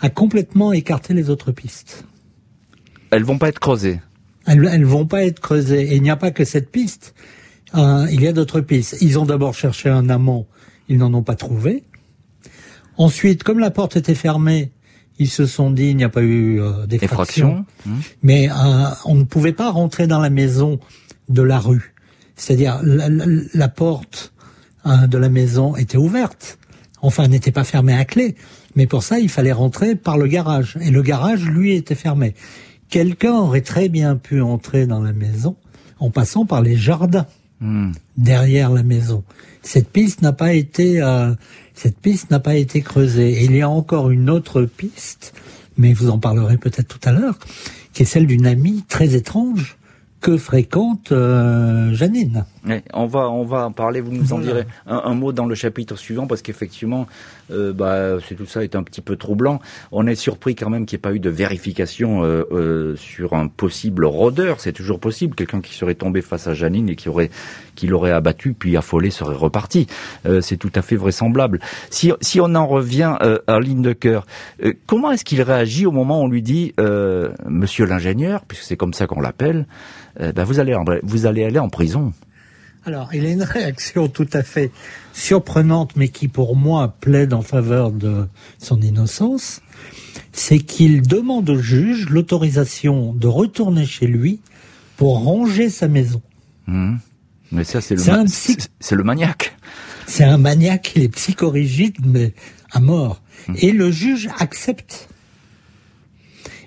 a 0.00 0.10
complètement 0.10 0.72
écarté 0.72 1.14
les 1.14 1.30
autres 1.30 1.52
pistes. 1.52 2.04
Elles 3.10 3.24
vont 3.24 3.38
pas 3.38 3.48
être 3.48 3.58
creusées. 3.58 4.00
Elles, 4.46 4.68
elles 4.72 4.84
vont 4.84 5.06
pas 5.06 5.24
être 5.24 5.40
creusées. 5.40 5.92
Et 5.92 5.96
il 5.96 6.02
n'y 6.02 6.10
a 6.10 6.16
pas 6.16 6.30
que 6.30 6.44
cette 6.44 6.70
piste. 6.70 7.14
Euh, 7.74 8.06
il 8.10 8.22
y 8.22 8.26
a 8.26 8.32
d'autres 8.32 8.60
pistes. 8.60 8.96
Ils 9.00 9.18
ont 9.18 9.26
d'abord 9.26 9.54
cherché 9.54 9.88
un 9.88 10.08
amant, 10.08 10.46
ils 10.88 10.98
n'en 10.98 11.12
ont 11.14 11.22
pas 11.22 11.36
trouvé. 11.36 11.84
Ensuite, 12.96 13.42
comme 13.44 13.58
la 13.58 13.70
porte 13.70 13.96
était 13.96 14.14
fermée, 14.14 14.72
ils 15.18 15.28
se 15.28 15.46
sont 15.46 15.70
dit 15.70 15.88
il 15.90 15.96
n'y 15.96 16.04
a 16.04 16.08
pas 16.08 16.22
eu 16.22 16.60
euh, 16.60 16.86
d'effraction, 16.86 17.64
mmh. 17.84 17.90
mais 18.22 18.50
euh, 18.50 18.54
on 19.04 19.14
ne 19.14 19.24
pouvait 19.24 19.52
pas 19.52 19.70
rentrer 19.70 20.06
dans 20.06 20.18
la 20.18 20.30
maison 20.30 20.80
de 21.30 21.42
la 21.42 21.58
rue. 21.58 21.94
C'est-à-dire 22.36 22.80
la, 22.82 23.68
porte 23.68 24.32
hein, 24.84 25.06
de 25.08 25.18
la 25.18 25.28
maison 25.28 25.76
était 25.76 25.96
ouverte, 25.96 26.58
enfin 27.02 27.28
n'était 27.28 27.52
pas 27.52 27.64
fermée 27.64 27.94
à 27.94 28.04
clé, 28.04 28.34
mais 28.76 28.86
pour 28.86 29.02
ça 29.02 29.18
il 29.18 29.28
fallait 29.28 29.52
rentrer 29.52 29.94
par 29.94 30.18
le 30.18 30.26
garage 30.26 30.78
et 30.80 30.90
le 30.90 31.02
garage 31.02 31.44
lui 31.44 31.74
était 31.74 31.94
fermé. 31.94 32.34
Quelqu'un 32.88 33.34
aurait 33.34 33.60
très 33.60 33.88
bien 33.88 34.16
pu 34.16 34.40
entrer 34.40 34.86
dans 34.86 35.00
la 35.00 35.12
maison 35.12 35.56
en 35.98 36.10
passant 36.10 36.46
par 36.46 36.62
les 36.62 36.76
jardins 36.76 37.26
mmh. 37.60 37.92
derrière 38.16 38.70
la 38.70 38.82
maison. 38.82 39.22
Cette 39.62 39.90
piste 39.90 40.22
n'a 40.22 40.32
pas 40.32 40.54
été 40.54 41.00
euh, 41.02 41.34
cette 41.82 41.98
piste 41.98 42.30
n'a 42.30 42.40
pas 42.40 42.56
été 42.56 42.82
creusée. 42.82 43.40
Et 43.40 43.44
il 43.44 43.56
y 43.56 43.62
a 43.62 43.68
encore 43.70 44.10
une 44.10 44.28
autre 44.28 44.62
piste, 44.64 45.32
mais 45.78 45.94
vous 45.94 46.10
en 46.10 46.18
parlerez 46.18 46.58
peut-être 46.58 46.88
tout 46.88 47.08
à 47.08 47.10
l'heure, 47.10 47.38
qui 47.94 48.02
est 48.02 48.04
celle 48.04 48.26
d'une 48.26 48.46
amie 48.46 48.84
très 48.86 49.14
étrange 49.14 49.78
que 50.20 50.36
fréquente 50.36 51.12
euh, 51.12 51.92
Janine. 51.94 52.44
on 52.92 53.06
va 53.06 53.30
on 53.30 53.44
va 53.44 53.66
en 53.66 53.72
parler. 53.72 54.00
Vous 54.00 54.12
nous 54.12 54.32
en 54.32 54.38
direz 54.38 54.66
un, 54.86 55.14
mot 55.14 55.32
dans 55.32 55.46
le 55.46 55.54
chapitre 55.54 55.96
suivant 55.96 56.26
parce 56.26 56.42
qu'effectivement, 56.42 57.06
euh, 57.50 57.72
bah, 57.72 58.18
c'est 58.26 58.34
tout 58.34 58.46
ça 58.46 58.62
est 58.62 58.76
un 58.76 58.82
petit 58.82 59.00
peu 59.00 59.16
troublant. 59.16 59.60
On 59.92 60.06
est 60.06 60.14
surpris 60.14 60.54
quand 60.54 60.70
même 60.70 60.86
qu'il 60.86 60.96
n'y 60.96 61.00
ait 61.00 61.02
pas 61.02 61.14
eu 61.14 61.20
de 61.20 61.30
vérification 61.30 62.22
euh, 62.24 62.96
sur 62.96 63.34
un 63.34 63.48
possible 63.48 64.04
rôdeur. 64.04 64.60
C'est 64.60 64.72
toujours 64.72 65.00
possible, 65.00 65.34
quelqu'un 65.34 65.60
qui 65.60 65.74
serait 65.74 65.94
tombé 65.94 66.22
face 66.22 66.46
à 66.46 66.54
Janine 66.54 66.88
et 66.88 66.96
qui 66.96 67.08
aurait 67.08 67.30
l'aurait 67.82 68.10
abattu 68.10 68.52
puis 68.52 68.76
affolé 68.76 69.08
serait 69.08 69.34
reparti. 69.34 69.86
c'est 70.42 70.58
tout 70.58 70.72
à 70.74 70.82
fait 70.82 70.96
vraisemblable. 70.96 71.60
Si 71.88 72.12
on 72.38 72.54
en 72.54 72.66
revient 72.66 73.16
à 73.46 73.58
Lindecker, 73.58 74.20
comment 74.86 75.10
est-ce 75.12 75.24
qu'il 75.24 75.40
réagit 75.40 75.86
au 75.86 75.90
moment 75.90 76.20
où 76.20 76.24
on 76.24 76.28
lui 76.28 76.42
dit 76.42 76.74
Monsieur 77.48 77.86
l'ingénieur, 77.86 78.44
puisque 78.46 78.64
c'est 78.64 78.76
comme 78.76 78.92
ça 78.92 79.06
qu'on 79.06 79.22
l'appelle. 79.22 79.64
Euh, 80.20 80.32
ben, 80.32 80.44
vous 80.44 80.58
allez 80.60 80.76
vous 81.02 81.26
allez 81.26 81.44
aller 81.44 81.58
en 81.58 81.68
prison. 81.68 82.12
Alors, 82.86 83.14
il 83.14 83.26
a 83.26 83.30
une 83.30 83.42
réaction 83.42 84.08
tout 84.08 84.28
à 84.32 84.42
fait 84.42 84.70
surprenante, 85.12 85.96
mais 85.96 86.08
qui 86.08 86.28
pour 86.28 86.56
moi 86.56 86.94
plaide 87.00 87.34
en 87.34 87.42
faveur 87.42 87.90
de 87.90 88.26
son 88.58 88.80
innocence. 88.80 89.60
C'est 90.32 90.60
qu'il 90.60 91.02
demande 91.02 91.50
au 91.50 91.58
juge 91.58 92.08
l'autorisation 92.08 93.12
de 93.12 93.26
retourner 93.26 93.84
chez 93.84 94.06
lui 94.06 94.40
pour 94.96 95.22
ranger 95.22 95.68
sa 95.68 95.88
maison. 95.88 96.22
Mmh. 96.66 96.96
Mais 97.52 97.64
ça, 97.64 97.80
c'est 97.80 97.96
le, 97.96 98.26
c'est 98.80 98.94
le 98.94 99.04
maniaque. 99.04 99.56
C'est 100.06 100.24
un 100.24 100.38
maniaque, 100.38 100.92
il 100.96 101.02
est 101.02 101.08
psychorigide, 101.08 101.96
mais 102.04 102.32
à 102.70 102.80
mort. 102.80 103.20
Mmh. 103.48 103.54
Et 103.58 103.72
le 103.72 103.90
juge 103.90 104.30
accepte. 104.38 105.08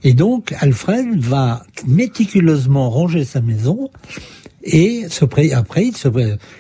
Et 0.03 0.13
donc, 0.13 0.53
Alfred 0.59 1.19
va 1.19 1.65
méticuleusement 1.87 2.89
ranger 2.89 3.23
sa 3.23 3.41
maison 3.41 3.89
et 4.63 5.05
se 5.09 5.25
après, 5.53 5.91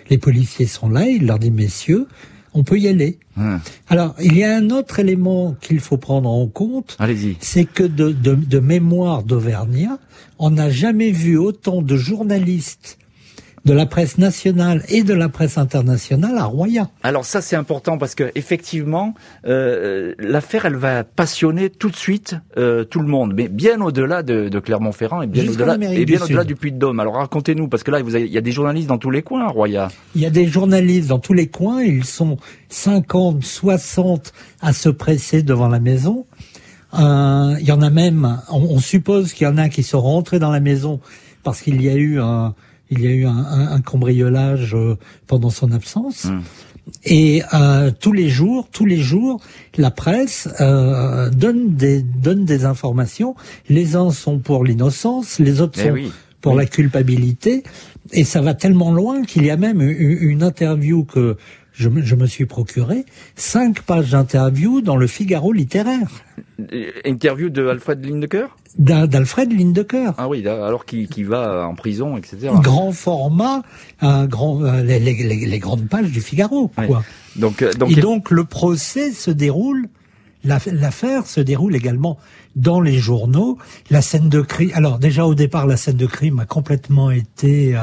les 0.09 0.17
policiers 0.17 0.67
sont 0.67 0.89
là, 0.89 1.07
il 1.07 1.25
leur 1.25 1.39
dit, 1.39 1.51
messieurs, 1.51 2.07
on 2.53 2.63
peut 2.63 2.77
y 2.77 2.87
aller. 2.87 3.17
Hum. 3.37 3.59
Alors, 3.87 4.15
il 4.21 4.37
y 4.37 4.43
a 4.43 4.55
un 4.55 4.69
autre 4.69 4.99
élément 4.99 5.55
qu'il 5.61 5.79
faut 5.79 5.97
prendre 5.97 6.29
en 6.29 6.47
compte. 6.47 6.97
C'est 7.39 7.65
que 7.65 7.83
de, 7.83 8.11
de, 8.11 8.35
de 8.35 8.59
mémoire 8.59 9.23
d'Auvergnat, 9.23 9.97
on 10.37 10.51
n'a 10.51 10.69
jamais 10.69 11.11
vu 11.11 11.37
autant 11.37 11.81
de 11.81 11.95
journalistes 11.95 12.99
de 13.65 13.73
la 13.73 13.85
presse 13.85 14.17
nationale 14.17 14.83
et 14.89 15.03
de 15.03 15.13
la 15.13 15.29
presse 15.29 15.57
internationale 15.57 16.37
à 16.37 16.45
Royan. 16.45 16.89
Alors 17.01 17.23
ça 17.23 17.41
c'est 17.41 17.55
important 17.55 17.97
parce 17.97 18.13
que 18.13 18.31
effectivement 18.35 19.13
euh, 19.47 20.13
l'affaire 20.19 20.65
elle 20.65 20.75
va 20.75 21.03
passionner 21.03 21.69
tout 21.69 21.89
de 21.89 21.95
suite 21.95 22.35
euh, 22.57 22.83
tout 22.83 22.99
le 22.99 23.07
monde, 23.07 23.33
mais 23.35 23.47
bien 23.47 23.79
au-delà 23.79 24.21
de, 24.21 24.49
de 24.49 24.59
Clermont-Ferrand 24.59 25.21
et 25.21 25.27
bien 25.27 25.47
au-delà 25.47 25.75
et 25.75 26.05
bien 26.05 26.21
au-delà 26.21 26.43
du 26.43 26.55
Puy-de-Dôme. 26.55 26.99
Alors 26.99 27.15
racontez-nous 27.15 27.67
parce 27.69 27.83
que 27.83 27.91
là 27.91 28.01
vous 28.01 28.15
il 28.15 28.27
y 28.27 28.37
a 28.37 28.41
des 28.41 28.51
journalistes 28.51 28.87
dans 28.87 28.97
tous 28.97 29.11
les 29.11 29.21
coins 29.21 29.45
à 29.45 29.49
Royan. 29.49 29.87
Il 30.15 30.21
y 30.21 30.25
a 30.25 30.29
des 30.29 30.47
journalistes 30.47 31.07
dans 31.09 31.19
tous 31.19 31.33
les 31.33 31.47
coins, 31.47 31.81
ils 31.81 32.05
sont 32.05 32.37
50, 32.69 33.43
60 33.43 34.33
à 34.61 34.73
se 34.73 34.89
presser 34.89 35.41
devant 35.41 35.69
la 35.69 35.79
maison. 35.79 36.25
Euh, 36.99 37.55
il 37.59 37.65
y 37.65 37.71
en 37.71 37.81
a 37.81 37.89
même, 37.89 38.39
on, 38.51 38.61
on 38.61 38.79
suppose 38.79 39.33
qu'il 39.33 39.47
y 39.47 39.49
en 39.49 39.57
a 39.57 39.69
qui 39.69 39.83
sont 39.83 40.01
rentrés 40.01 40.39
dans 40.39 40.51
la 40.51 40.59
maison 40.59 40.99
parce 41.43 41.61
qu'il 41.61 41.81
y 41.81 41.89
a 41.89 41.95
eu 41.95 42.19
un 42.19 42.53
il 42.89 43.01
y 43.01 43.07
a 43.07 43.11
eu 43.11 43.25
un, 43.25 43.45
un, 43.71 43.81
cambriolage 43.81 44.75
euh, 44.75 44.97
pendant 45.27 45.49
son 45.49 45.71
absence. 45.71 46.25
Hmm. 46.25 46.41
Et 47.05 47.41
euh, 47.53 47.91
tous 47.97 48.11
les 48.11 48.29
jours, 48.29 48.67
tous 48.71 48.85
les 48.85 48.97
jours, 48.97 49.41
la 49.77 49.89
presse 49.91 50.49
euh, 50.59 51.29
donne 51.29 51.75
des 51.75 52.01
donne 52.01 52.45
des 52.45 52.65
informations. 52.65 53.35
Les 53.69 53.95
uns 53.95 54.11
sont 54.11 54.39
pour 54.39 54.65
l'innocence, 54.65 55.39
les 55.39 55.61
autres 55.61 55.79
eh 55.79 55.87
sont 55.87 56.11
pour 56.41 56.55
la 56.55 56.65
culpabilité. 56.65 57.63
Et 58.11 58.25
ça 58.25 58.41
va 58.41 58.53
tellement 58.53 58.91
loin 58.91 59.23
qu'il 59.23 59.45
y 59.45 59.49
a 59.49 59.55
même 59.55 59.81
une 59.81 60.43
interview 60.43 61.05
que 61.05 61.37
je, 61.83 62.01
je 62.01 62.15
me 62.15 62.25
suis 62.25 62.45
procuré, 62.45 63.05
cinq 63.35 63.81
pages 63.81 64.11
d'interview 64.11 64.81
dans 64.81 64.95
le 64.95 65.07
Figaro 65.07 65.51
littéraire. 65.51 66.07
Interview 67.05 67.49
de 67.49 67.67
Alfred 67.67 68.05
Lindecker? 68.05 68.47
d'Alfred 68.77 69.51
Lindecker. 69.51 70.13
Ah 70.17 70.27
oui, 70.27 70.47
alors 70.47 70.85
qui, 70.85 71.07
qui 71.07 71.23
va 71.23 71.67
en 71.67 71.75
prison, 71.75 72.17
etc. 72.17 72.49
Grand 72.61 72.91
format, 72.91 73.61
un 74.01 74.25
grand, 74.25 74.63
euh, 74.63 74.81
les, 74.81 74.99
les, 74.99 75.13
les, 75.13 75.59
grandes 75.59 75.87
pages 75.87 76.09
du 76.09 76.21
Figaro, 76.21 76.71
quoi. 76.87 77.03
Donc, 77.35 77.61
euh, 77.61 77.71
donc, 77.73 77.91
et 77.91 78.01
donc 78.01 78.31
le 78.31 78.45
procès 78.45 79.11
se 79.11 79.29
déroule, 79.29 79.89
l'affaire 80.43 81.27
se 81.27 81.39
déroule 81.39 81.75
également 81.75 82.17
dans 82.55 82.81
les 82.81 82.97
journaux. 82.97 83.57
La 83.91 84.01
scène 84.01 84.29
de 84.29 84.41
crime, 84.41 84.71
alors 84.73 84.97
déjà 84.97 85.25
au 85.25 85.35
départ, 85.35 85.67
la 85.67 85.77
scène 85.77 85.97
de 85.97 86.07
crime 86.07 86.39
a 86.39 86.45
complètement 86.45 87.11
été 87.11 87.75
euh, 87.75 87.79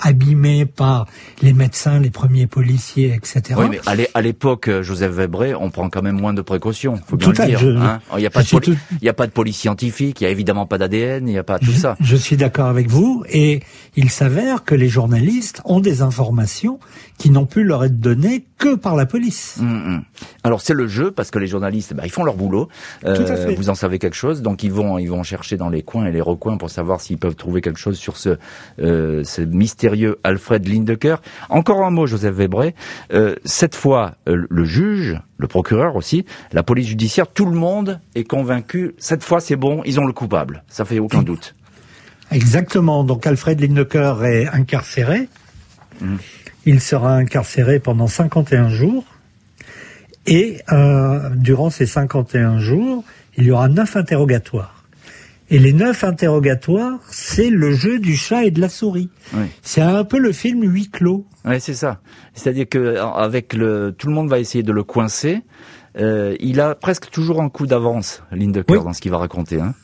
abîmé 0.00 0.66
par 0.66 1.06
les 1.42 1.52
médecins, 1.52 1.98
les 2.00 2.10
premiers 2.10 2.46
policiers, 2.46 3.14
etc. 3.14 3.54
Oui, 3.56 3.66
mais 3.70 3.80
à 4.14 4.22
l'époque, 4.22 4.68
euh, 4.68 4.82
Joseph 4.82 5.12
Webré, 5.12 5.54
on 5.54 5.70
prend 5.70 5.88
quand 5.88 6.02
même 6.02 6.20
moins 6.20 6.34
de 6.34 6.42
précautions, 6.42 6.96
faut 7.06 7.16
bien 7.16 7.28
le 7.28 7.46
dire. 7.46 7.62
Hein. 7.62 8.00
il 8.14 8.18
n'y 8.18 8.26
a, 8.26 8.30
pas 8.30 8.42
de 8.42 8.76
il 9.00 9.04
y 9.04 9.08
a 9.08 9.12
pas 9.12 9.26
de 9.26 9.32
police 9.32 9.58
scientifique, 9.58 10.20
il 10.20 10.24
n'y 10.24 10.28
a 10.28 10.30
évidemment 10.30 10.66
pas 10.66 10.78
d'ADN, 10.78 11.28
il 11.28 11.32
n'y 11.32 11.38
a 11.38 11.44
pas 11.44 11.58
tout 11.58 11.72
ça. 11.72 11.96
Je 12.00 12.16
suis 12.16 12.36
d'accord 12.36 12.66
avec 12.66 12.88
vous, 12.88 13.24
et 13.28 13.60
il 13.96 14.10
s'avère 14.10 14.64
que 14.64 14.74
les 14.74 14.88
journalistes 14.88 15.60
ont 15.64 15.80
des 15.80 16.02
informations 16.02 16.78
qui 17.18 17.30
n'ont 17.30 17.46
pu 17.46 17.62
leur 17.62 17.84
être 17.84 18.00
données 18.00 18.44
que 18.58 18.74
par 18.74 18.96
la 18.96 19.06
police. 19.06 19.58
Hum, 19.60 19.68
hum. 19.68 20.02
Alors 20.42 20.60
c'est 20.60 20.74
le 20.74 20.88
jeu, 20.88 21.10
parce 21.10 21.30
que 21.30 21.38
les 21.38 21.46
journalistes, 21.46 21.94
bah, 21.94 22.02
ils 22.04 22.10
font 22.10 22.24
leur 22.24 22.34
boulot. 22.36 22.68
Euh, 23.04 23.54
vous 23.56 23.70
en 23.70 23.74
savez 23.74 23.98
quelque 23.98 24.16
chose, 24.16 24.42
donc 24.42 24.62
ils 24.62 24.72
vont, 24.72 24.98
ils 24.98 25.08
vont 25.08 25.22
chercher 25.22 25.56
dans 25.56 25.68
les 25.68 25.82
coins 25.82 26.06
et 26.06 26.12
les 26.12 26.20
recoins 26.20 26.56
pour 26.56 26.70
savoir 26.70 27.00
s'ils 27.00 27.18
peuvent 27.18 27.36
trouver 27.36 27.60
quelque 27.60 27.78
chose 27.78 27.96
sur 27.96 28.16
ce, 28.16 28.36
euh, 28.80 29.22
ce 29.24 29.42
mystère 29.42 29.83
Alfred 30.22 30.66
Lindecker. 30.66 31.16
Encore 31.48 31.84
un 31.84 31.90
mot, 31.90 32.06
Joseph 32.06 32.34
Webré. 32.34 32.74
Euh, 33.12 33.34
cette 33.44 33.74
fois, 33.74 34.14
euh, 34.28 34.46
le 34.48 34.64
juge, 34.64 35.18
le 35.38 35.46
procureur 35.46 35.96
aussi, 35.96 36.24
la 36.52 36.62
police 36.62 36.88
judiciaire, 36.88 37.26
tout 37.26 37.46
le 37.46 37.56
monde 37.56 38.00
est 38.14 38.24
convaincu. 38.24 38.94
Cette 38.98 39.24
fois, 39.24 39.40
c'est 39.40 39.56
bon, 39.56 39.82
ils 39.84 40.00
ont 40.00 40.06
le 40.06 40.12
coupable. 40.12 40.62
Ça 40.68 40.84
fait 40.84 40.98
aucun 40.98 41.22
doute. 41.22 41.54
Exactement. 42.30 43.04
Donc 43.04 43.26
Alfred 43.26 43.60
Lindecker 43.60 44.14
est 44.24 44.48
incarcéré. 44.48 45.28
Mmh. 46.00 46.16
Il 46.66 46.80
sera 46.80 47.14
incarcéré 47.14 47.78
pendant 47.78 48.06
51 48.06 48.68
jours. 48.70 49.04
Et 50.26 50.60
euh, 50.72 51.30
durant 51.34 51.70
ces 51.70 51.86
51 51.86 52.58
jours, 52.58 53.04
il 53.36 53.44
y 53.44 53.50
aura 53.50 53.68
neuf 53.68 53.96
interrogatoires. 53.96 54.83
Et 55.54 55.60
les 55.60 55.72
neuf 55.72 56.02
interrogatoires, 56.02 56.98
c'est 57.12 57.48
le 57.48 57.72
jeu 57.72 58.00
du 58.00 58.16
chat 58.16 58.44
et 58.44 58.50
de 58.50 58.60
la 58.60 58.68
souris. 58.68 59.08
C'est 59.62 59.82
un 59.82 60.02
peu 60.02 60.18
le 60.18 60.32
film 60.32 60.64
huis 60.64 60.90
clos. 60.90 61.28
Oui, 61.44 61.60
c'est 61.60 61.74
ça. 61.74 62.00
C'est-à-dire 62.34 62.68
que 62.68 62.96
avec 62.98 63.52
le, 63.52 63.94
tout 63.96 64.08
le 64.08 64.14
monde 64.14 64.28
va 64.28 64.40
essayer 64.40 64.64
de 64.64 64.72
le 64.72 64.82
coincer. 64.82 65.42
Euh, 65.96 66.34
il 66.40 66.60
a 66.60 66.74
presque 66.74 67.08
toujours 67.08 67.40
un 67.40 67.50
coup 67.50 67.68
d'avance, 67.68 68.24
Lindecker, 68.32 68.82
dans 68.82 68.92
ce 68.92 69.00
qu'il 69.00 69.12
va 69.12 69.18
raconter. 69.18 69.60
Hein. 69.60 69.74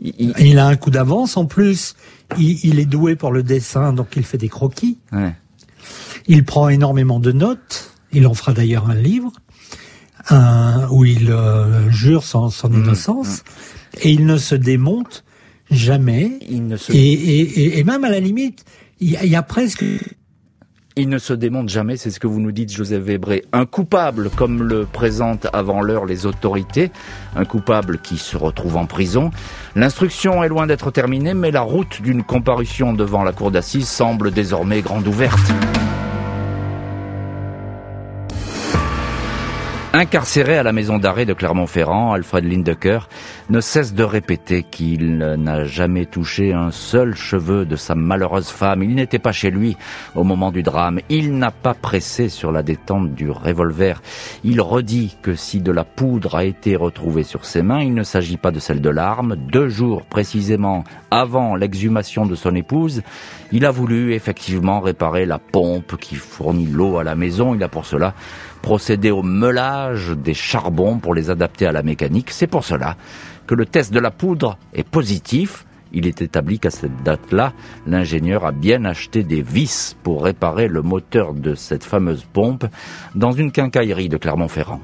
Il, 0.00 0.58
a 0.58 0.66
un 0.66 0.74
coup 0.74 0.90
d'avance. 0.90 1.36
En 1.36 1.46
plus, 1.46 1.94
il, 2.36 2.80
est 2.80 2.84
doué 2.84 3.14
pour 3.14 3.30
le 3.30 3.44
dessin, 3.44 3.92
donc 3.92 4.08
il 4.16 4.24
fait 4.24 4.38
des 4.38 4.48
croquis. 4.48 4.98
Il 6.26 6.44
prend 6.44 6.68
énormément 6.68 7.20
de 7.20 7.30
notes. 7.30 7.92
Il 8.10 8.26
en 8.26 8.34
fera 8.34 8.52
d'ailleurs 8.52 8.90
un 8.90 8.96
livre 8.96 9.30
où 10.90 11.04
il 11.04 11.30
euh, 11.30 11.88
jure 11.88 12.24
son, 12.24 12.50
son 12.50 12.68
mmh, 12.68 12.82
innocence. 12.82 13.44
Mmh 13.44 13.71
et 14.00 14.10
il 14.10 14.26
ne 14.26 14.36
se 14.36 14.54
démonte 14.54 15.24
jamais. 15.70 16.30
Il 16.48 16.66
ne 16.66 16.76
se... 16.76 16.92
et, 16.92 16.96
et, 16.98 17.78
et, 17.78 17.84
même 17.84 18.04
à 18.04 18.10
la 18.10 18.20
limite, 18.20 18.64
il 19.00 19.10
y, 19.10 19.36
a 19.36 19.42
presque 19.42 19.84
il 20.94 21.08
ne 21.08 21.18
se 21.18 21.32
démonte 21.32 21.70
jamais, 21.70 21.96
c'est 21.96 22.10
ce 22.10 22.20
que 22.20 22.26
vous 22.26 22.38
nous 22.38 22.52
dites, 22.52 22.70
Joseph 22.70 23.02
Webré. 23.02 23.44
Un 23.52 23.64
coupable, 23.64 24.28
comme 24.28 24.62
le 24.62 24.84
présentent 24.84 25.46
avant 25.54 25.80
l'heure 25.80 26.04
les 26.04 26.26
autorités, 26.26 26.90
un 27.34 27.46
coupable 27.46 27.98
qui 27.98 28.18
se 28.18 28.36
retrouve 28.36 28.76
en 28.76 28.84
prison. 28.84 29.30
L'instruction 29.74 30.44
est 30.44 30.48
loin 30.48 30.66
d'être 30.66 30.90
terminée, 30.90 31.32
mais 31.32 31.50
la 31.50 31.62
route 31.62 32.02
d'une 32.02 32.22
comparution 32.22 32.92
devant 32.92 33.24
la 33.24 33.32
cour 33.32 33.50
d'assises 33.50 33.88
semble 33.88 34.32
désormais 34.32 34.82
grande 34.82 35.06
ouverte. 35.06 35.50
Incarcéré 39.94 40.56
à 40.56 40.62
la 40.62 40.72
maison 40.72 40.98
d'arrêt 40.98 41.26
de 41.26 41.34
Clermont-Ferrand, 41.34 42.14
Alfred 42.14 42.46
Lindecker 42.46 43.10
ne 43.50 43.60
cesse 43.60 43.92
de 43.92 44.02
répéter 44.02 44.62
qu'il 44.62 45.18
n'a 45.18 45.64
jamais 45.64 46.06
touché 46.06 46.54
un 46.54 46.70
seul 46.70 47.14
cheveu 47.14 47.66
de 47.66 47.76
sa 47.76 47.94
malheureuse 47.94 48.48
femme. 48.48 48.82
Il 48.82 48.94
n'était 48.94 49.18
pas 49.18 49.32
chez 49.32 49.50
lui 49.50 49.76
au 50.14 50.24
moment 50.24 50.50
du 50.50 50.62
drame. 50.62 51.00
Il 51.10 51.36
n'a 51.36 51.50
pas 51.50 51.74
pressé 51.74 52.30
sur 52.30 52.52
la 52.52 52.62
détente 52.62 53.12
du 53.12 53.30
revolver. 53.30 54.00
Il 54.44 54.62
redit 54.62 55.18
que 55.20 55.34
si 55.34 55.60
de 55.60 55.72
la 55.72 55.84
poudre 55.84 56.36
a 56.36 56.44
été 56.44 56.74
retrouvée 56.74 57.22
sur 57.22 57.44
ses 57.44 57.60
mains, 57.60 57.82
il 57.82 57.92
ne 57.92 58.02
s'agit 58.02 58.38
pas 58.38 58.50
de 58.50 58.60
celle 58.60 58.80
de 58.80 58.88
l'arme. 58.88 59.36
Deux 59.36 59.68
jours 59.68 60.06
précisément 60.06 60.84
avant 61.10 61.54
l'exhumation 61.54 62.24
de 62.24 62.34
son 62.34 62.54
épouse, 62.54 63.02
il 63.52 63.66
a 63.66 63.70
voulu 63.70 64.14
effectivement 64.14 64.80
réparer 64.80 65.26
la 65.26 65.38
pompe 65.38 65.98
qui 65.98 66.14
fournit 66.14 66.66
l'eau 66.66 66.96
à 66.96 67.04
la 67.04 67.14
maison. 67.14 67.54
Il 67.54 67.62
a 67.62 67.68
pour 67.68 67.84
cela 67.84 68.14
procéder 68.62 69.10
au 69.10 69.22
meulage 69.22 70.10
des 70.10 70.34
charbons 70.34 70.98
pour 70.98 71.14
les 71.14 71.28
adapter 71.28 71.66
à 71.66 71.72
la 71.72 71.82
mécanique. 71.82 72.30
C'est 72.30 72.46
pour 72.46 72.64
cela 72.64 72.96
que 73.46 73.54
le 73.54 73.66
test 73.66 73.92
de 73.92 73.98
la 73.98 74.10
poudre 74.10 74.56
est 74.72 74.88
positif. 74.88 75.66
Il 75.92 76.06
est 76.06 76.22
établi 76.22 76.58
qu'à 76.58 76.70
cette 76.70 77.02
date-là, 77.02 77.52
l'ingénieur 77.86 78.46
a 78.46 78.52
bien 78.52 78.86
acheté 78.86 79.24
des 79.24 79.42
vis 79.42 79.94
pour 80.02 80.24
réparer 80.24 80.68
le 80.68 80.80
moteur 80.80 81.34
de 81.34 81.54
cette 81.54 81.84
fameuse 81.84 82.24
pompe 82.32 82.64
dans 83.14 83.32
une 83.32 83.52
quincaillerie 83.52 84.08
de 84.08 84.16
Clermont-Ferrand. 84.16 84.80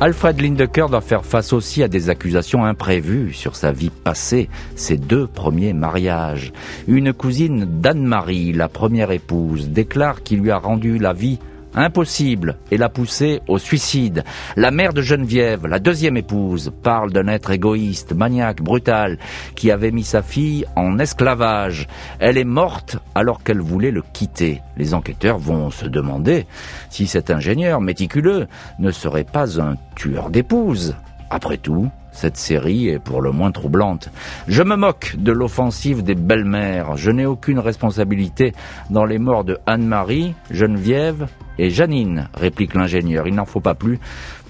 Alfred 0.00 0.40
Lindecker 0.40 0.86
doit 0.90 1.00
faire 1.00 1.24
face 1.24 1.52
aussi 1.52 1.80
à 1.80 1.86
des 1.86 2.10
accusations 2.10 2.64
imprévues 2.64 3.32
sur 3.32 3.54
sa 3.54 3.70
vie 3.70 3.90
passée, 3.90 4.48
ses 4.74 4.96
deux 4.96 5.28
premiers 5.28 5.74
mariages. 5.74 6.52
Une 6.88 7.12
cousine 7.12 7.80
d'Anne-Marie, 7.80 8.52
la 8.52 8.68
première 8.68 9.12
épouse, 9.12 9.68
déclare 9.68 10.24
qu'il 10.24 10.40
lui 10.40 10.50
a 10.50 10.58
rendu 10.58 10.98
la 10.98 11.12
vie 11.12 11.38
Impossible 11.74 12.56
et 12.70 12.76
l'a 12.76 12.88
poussé 12.88 13.40
au 13.48 13.58
suicide. 13.58 14.24
La 14.56 14.70
mère 14.70 14.92
de 14.92 15.00
Geneviève, 15.00 15.66
la 15.66 15.78
deuxième 15.78 16.16
épouse, 16.16 16.72
parle 16.82 17.12
d'un 17.12 17.28
être 17.28 17.50
égoïste, 17.50 18.12
maniaque, 18.12 18.62
brutal, 18.62 19.18
qui 19.54 19.70
avait 19.70 19.90
mis 19.90 20.04
sa 20.04 20.22
fille 20.22 20.66
en 20.76 20.98
esclavage. 20.98 21.88
Elle 22.18 22.36
est 22.36 22.44
morte 22.44 22.98
alors 23.14 23.42
qu'elle 23.42 23.60
voulait 23.60 23.90
le 23.90 24.02
quitter. 24.12 24.60
Les 24.76 24.92
enquêteurs 24.92 25.38
vont 25.38 25.70
se 25.70 25.86
demander 25.86 26.46
si 26.90 27.06
cet 27.06 27.30
ingénieur 27.30 27.80
méticuleux 27.80 28.46
ne 28.78 28.90
serait 28.90 29.24
pas 29.24 29.60
un 29.60 29.76
tueur 29.94 30.30
d'épouses. 30.30 30.94
Après 31.30 31.56
tout, 31.56 31.90
cette 32.12 32.36
série 32.36 32.88
est 32.88 32.98
pour 32.98 33.20
le 33.20 33.32
moins 33.32 33.50
troublante. 33.50 34.10
Je 34.46 34.62
me 34.62 34.76
moque 34.76 35.16
de 35.18 35.32
l'offensive 35.32 36.02
des 36.02 36.14
belles-mères. 36.14 36.96
Je 36.96 37.10
n'ai 37.10 37.26
aucune 37.26 37.58
responsabilité 37.58 38.52
dans 38.90 39.04
les 39.04 39.18
morts 39.18 39.44
de 39.44 39.58
Anne-Marie, 39.66 40.34
Geneviève 40.50 41.26
et 41.58 41.70
Janine, 41.70 42.28
réplique 42.34 42.74
l'ingénieur. 42.74 43.26
Il 43.26 43.34
n'en 43.34 43.44
faut 43.44 43.60
pas 43.60 43.74
plus 43.74 43.98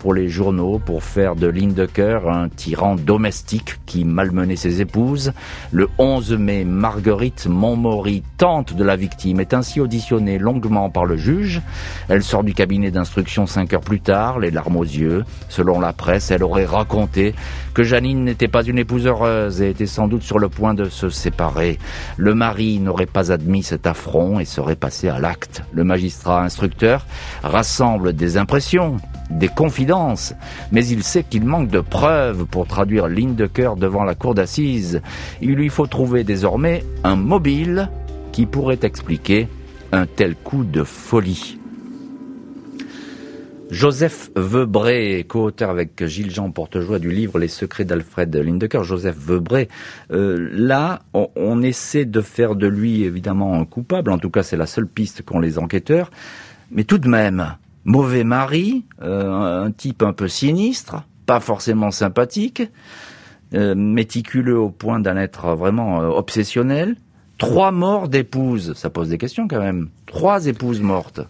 pour 0.03 0.15
les 0.15 0.29
journaux 0.29 0.81
pour 0.85 1.05
faire 1.05 1.37
de 1.37 1.47
Lindecker 1.47 2.29
un 2.29 2.49
tyran 2.49 2.97
domestique 2.97 3.77
qui 3.87 4.05
malmenait 4.05 4.57
ses 4.57 4.81
épouses. 4.81 5.33
Le 5.71 5.89
11 5.99 6.33
mai, 6.33 6.65
Marguerite 6.65 7.47
Montmori, 7.47 8.25
tante 8.37 8.75
de 8.75 8.83
la 8.83 8.97
victime, 8.97 9.39
est 9.39 9.55
ainsi 9.55 9.81
auditionnée 9.81 10.41
longuement 10.41 10.91
par 10.91 11.05
le 11.05 11.17
juge. 11.17 11.63
Elle 12.09 12.25
sort 12.25 12.43
du 12.43 12.53
cabinet 12.53 12.91
d'instruction 12.91 13.47
cinq 13.47 13.75
heures 13.75 13.81
plus 13.81 14.01
tard, 14.01 14.41
les 14.41 14.51
larmes 14.51 14.77
aux 14.77 14.83
yeux. 14.83 15.25
Selon 15.49 15.79
la 15.79 15.93
presse, 15.93 16.33
elle 16.33 16.43
aurait 16.43 16.67
raconté 16.67 17.33
que 17.73 17.85
Janine 17.85 18.25
n'était 18.25 18.49
pas 18.49 18.65
une 18.65 18.79
épouse 18.79 19.07
heureuse 19.07 19.63
et 19.63 19.71
était 19.71 19.87
sans 19.87 20.09
doute 20.09 20.25
sur 20.25 20.41
le 20.41 20.49
point 20.49 20.75
de 20.75 20.87
se 20.87 21.11
séparer. 21.11 21.79
Le 22.17 22.35
mari 22.35 22.81
n'aurait 22.81 23.07
pas 23.07 23.31
admis 23.31 23.63
cet 23.63 23.87
affront 23.87 24.41
et 24.41 24.47
serait 24.47 24.75
passé 24.75 25.09
à 25.09 25.21
l'acte. 25.21 25.63
Le 25.73 25.85
magistrat 25.85 26.43
instructeur 26.43 27.07
rassemble 27.45 28.15
des 28.15 28.37
impressions, 28.37 28.97
des 29.39 29.49
confidences, 29.49 30.35
mais 30.71 30.87
il 30.87 31.03
sait 31.03 31.25
qu'il 31.25 31.45
manque 31.45 31.69
de 31.69 31.81
preuves 31.81 32.45
pour 32.47 32.67
traduire 32.67 33.09
ligne 33.09 33.35
de 33.35 33.47
devant 33.77 34.05
la 34.05 34.15
cour 34.15 34.35
d'assises. 34.35 35.03
Il 35.41 35.55
lui 35.55 35.69
faut 35.69 35.87
trouver 35.87 36.25
désormais 36.25 36.85
un 37.05 37.17
mobile 37.17 37.91
qui 38.33 38.47
pourrait 38.47 38.81
expliquer 38.83 39.49
un 39.93 40.07
tel 40.07 40.35
coup 40.35 40.65
de 40.65 40.85
folie. 40.85 41.59
Joseph 43.71 44.31
Vebré, 44.37 45.25
co-auteur 45.27 45.71
avec 45.71 46.05
Gilles 46.05 46.31
Jean 46.31 46.51
Portejoie 46.51 46.99
du 46.99 47.11
livre 47.11 47.39
Les 47.39 47.49
secrets 47.49 47.87
d'Alfred 47.87 48.35
Lindecker. 48.37 48.85
Joseph 48.85 49.17
Vebré, 49.17 49.69
euh, 50.13 50.51
là, 50.53 51.01
on, 51.15 51.63
essaie 51.63 52.05
de 52.05 52.21
faire 52.21 52.55
de 52.55 52.67
lui 52.67 53.05
évidemment 53.05 53.55
un 53.55 53.65
coupable. 53.65 54.11
En 54.11 54.19
tout 54.19 54.29
cas, 54.29 54.43
c'est 54.43 54.59
la 54.59 54.67
seule 54.67 54.87
piste 54.87 55.23
qu'ont 55.23 55.41
les 55.41 55.59
enquêteurs. 55.59 56.11
Mais 56.71 56.85
tout 56.85 56.99
de 56.99 57.09
même, 57.09 57.57
mauvais 57.85 58.25
mari, 58.25 58.85
euh, 59.03 59.65
un 59.65 59.71
type 59.71 60.03
un 60.03 60.13
peu 60.13 60.29
sinistre, 60.29 61.05
pas 61.27 61.41
forcément 61.41 61.91
sympathique, 61.91 62.63
euh, 63.55 63.75
méticuleux 63.75 64.59
au 64.59 64.71
point 64.71 65.01
d'en 65.01 65.17
être 65.17 65.55
vraiment 65.55 66.01
euh, 66.01 66.07
obsessionnel. 66.07 66.97
Trois 67.39 67.73
morts 67.73 68.09
d'épouses, 68.09 68.75
ça 68.75 68.91
pose 68.91 69.09
des 69.09 69.19
questions 69.19 69.49
quand 69.49 69.61
même. 69.61 69.89
Trois 70.07 70.47
épouses 70.47 70.81
mortes. 70.81 71.21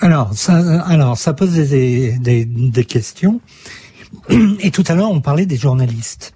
Alors, 0.00 0.32
ça, 0.32 0.82
alors, 0.82 1.16
ça 1.16 1.32
pose 1.32 1.52
des, 1.52 2.18
des, 2.18 2.44
des 2.44 2.84
questions. 2.84 3.40
Et 4.60 4.70
tout 4.70 4.84
à 4.88 4.94
l'heure, 4.94 5.10
on 5.10 5.20
parlait 5.20 5.46
des 5.46 5.56
journalistes. 5.56 6.34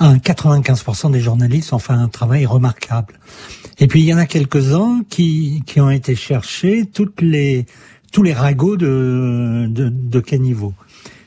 95% 0.00 1.10
des 1.10 1.20
journalistes 1.20 1.72
ont 1.72 1.78
fait 1.78 1.92
un 1.92 2.08
travail 2.08 2.46
remarquable. 2.46 3.18
Et 3.80 3.86
puis 3.86 4.00
il 4.00 4.06
y 4.06 4.14
en 4.14 4.18
a 4.18 4.26
quelques-uns 4.26 5.02
qui, 5.08 5.62
qui 5.66 5.80
ont 5.80 5.90
été 5.90 6.14
chercher 6.16 6.84
toutes 6.86 7.20
les, 7.20 7.66
tous 8.12 8.22
les 8.22 8.32
ragots 8.32 8.76
de, 8.76 9.66
de, 9.68 9.88
de 9.88 10.20
caniveau. 10.20 10.74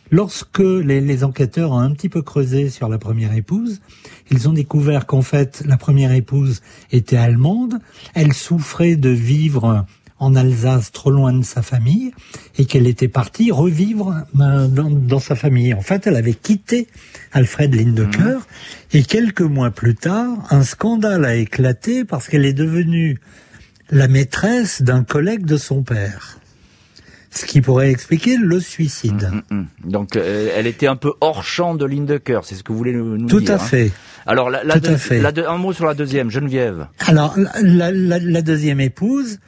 Lorsque 0.09 0.59
les, 0.59 0.99
les, 0.99 1.23
enquêteurs 1.23 1.71
ont 1.71 1.79
un 1.79 1.91
petit 1.91 2.09
peu 2.09 2.21
creusé 2.21 2.69
sur 2.69 2.89
la 2.89 2.97
première 2.97 3.33
épouse, 3.33 3.79
ils 4.29 4.49
ont 4.49 4.53
découvert 4.53 5.05
qu'en 5.05 5.21
fait 5.21 5.63
la 5.65 5.77
première 5.77 6.11
épouse 6.11 6.61
était 6.91 7.15
allemande, 7.15 7.75
elle 8.13 8.33
souffrait 8.33 8.97
de 8.97 9.09
vivre 9.09 9.85
en 10.21 10.35
Alsace, 10.35 10.91
trop 10.91 11.09
loin 11.09 11.33
de 11.33 11.43
sa 11.43 11.63
famille, 11.63 12.11
et 12.59 12.65
qu'elle 12.65 12.85
était 12.85 13.07
partie 13.07 13.51
revivre 13.51 14.23
euh, 14.39 14.67
dans, 14.67 15.19
sa 15.19 15.35
famille. 15.35 15.73
En 15.73 15.81
fait, 15.81 16.05
elle 16.05 16.15
avait 16.15 16.35
quitté 16.35 16.87
Alfred 17.33 17.73
Lindecker, 17.73 18.37
mmh. 18.37 18.97
et 18.97 19.03
quelques 19.03 19.41
mois 19.41 19.71
plus 19.71 19.95
tard, 19.95 20.37
un 20.51 20.63
scandale 20.63 21.25
a 21.25 21.35
éclaté 21.35 22.05
parce 22.05 22.27
qu'elle 22.27 22.45
est 22.45 22.53
devenue 22.53 23.19
la 23.89 24.07
maîtresse 24.07 24.83
d'un 24.83 25.03
collègue 25.03 25.45
de 25.45 25.57
son 25.57 25.81
père. 25.81 26.37
Ce 27.31 27.45
qui 27.45 27.61
pourrait 27.61 27.89
expliquer 27.89 28.37
le 28.37 28.59
suicide. 28.59 29.31
Mmh, 29.49 29.55
mmh, 29.55 29.89
Donc, 29.89 30.17
euh, 30.17 30.49
elle 30.55 30.67
était 30.67 30.87
un 30.87 30.97
peu 30.97 31.13
hors 31.19 31.43
champ 31.43 31.73
de 31.73 31.85
Lindecker, 31.85 32.41
c'est 32.43 32.53
ce 32.53 32.63
que 32.63 32.71
vous 32.71 32.77
voulez 32.77 32.93
nous, 32.93 33.17
dire. 33.17 33.27
Tout 33.27 33.51
à 33.51 33.55
hein. 33.55 33.57
fait. 33.57 33.91
Alors, 34.27 34.51
la, 34.51 34.61
un 35.47 35.57
mot 35.57 35.73
sur 35.73 35.87
la 35.87 35.95
deuxième, 35.95 36.29
Geneviève. 36.29 36.85
Alors, 37.07 37.35
la 37.63 38.41
deuxième 38.43 38.79
épouse, 38.79 39.39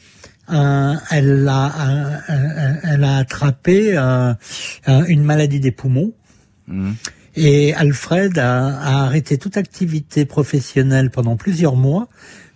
euh, 0.52 0.96
elle, 1.10 1.48
a, 1.48 2.20
euh, 2.30 2.74
elle 2.84 3.04
a 3.04 3.18
attrapé 3.18 3.98
euh, 3.98 4.34
une 5.08 5.24
maladie 5.24 5.60
des 5.60 5.72
poumons. 5.72 6.14
Mmh. 6.68 6.92
Et 7.36 7.74
Alfred 7.74 8.38
a, 8.38 8.68
a, 8.68 9.04
arrêté 9.06 9.38
toute 9.38 9.58
activité 9.58 10.26
professionnelle 10.26 11.10
pendant 11.10 11.36
plusieurs 11.36 11.76
mois 11.76 12.08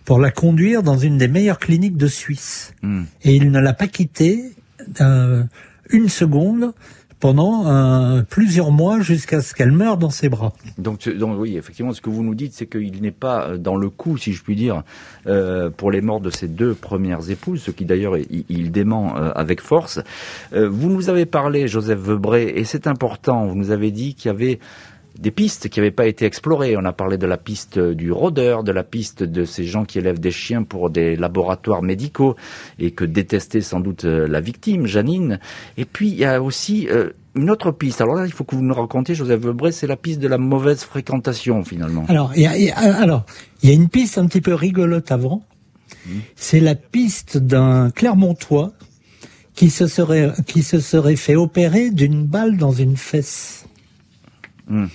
pour 0.04 0.18
la 0.18 0.30
conduire 0.30 0.82
dans 0.82 0.98
une 0.98 1.18
des 1.18 1.28
meilleures 1.28 1.58
cliniques 1.58 1.96
de 1.96 2.06
Suisse. 2.06 2.74
Mmh. 2.82 3.02
Et 3.22 3.34
il 3.34 3.50
ne 3.50 3.58
l'a 3.58 3.74
pas 3.74 3.88
quittée 3.88 4.52
une 5.90 6.08
seconde 6.08 6.72
pendant 7.20 7.66
euh, 7.66 8.22
plusieurs 8.28 8.70
mois 8.70 9.00
jusqu'à 9.00 9.40
ce 9.40 9.54
qu'elle 9.54 9.72
meure 9.72 9.96
dans 9.96 10.10
ses 10.10 10.28
bras. 10.28 10.52
Donc, 10.78 11.08
donc, 11.08 11.38
oui, 11.38 11.56
effectivement, 11.56 11.92
ce 11.92 12.00
que 12.00 12.10
vous 12.10 12.22
nous 12.22 12.34
dites, 12.34 12.52
c'est 12.54 12.66
qu'il 12.66 13.00
n'est 13.02 13.10
pas 13.10 13.48
euh, 13.48 13.56
dans 13.56 13.76
le 13.76 13.90
coup, 13.90 14.16
si 14.16 14.32
je 14.32 14.42
puis 14.42 14.54
dire, 14.54 14.82
euh, 15.26 15.70
pour 15.70 15.90
les 15.90 16.00
morts 16.00 16.20
de 16.20 16.30
ses 16.30 16.48
deux 16.48 16.74
premières 16.74 17.30
épouses, 17.30 17.62
ce 17.62 17.70
qui 17.70 17.84
d'ailleurs 17.84 18.16
il, 18.16 18.70
dément 18.70 19.16
euh, 19.16 19.30
avec 19.34 19.60
force. 19.60 20.00
vous 20.52 20.90
nous 20.90 21.08
avez 21.08 21.26
parlé, 21.26 21.68
Joseph 21.68 21.98
Vebré, 21.98 22.52
et 22.56 22.64
c'est 22.64 22.86
important, 22.86 23.46
vous 23.46 23.54
nous 23.54 23.70
avez 23.70 23.90
dit 23.90 24.14
qu'il 24.14 24.26
y 24.26 24.34
avait 24.34 24.58
des 25.18 25.32
pistes 25.32 25.68
qui 25.68 25.80
n'avaient 25.80 25.90
pas 25.90 26.06
été 26.06 26.24
explorées. 26.24 26.76
On 26.76 26.84
a 26.84 26.92
parlé 26.92 27.18
de 27.18 27.26
la 27.26 27.36
piste 27.36 27.78
du 27.78 28.12
rôdeur, 28.12 28.62
de 28.62 28.70
la 28.70 28.84
piste 28.84 29.24
de 29.24 29.44
ces 29.44 29.64
gens 29.64 29.84
qui 29.84 29.98
élèvent 29.98 30.20
des 30.20 30.30
chiens 30.30 30.62
pour 30.62 30.90
des 30.90 31.16
laboratoires 31.16 31.82
médicaux 31.82 32.36
et 32.78 32.92
que 32.92 33.04
détestait 33.04 33.60
sans 33.60 33.80
doute 33.80 34.04
euh, 34.04 34.28
la 34.28 34.40
victime, 34.40 34.86
Janine. 34.86 35.40
Et 35.76 35.84
puis 35.84 36.08
il 36.08 36.16
y 36.16 36.24
a 36.24 36.40
aussi 36.40 36.88
euh, 36.88 37.10
une 37.34 37.50
autre 37.50 37.72
piste. 37.72 38.00
Alors 38.00 38.14
là, 38.14 38.26
il 38.26 38.32
faut 38.32 38.44
que 38.44 38.54
vous 38.54 38.62
nous 38.62 38.74
racontiez, 38.74 39.16
Joseph 39.16 39.40
Webré, 39.40 39.72
c'est 39.72 39.88
la 39.88 39.96
piste 39.96 40.20
de 40.20 40.28
la 40.28 40.38
mauvaise 40.38 40.84
fréquentation 40.84 41.64
finalement. 41.64 42.04
Alors 42.08 42.32
il 42.36 42.42
y 42.42 42.70
a, 42.70 42.78
alors 42.78 43.26
il 43.62 43.70
y 43.70 43.72
a 43.72 43.74
une 43.74 43.88
piste 43.88 44.18
un 44.18 44.26
petit 44.26 44.40
peu 44.40 44.54
rigolote 44.54 45.10
avant. 45.10 45.42
Mmh. 46.06 46.10
C'est 46.36 46.60
la 46.60 46.76
piste 46.76 47.38
d'un 47.38 47.90
Clermontois 47.90 48.72
qui 49.54 49.70
se 49.70 49.88
serait 49.88 50.30
qui 50.46 50.62
se 50.62 50.78
serait 50.78 51.16
fait 51.16 51.34
opérer 51.34 51.90
d'une 51.90 52.24
balle 52.24 52.56
dans 52.56 52.70
une 52.70 52.96
fesse. 52.96 53.67
Hmm. 54.68 54.86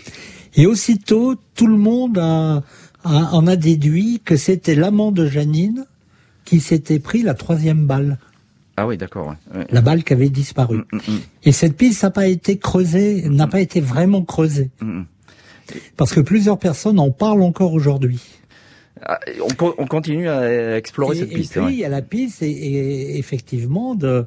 Et 0.56 0.66
aussitôt, 0.66 1.36
tout 1.56 1.68
le 1.68 1.78
monde 1.78 2.18
a, 2.20 2.64
en 3.04 3.48
a 3.48 3.56
déduit 3.56 4.22
que 4.24 4.36
c'était 4.36 4.76
l'amant 4.76 5.12
de 5.12 5.26
Janine 5.26 5.86
qui 6.46 6.60
s'était 6.60 7.00
pris 7.00 7.22
la 7.24 7.34
troisième 7.34 7.86
balle. 7.86 8.20
Ah 8.76 8.88
oui, 8.88 8.98
d'accord. 8.98 9.36
La 9.70 9.82
balle 9.82 10.04
qui 10.04 10.14
avait 10.14 10.30
disparu. 10.30 10.84
Hmm, 10.92 10.98
hmm, 10.98 11.20
Et 11.44 11.52
cette 11.52 11.78
piste 11.78 12.04
n'a 12.04 12.10
pas 12.10 12.28
été 12.28 12.58
creusée, 12.58 13.28
n'a 13.30 13.48
pas 13.48 13.62
été 13.62 13.82
vraiment 13.82 14.24
creusée. 14.24 14.72
Parce 15.96 16.14
que 16.14 16.20
plusieurs 16.20 16.60
personnes 16.60 17.00
en 17.00 17.12
parlent 17.12 17.44
encore 17.44 17.74
aujourd'hui. 17.74 18.20
Ah, 19.06 19.20
on, 19.60 19.88
continue 19.88 20.30
à 20.30 20.78
explorer 20.78 21.18
cette 21.18 21.30
piste. 21.30 21.58
Et 21.58 21.62
puis, 21.62 21.74
il 21.74 21.80
y 21.80 21.86
a 21.86 21.90
la 21.90 22.02
piste, 22.02 22.42
et, 22.42 23.18
effectivement, 23.18 23.96
de, 23.96 24.26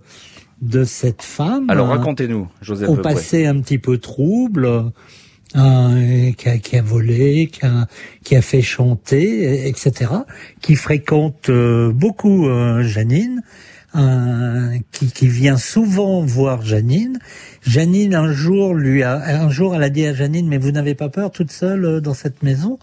de 0.60 0.84
cette 0.84 1.22
femme. 1.22 1.70
Alors, 1.70 1.88
racontez-nous, 1.88 2.48
Joseph. 2.60 2.88
Au 2.88 2.96
passé 2.96 3.46
un 3.46 3.60
petit 3.60 3.78
peu 3.78 3.98
trouble, 3.98 4.92
qui, 5.52 6.48
a, 6.48 6.58
qui, 6.58 6.76
a, 6.76 6.82
volé, 6.82 7.46
qui 7.46 7.64
a, 7.64 7.86
qui 8.24 8.36
a 8.36 8.42
fait 8.42 8.62
chanter, 8.62 9.68
etc., 9.68 10.10
qui 10.60 10.74
fréquente 10.74 11.48
euh, 11.48 11.92
beaucoup 11.92 12.48
euh, 12.48 12.82
Janine, 13.96 14.82
qui, 14.92 15.10
qui, 15.10 15.28
vient 15.28 15.56
souvent 15.56 16.22
voir 16.22 16.62
Janine. 16.62 17.18
Janine 17.62 18.14
un 18.14 18.32
jour 18.32 18.74
lui 18.74 19.02
a 19.02 19.42
un 19.42 19.50
jour 19.50 19.74
elle 19.74 19.82
a 19.82 19.90
dit 19.90 20.06
à 20.06 20.14
Janine 20.14 20.46
mais 20.48 20.58
vous 20.58 20.70
n'avez 20.70 20.94
pas 20.94 21.08
peur 21.08 21.30
toute 21.30 21.50
seule 21.50 21.84
euh, 21.84 22.00
dans 22.00 22.14
cette 22.14 22.42
maison? 22.42 22.78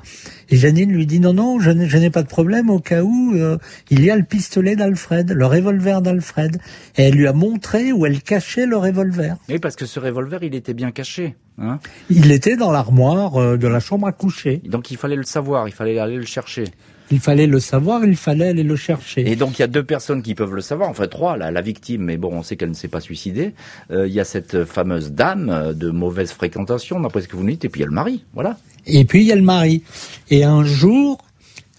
Et 0.50 0.58
Janine 0.58 0.92
lui 0.92 1.06
dit 1.06 1.20
non 1.20 1.34
non 1.34 1.60
je 1.60 1.72
n'ai 1.72 2.10
pas 2.10 2.24
de 2.24 2.28
problème 2.28 2.70
au 2.70 2.80
cas 2.80 3.04
où 3.04 3.34
euh, 3.36 3.58
il 3.90 4.04
y 4.04 4.10
a 4.10 4.16
le 4.16 4.24
pistolet 4.24 4.76
d'Alfred 4.76 5.32
le 5.32 5.46
revolver 5.46 6.02
d'Alfred 6.02 6.58
et 6.98 7.04
elle 7.04 7.16
lui 7.16 7.28
a 7.28 7.34
montré 7.34 7.92
où 7.92 8.06
elle 8.06 8.22
cachait 8.22 8.66
le 8.66 8.78
revolver. 8.78 9.38
Oui 9.50 9.60
parce 9.60 9.76
que 9.76 9.86
ce 9.86 10.00
revolver 10.00 10.44
il 10.44 10.56
était 10.56 10.74
bien 10.74 10.92
caché. 10.92 11.36
Hein 11.60 11.80
il 12.10 12.32
était 12.32 12.56
dans 12.56 12.72
l'armoire 12.72 13.38
euh, 13.38 13.58
de 13.58 13.68
la 13.68 13.80
chambre 13.80 14.08
à 14.08 14.12
coucher. 14.12 14.62
Donc 14.66 14.92
il 14.92 14.98
fallait 14.98 15.16
le 15.16 15.24
savoir 15.24 15.68
il 15.68 15.74
fallait 15.74 16.00
aller 16.00 16.18
le 16.18 16.26
chercher. 16.26 16.66
Il 17.12 17.20
fallait 17.20 17.48
le 17.48 17.60
savoir, 17.60 18.04
il 18.06 18.16
fallait 18.16 18.48
aller 18.48 18.64
le 18.64 18.76
chercher. 18.76 19.30
Et 19.30 19.36
donc 19.36 19.60
il 19.60 19.62
y 19.62 19.66
a 19.66 19.68
deux 19.68 19.84
personnes 19.84 20.22
qui 20.24 20.36
peuvent 20.36 20.54
le 20.54 20.62
savoir, 20.62 20.90
enfin 20.90 21.08
trois, 21.08 21.38
la, 21.38 21.52
la 21.52 21.62
victime, 21.62 22.04
mais 22.04 22.18
bon, 22.18 22.32
on 22.34 22.44
sait 22.44 22.56
qu'elle 22.56 22.70
ne 22.70 22.76
s'est 22.76 22.88
pas 22.88 23.02
suicidée. 23.02 23.54
Euh, 23.92 24.08
il 24.08 24.14
y 24.14 24.20
a 24.20 24.26
cette 24.26 24.66
fameuse 24.66 25.12
dame 25.12 25.50
euh, 25.50 25.74
de 25.74 25.90
mauvaise 25.90 26.32
fréquentation, 26.32 27.00
d'après 27.00 27.22
ce 27.22 27.28
que 27.28 27.36
vous 27.36 27.44
nous 27.44 27.52
dites, 27.52 27.66
et 27.66 27.70
puis 27.70 27.82
il 27.82 27.84
y 27.84 27.86
a 27.86 27.90
le 27.90 27.94
mari, 27.94 28.24
voilà. 28.34 28.58
Et 28.86 29.06
puis 29.06 29.22
il 29.22 29.28
y 29.28 29.32
a 29.32 29.36
le 29.36 29.42
mari. 29.42 29.84
Et 30.30 30.44
un 30.44 30.64
jour, 30.64 31.18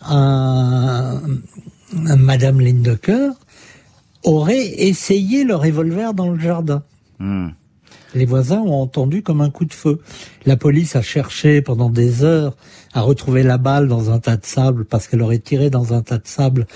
un, 0.03 1.21
Madame 1.93 2.61
Lindecker 2.61 3.31
aurait 4.25 4.67
essayé 4.67 5.45
le 5.45 5.55
revolver 5.55 6.15
dans 6.15 6.31
le 6.31 6.39
jardin. 6.39 6.83
Hmm. 7.19 7.49
Les 8.15 8.25
voisins 8.25 8.61
ont 8.61 8.81
entendu 8.81 9.23
comme 9.23 9.41
un 9.41 9.51
coup 9.51 9.65
de 9.65 9.75
feu. 9.75 10.01
La 10.47 10.57
police 10.57 10.95
a 10.95 11.03
cherché 11.03 11.63
pendant 11.63 11.91
des 11.91 12.23
heures 12.23 12.57
à 12.95 13.01
retrouver 13.01 13.43
la 13.43 13.59
balle 13.59 13.89
dans 13.89 14.11
un 14.11 14.21
tas 14.21 14.37
de 14.37 14.47
sable 14.47 14.85
parce 14.85 15.09
qu'elle 15.09 15.21
aurait 15.21 15.39
tiré 15.39 15.69
dans 15.69 15.93
un 15.93 16.03
tas 16.03 16.19
de 16.19 16.27
sable 16.27 16.67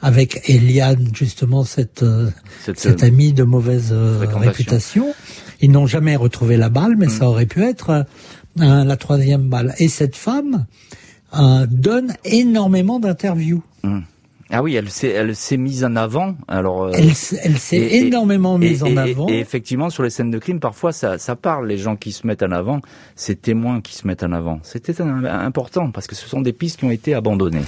avec 0.00 0.48
Eliane, 0.48 1.08
justement 1.12 1.64
cette, 1.64 2.02
euh, 2.02 2.30
cette, 2.76 3.02
amie 3.02 3.32
de 3.32 3.42
mauvaise 3.44 3.88
euh, 3.92 4.24
réputation. 4.36 5.12
Ils 5.60 5.70
n'ont 5.70 5.86
jamais 5.86 6.14
retrouvé 6.14 6.56
la 6.56 6.68
balle, 6.68 6.96
mais 6.96 7.08
ça 7.08 7.24
mm. 7.24 7.28
aurait 7.28 7.46
pu 7.46 7.62
être 7.62 7.90
euh, 8.60 8.84
la 8.84 8.96
troisième 8.96 9.48
balle. 9.48 9.74
Et 9.78 9.88
cette 9.88 10.16
femme 10.16 10.66
donne 11.68 12.14
énormément 12.24 13.00
d'interviews. 13.00 13.62
Mm. 13.82 14.00
Ah 14.50 14.62
oui, 14.62 14.74
elle 14.76 14.88
s'est, 14.88 15.08
elle 15.08 15.36
s'est 15.36 15.58
mise 15.58 15.84
en 15.84 15.94
avant. 15.96 16.34
Alors, 16.48 16.84
euh, 16.84 16.92
elle, 16.94 17.08
elle 17.42 17.58
s'est 17.58 17.76
énormément 17.76 18.56
mise 18.56 18.82
en 18.82 18.96
avant. 18.96 19.28
Et, 19.28 19.38
effectivement, 19.38 19.90
sur 19.90 20.02
les 20.02 20.10
scènes 20.10 20.30
de 20.30 20.38
crime, 20.38 20.58
parfois, 20.58 20.92
ça, 20.92 21.18
ça 21.18 21.36
parle. 21.36 21.68
Les 21.68 21.76
gens 21.76 21.96
qui 21.96 22.12
se 22.12 22.26
mettent 22.26 22.42
en 22.42 22.52
avant, 22.52 22.80
ces 23.14 23.36
témoins 23.36 23.80
qui 23.82 23.94
se 23.94 24.06
mettent 24.06 24.22
en 24.22 24.32
avant. 24.32 24.60
C'était 24.62 25.00
important 25.02 25.90
parce 25.90 26.06
que 26.06 26.14
ce 26.14 26.28
sont 26.28 26.40
des 26.40 26.52
pistes 26.52 26.78
qui 26.78 26.86
ont 26.86 26.90
été 26.90 27.14
abandonnées. 27.14 27.64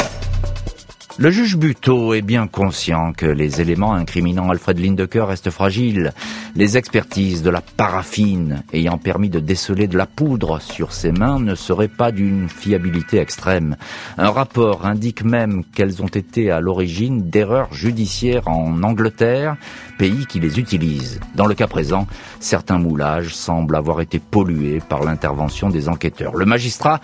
Le 1.23 1.31
juge 1.31 1.59
Buteau 1.59 2.15
est 2.15 2.23
bien 2.23 2.47
conscient 2.47 3.13
que 3.13 3.27
les 3.27 3.61
éléments 3.61 3.93
incriminant 3.93 4.49
Alfred 4.49 4.79
Lindecker 4.79 5.27
restent 5.27 5.51
fragiles. 5.51 6.15
Les 6.57 6.79
expertises 6.79 7.43
de 7.43 7.51
la 7.51 7.61
paraffine 7.61 8.63
ayant 8.73 8.97
permis 8.97 9.29
de 9.29 9.39
déceler 9.39 9.87
de 9.87 9.99
la 9.99 10.07
poudre 10.07 10.63
sur 10.63 10.95
ses 10.95 11.13
mains 11.13 11.39
ne 11.39 11.55
seraient 11.55 11.89
pas 11.89 12.11
d'une 12.11 12.49
fiabilité 12.49 13.19
extrême. 13.19 13.77
Un 14.17 14.31
rapport 14.31 14.87
indique 14.87 15.23
même 15.23 15.63
qu'elles 15.63 16.03
ont 16.03 16.07
été 16.07 16.51
à 16.51 16.61
l'origine 16.61 17.29
d'erreurs 17.29 17.75
judiciaires 17.75 18.49
en 18.49 18.83
Angleterre, 18.83 19.59
pays 19.99 20.25
qui 20.25 20.41
les 20.41 20.59
utilise. 20.59 21.21
Dans 21.35 21.45
le 21.45 21.55
cas 21.55 21.67
présent, 21.67 22.07
certains 22.41 22.79
moulages 22.79 23.35
semblent 23.35 23.77
avoir 23.77 24.01
été 24.01 24.21
pollués 24.21 24.81
par 24.89 25.05
l'intervention 25.05 25.69
des 25.69 25.91
enquêteurs. 25.91 26.35
Le 26.35 26.47
magistrat 26.47 26.99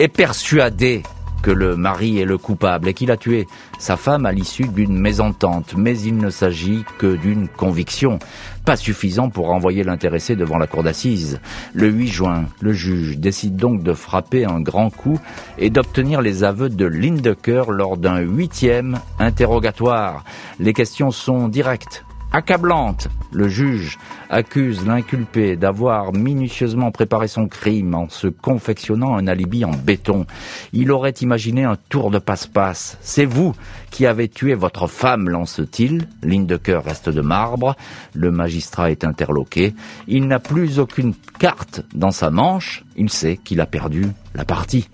est 0.00 0.08
persuadé 0.08 1.02
que 1.44 1.50
le 1.50 1.76
mari 1.76 2.18
est 2.18 2.24
le 2.24 2.38
coupable 2.38 2.88
et 2.88 2.94
qu'il 2.94 3.10
a 3.10 3.18
tué 3.18 3.46
sa 3.78 3.98
femme 3.98 4.24
à 4.24 4.32
l'issue 4.32 4.66
d'une 4.66 4.98
mésentente. 4.98 5.74
Mais 5.76 6.00
il 6.00 6.16
ne 6.16 6.30
s'agit 6.30 6.86
que 6.96 7.16
d'une 7.16 7.48
conviction, 7.48 8.18
pas 8.64 8.76
suffisant 8.76 9.28
pour 9.28 9.48
renvoyer 9.48 9.84
l'intéressé 9.84 10.36
devant 10.36 10.56
la 10.56 10.66
cour 10.66 10.82
d'assises. 10.82 11.40
Le 11.74 11.88
8 11.90 12.08
juin, 12.08 12.44
le 12.62 12.72
juge 12.72 13.18
décide 13.18 13.56
donc 13.56 13.82
de 13.82 13.92
frapper 13.92 14.46
un 14.46 14.62
grand 14.62 14.88
coup 14.88 15.20
et 15.58 15.68
d'obtenir 15.68 16.22
les 16.22 16.44
aveux 16.44 16.70
de 16.70 16.86
Lindecker 16.86 17.64
lors 17.68 17.98
d'un 17.98 18.20
huitième 18.20 18.98
interrogatoire. 19.18 20.24
Les 20.58 20.72
questions 20.72 21.10
sont 21.10 21.48
directes 21.48 22.06
accablante. 22.34 23.08
Le 23.32 23.48
juge 23.48 23.96
accuse 24.28 24.84
l'inculpé 24.84 25.56
d'avoir 25.56 26.12
minutieusement 26.12 26.90
préparé 26.90 27.28
son 27.28 27.46
crime 27.46 27.94
en 27.94 28.08
se 28.08 28.26
confectionnant 28.26 29.16
un 29.16 29.28
alibi 29.28 29.64
en 29.64 29.70
béton. 29.70 30.26
Il 30.72 30.90
aurait 30.90 31.14
imaginé 31.20 31.62
un 31.62 31.76
tour 31.88 32.10
de 32.10 32.18
passe-passe. 32.18 32.98
C'est 33.00 33.24
vous 33.24 33.54
qui 33.90 34.04
avez 34.04 34.28
tué 34.28 34.54
votre 34.54 34.88
femme, 34.88 35.28
lance-t-il. 35.28 36.08
Ligne 36.24 36.46
de 36.46 36.56
cœur 36.56 36.84
reste 36.84 37.08
de 37.08 37.20
marbre. 37.20 37.76
Le 38.14 38.32
magistrat 38.32 38.90
est 38.90 39.04
interloqué. 39.04 39.72
Il 40.08 40.26
n'a 40.26 40.40
plus 40.40 40.80
aucune 40.80 41.14
carte 41.38 41.82
dans 41.94 42.10
sa 42.10 42.30
manche. 42.30 42.84
Il 42.96 43.10
sait 43.10 43.36
qu'il 43.36 43.60
a 43.60 43.66
perdu 43.66 44.08
la 44.34 44.44
partie. 44.44 44.88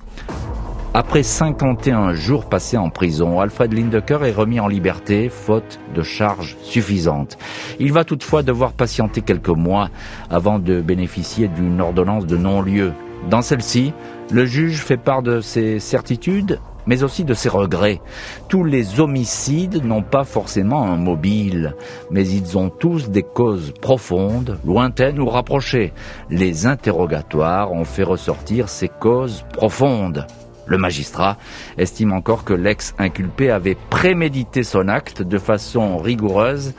Après 0.92 1.22
51 1.22 2.14
jours 2.14 2.46
passés 2.46 2.76
en 2.76 2.90
prison, 2.90 3.38
Alfred 3.38 3.72
Lindecker 3.72 4.18
est 4.24 4.32
remis 4.32 4.58
en 4.58 4.66
liberté, 4.66 5.28
faute 5.28 5.78
de 5.94 6.02
charges 6.02 6.56
suffisantes. 6.62 7.38
Il 7.78 7.92
va 7.92 8.02
toutefois 8.02 8.42
devoir 8.42 8.72
patienter 8.72 9.20
quelques 9.20 9.50
mois 9.50 9.88
avant 10.30 10.58
de 10.58 10.80
bénéficier 10.80 11.46
d'une 11.46 11.80
ordonnance 11.80 12.26
de 12.26 12.36
non-lieu. 12.36 12.92
Dans 13.30 13.40
celle-ci, 13.40 13.92
le 14.32 14.46
juge 14.46 14.78
fait 14.78 14.96
part 14.96 15.22
de 15.22 15.40
ses 15.40 15.78
certitudes, 15.78 16.58
mais 16.86 17.04
aussi 17.04 17.22
de 17.22 17.34
ses 17.34 17.50
regrets. 17.50 18.00
Tous 18.48 18.64
les 18.64 18.98
homicides 18.98 19.84
n'ont 19.84 20.02
pas 20.02 20.24
forcément 20.24 20.82
un 20.82 20.96
mobile, 20.96 21.76
mais 22.10 22.26
ils 22.26 22.58
ont 22.58 22.68
tous 22.68 23.10
des 23.10 23.22
causes 23.22 23.72
profondes, 23.80 24.58
lointaines 24.64 25.20
ou 25.20 25.28
rapprochées. 25.28 25.92
Les 26.30 26.66
interrogatoires 26.66 27.70
ont 27.72 27.84
fait 27.84 28.02
ressortir 28.02 28.68
ces 28.68 28.88
causes 28.88 29.44
profondes. 29.52 30.26
Le 30.70 30.78
magistrat 30.78 31.36
estime 31.78 32.12
encore 32.12 32.44
que 32.44 32.54
l'ex-inculpé 32.54 33.50
avait 33.50 33.76
prémédité 33.90 34.62
son 34.62 34.86
acte 34.86 35.20
de 35.20 35.36
façon 35.36 35.98
rigoureuse 35.98 36.74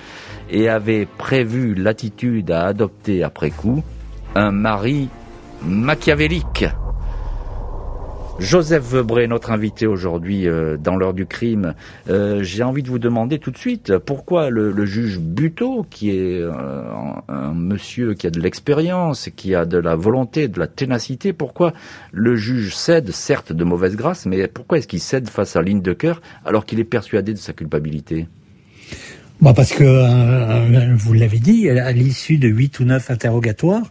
et 0.49 0.69
avait 0.69 1.05
prévu 1.05 1.75
l'attitude 1.75 2.51
à 2.51 2.67
adopter 2.67 3.21
après 3.21 3.51
coup, 3.51 3.83
un 4.33 4.51
mari 4.51 5.09
machiavélique. 5.61 6.65
Joseph 8.41 8.83
Vebré, 8.91 9.27
notre 9.27 9.51
invité 9.51 9.85
aujourd'hui 9.85 10.47
euh, 10.47 10.75
dans 10.75 10.95
l'heure 10.95 11.13
du 11.13 11.27
crime. 11.27 11.75
Euh, 12.09 12.41
j'ai 12.41 12.63
envie 12.63 12.81
de 12.81 12.89
vous 12.89 12.97
demander 12.97 13.37
tout 13.37 13.51
de 13.51 13.57
suite 13.57 13.99
pourquoi 13.99 14.49
le, 14.49 14.83
juge 14.83 15.19
Buteau, 15.19 15.85
qui 15.87 16.09
est 16.09 16.41
euh, 16.41 16.51
un, 17.27 17.53
monsieur 17.53 18.15
qui 18.15 18.25
a 18.25 18.31
de 18.31 18.39
l'expérience, 18.39 19.29
qui 19.35 19.53
a 19.53 19.65
de 19.65 19.77
la 19.77 19.95
volonté, 19.95 20.47
de 20.47 20.59
la 20.59 20.65
ténacité, 20.65 21.33
pourquoi 21.33 21.73
le 22.11 22.35
juge 22.35 22.75
cède, 22.75 23.11
certes 23.11 23.53
de 23.53 23.63
mauvaise 23.63 23.95
grâce, 23.95 24.25
mais 24.25 24.47
pourquoi 24.47 24.79
est-ce 24.79 24.87
qu'il 24.87 25.01
cède 25.01 25.29
face 25.29 25.55
à 25.55 25.61
ligne 25.61 25.83
de 25.83 25.93
cœur 25.93 26.19
alors 26.43 26.65
qu'il 26.65 26.79
est 26.79 26.83
persuadé 26.83 27.33
de 27.33 27.37
sa 27.37 27.53
culpabilité? 27.53 28.27
Bah 29.39 29.53
Parce 29.55 29.71
que, 29.71 30.95
vous 30.95 31.13
l'avez 31.13 31.39
dit, 31.39 31.69
à 31.69 31.91
l'issue 31.91 32.37
de 32.37 32.47
huit 32.47 32.79
ou 32.79 32.85
neuf 32.85 33.11
interrogatoires, 33.11 33.83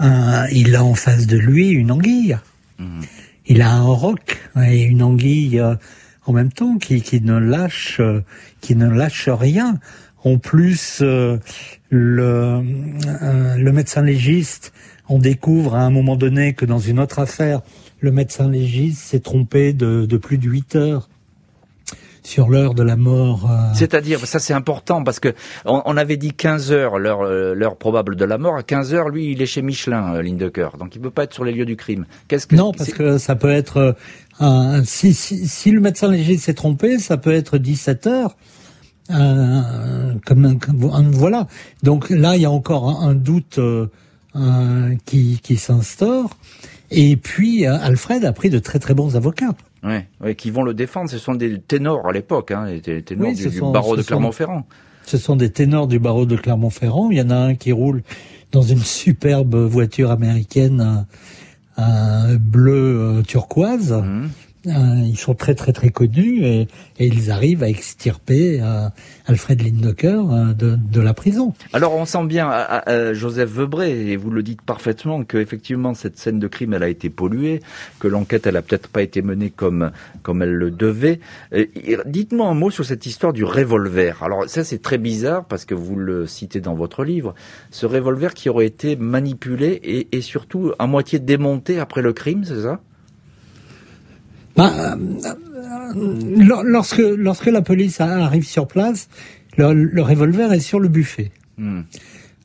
il 0.00 0.76
a 0.76 0.84
en 0.84 0.94
face 0.94 1.26
de 1.26 1.36
lui 1.36 1.70
une 1.70 1.90
anguille. 1.90 2.38
Mmh 2.78 3.00
il 3.46 3.62
a 3.62 3.72
un 3.72 3.82
roc 3.82 4.40
et 4.66 4.82
une 4.82 5.02
anguille 5.02 5.60
euh, 5.60 5.76
en 6.24 6.32
même 6.32 6.52
temps 6.52 6.78
qui, 6.78 7.00
qui 7.02 7.20
ne 7.20 7.38
lâche 7.38 7.98
euh, 8.00 8.20
qui 8.60 8.76
ne 8.76 8.88
lâche 8.88 9.28
rien. 9.28 9.78
En 10.24 10.38
plus, 10.38 10.98
euh, 11.02 11.38
le, 11.88 12.60
le 13.56 13.72
médecin 13.72 14.02
légiste, 14.02 14.72
on 15.08 15.18
découvre 15.18 15.76
à 15.76 15.82
un 15.82 15.90
moment 15.90 16.16
donné 16.16 16.54
que 16.54 16.64
dans 16.64 16.80
une 16.80 16.98
autre 16.98 17.20
affaire, 17.20 17.62
le 18.00 18.10
médecin 18.10 18.50
légiste 18.50 19.02
s'est 19.02 19.20
trompé 19.20 19.72
de, 19.72 20.04
de 20.04 20.16
plus 20.16 20.38
de 20.38 20.48
8 20.48 20.76
heures 20.76 21.08
sur 22.26 22.48
l'heure 22.48 22.74
de 22.74 22.82
la 22.82 22.96
mort. 22.96 23.48
Euh. 23.48 23.72
C'est-à-dire, 23.74 24.26
ça 24.26 24.38
c'est 24.38 24.52
important 24.52 25.04
parce 25.04 25.20
que 25.20 25.34
on, 25.64 25.96
avait 25.96 26.16
dit 26.16 26.32
15 26.32 26.72
heures 26.72 26.98
l'heure 26.98 27.22
euh, 27.22 27.54
l'heure 27.54 27.76
probable 27.76 28.16
de 28.16 28.24
la 28.24 28.36
mort. 28.36 28.56
À 28.56 28.62
15 28.62 28.94
heures, 28.94 29.08
lui, 29.08 29.30
il 29.32 29.40
est 29.40 29.46
chez 29.46 29.62
Michelin, 29.62 30.16
euh, 30.16 30.50
cœur 30.50 30.76
donc 30.76 30.94
il 30.94 31.00
peut 31.00 31.10
pas 31.10 31.24
être 31.24 31.34
sur 31.34 31.44
les 31.44 31.52
lieux 31.52 31.64
du 31.64 31.76
crime. 31.76 32.04
Qu'est-ce 32.28 32.46
que 32.46 32.56
non, 32.56 32.72
parce 32.72 32.92
que 32.92 33.18
ça 33.18 33.36
peut 33.36 33.50
être 33.50 33.96
euh, 34.40 34.82
si, 34.84 35.14
si, 35.14 35.46
si, 35.46 35.70
le 35.70 35.80
médecin 35.80 36.08
légiste 36.10 36.44
s'est 36.44 36.54
trompé, 36.54 36.98
ça 36.98 37.16
peut 37.16 37.32
être 37.32 37.58
17 37.58 38.06
heures. 38.06 38.36
Euh, 39.10 39.62
comme, 40.26 40.58
voilà. 41.12 41.46
Donc 41.84 42.10
là, 42.10 42.34
il 42.34 42.42
y 42.42 42.44
a 42.44 42.50
encore 42.50 42.88
un, 42.88 43.10
un 43.10 43.14
doute 43.14 43.60
qui, 45.06 45.40
qui 45.42 45.56
s'instaure. 45.56 46.30
Et 46.90 47.16
puis, 47.16 47.66
Alfred 47.66 48.24
a 48.24 48.32
pris 48.32 48.50
de 48.50 48.58
très 48.58 48.78
très 48.78 48.94
bons 48.94 49.16
avocats. 49.16 49.54
Ouais, 49.86 50.34
qui 50.34 50.50
vont 50.50 50.62
le 50.62 50.74
défendre. 50.74 51.10
Ce 51.10 51.18
sont 51.18 51.34
des 51.34 51.60
ténors 51.60 52.08
à 52.08 52.12
l'époque, 52.12 52.50
hein, 52.50 52.66
ténors 52.82 53.32
du, 53.32 53.60
barreau 53.72 53.96
de 53.96 54.02
Clermont-Ferrand. 54.02 54.66
Ce 55.04 55.18
sont 55.18 55.36
des 55.36 55.50
ténors 55.50 55.86
du 55.86 55.98
barreau 55.98 56.26
de 56.26 56.36
Clermont-Ferrand. 56.36 57.10
Il 57.10 57.18
y 57.18 57.22
en 57.22 57.30
a 57.30 57.36
un 57.36 57.54
qui 57.54 57.72
roule 57.72 58.02
dans 58.50 58.62
une 58.62 58.80
superbe 58.80 59.54
voiture 59.54 60.10
américaine 60.10 61.06
un 61.76 62.36
bleu 62.36 63.18
euh, 63.18 63.22
turquoise. 63.22 63.92
Mmh. 63.92 64.28
Euh, 64.66 65.02
ils 65.04 65.18
sont 65.18 65.34
très 65.34 65.54
très 65.54 65.72
très 65.72 65.90
connus 65.90 66.44
et, 66.44 66.68
ils 66.98 67.30
arrivent 67.30 67.62
à 67.62 67.68
extirper 67.68 68.60
euh, 68.60 68.88
Alfred 69.26 69.62
Lindecker 69.62 70.20
euh, 70.30 70.54
de, 70.54 71.00
la 71.00 71.14
prison. 71.14 71.52
Alors 71.72 71.94
on 71.94 72.04
sent 72.04 72.24
bien, 72.24 72.50
Joseph 73.12 73.50
Vebré, 73.50 74.10
et 74.10 74.16
vous 74.16 74.30
le 74.30 74.42
dites 74.42 74.62
parfaitement, 74.62 75.24
que 75.24 75.38
effectivement 75.38 75.94
cette 75.94 76.18
scène 76.18 76.40
de 76.40 76.48
crime 76.48 76.72
elle 76.72 76.82
a 76.82 76.88
été 76.88 77.10
polluée, 77.10 77.60
que 78.00 78.08
l'enquête 78.08 78.46
elle 78.46 78.56
a 78.56 78.62
peut-être 78.62 78.88
pas 78.88 79.02
été 79.02 79.22
menée 79.22 79.50
comme 79.50 79.92
comme 80.22 80.42
elle 80.42 80.54
le 80.54 80.70
devait. 80.70 81.20
Dites-moi 82.06 82.48
un 82.48 82.54
mot 82.54 82.70
sur 82.70 82.84
cette 82.84 83.06
histoire 83.06 83.32
du 83.32 83.44
revolver. 83.44 84.22
Alors 84.22 84.48
ça 84.48 84.64
c'est 84.64 84.82
très 84.82 84.98
bizarre 84.98 85.44
parce 85.44 85.64
que 85.64 85.74
vous 85.74 85.96
le 85.96 86.26
citez 86.26 86.60
dans 86.60 86.74
votre 86.74 87.04
livre, 87.04 87.34
ce 87.70 87.86
revolver 87.86 88.34
qui 88.34 88.48
aurait 88.48 88.66
été 88.66 88.96
manipulé 88.96 89.80
et, 89.84 90.16
et 90.16 90.20
surtout 90.22 90.72
à 90.78 90.86
moitié 90.86 91.18
démonté 91.18 91.78
après 91.78 92.02
le 92.02 92.12
crime, 92.12 92.44
c'est 92.44 92.62
ça? 92.62 92.80
Bah, 94.56 94.96
euh, 95.96 96.62
lorsque, 96.64 96.98
lorsque 96.98 97.46
la 97.46 97.62
police 97.62 98.00
arrive 98.00 98.46
sur 98.46 98.66
place, 98.66 99.08
le, 99.56 100.00
revolver 100.00 100.52
est 100.52 100.60
sur 100.60 100.80
le 100.80 100.88
buffet. 100.88 101.30
Hmm. 101.58 101.82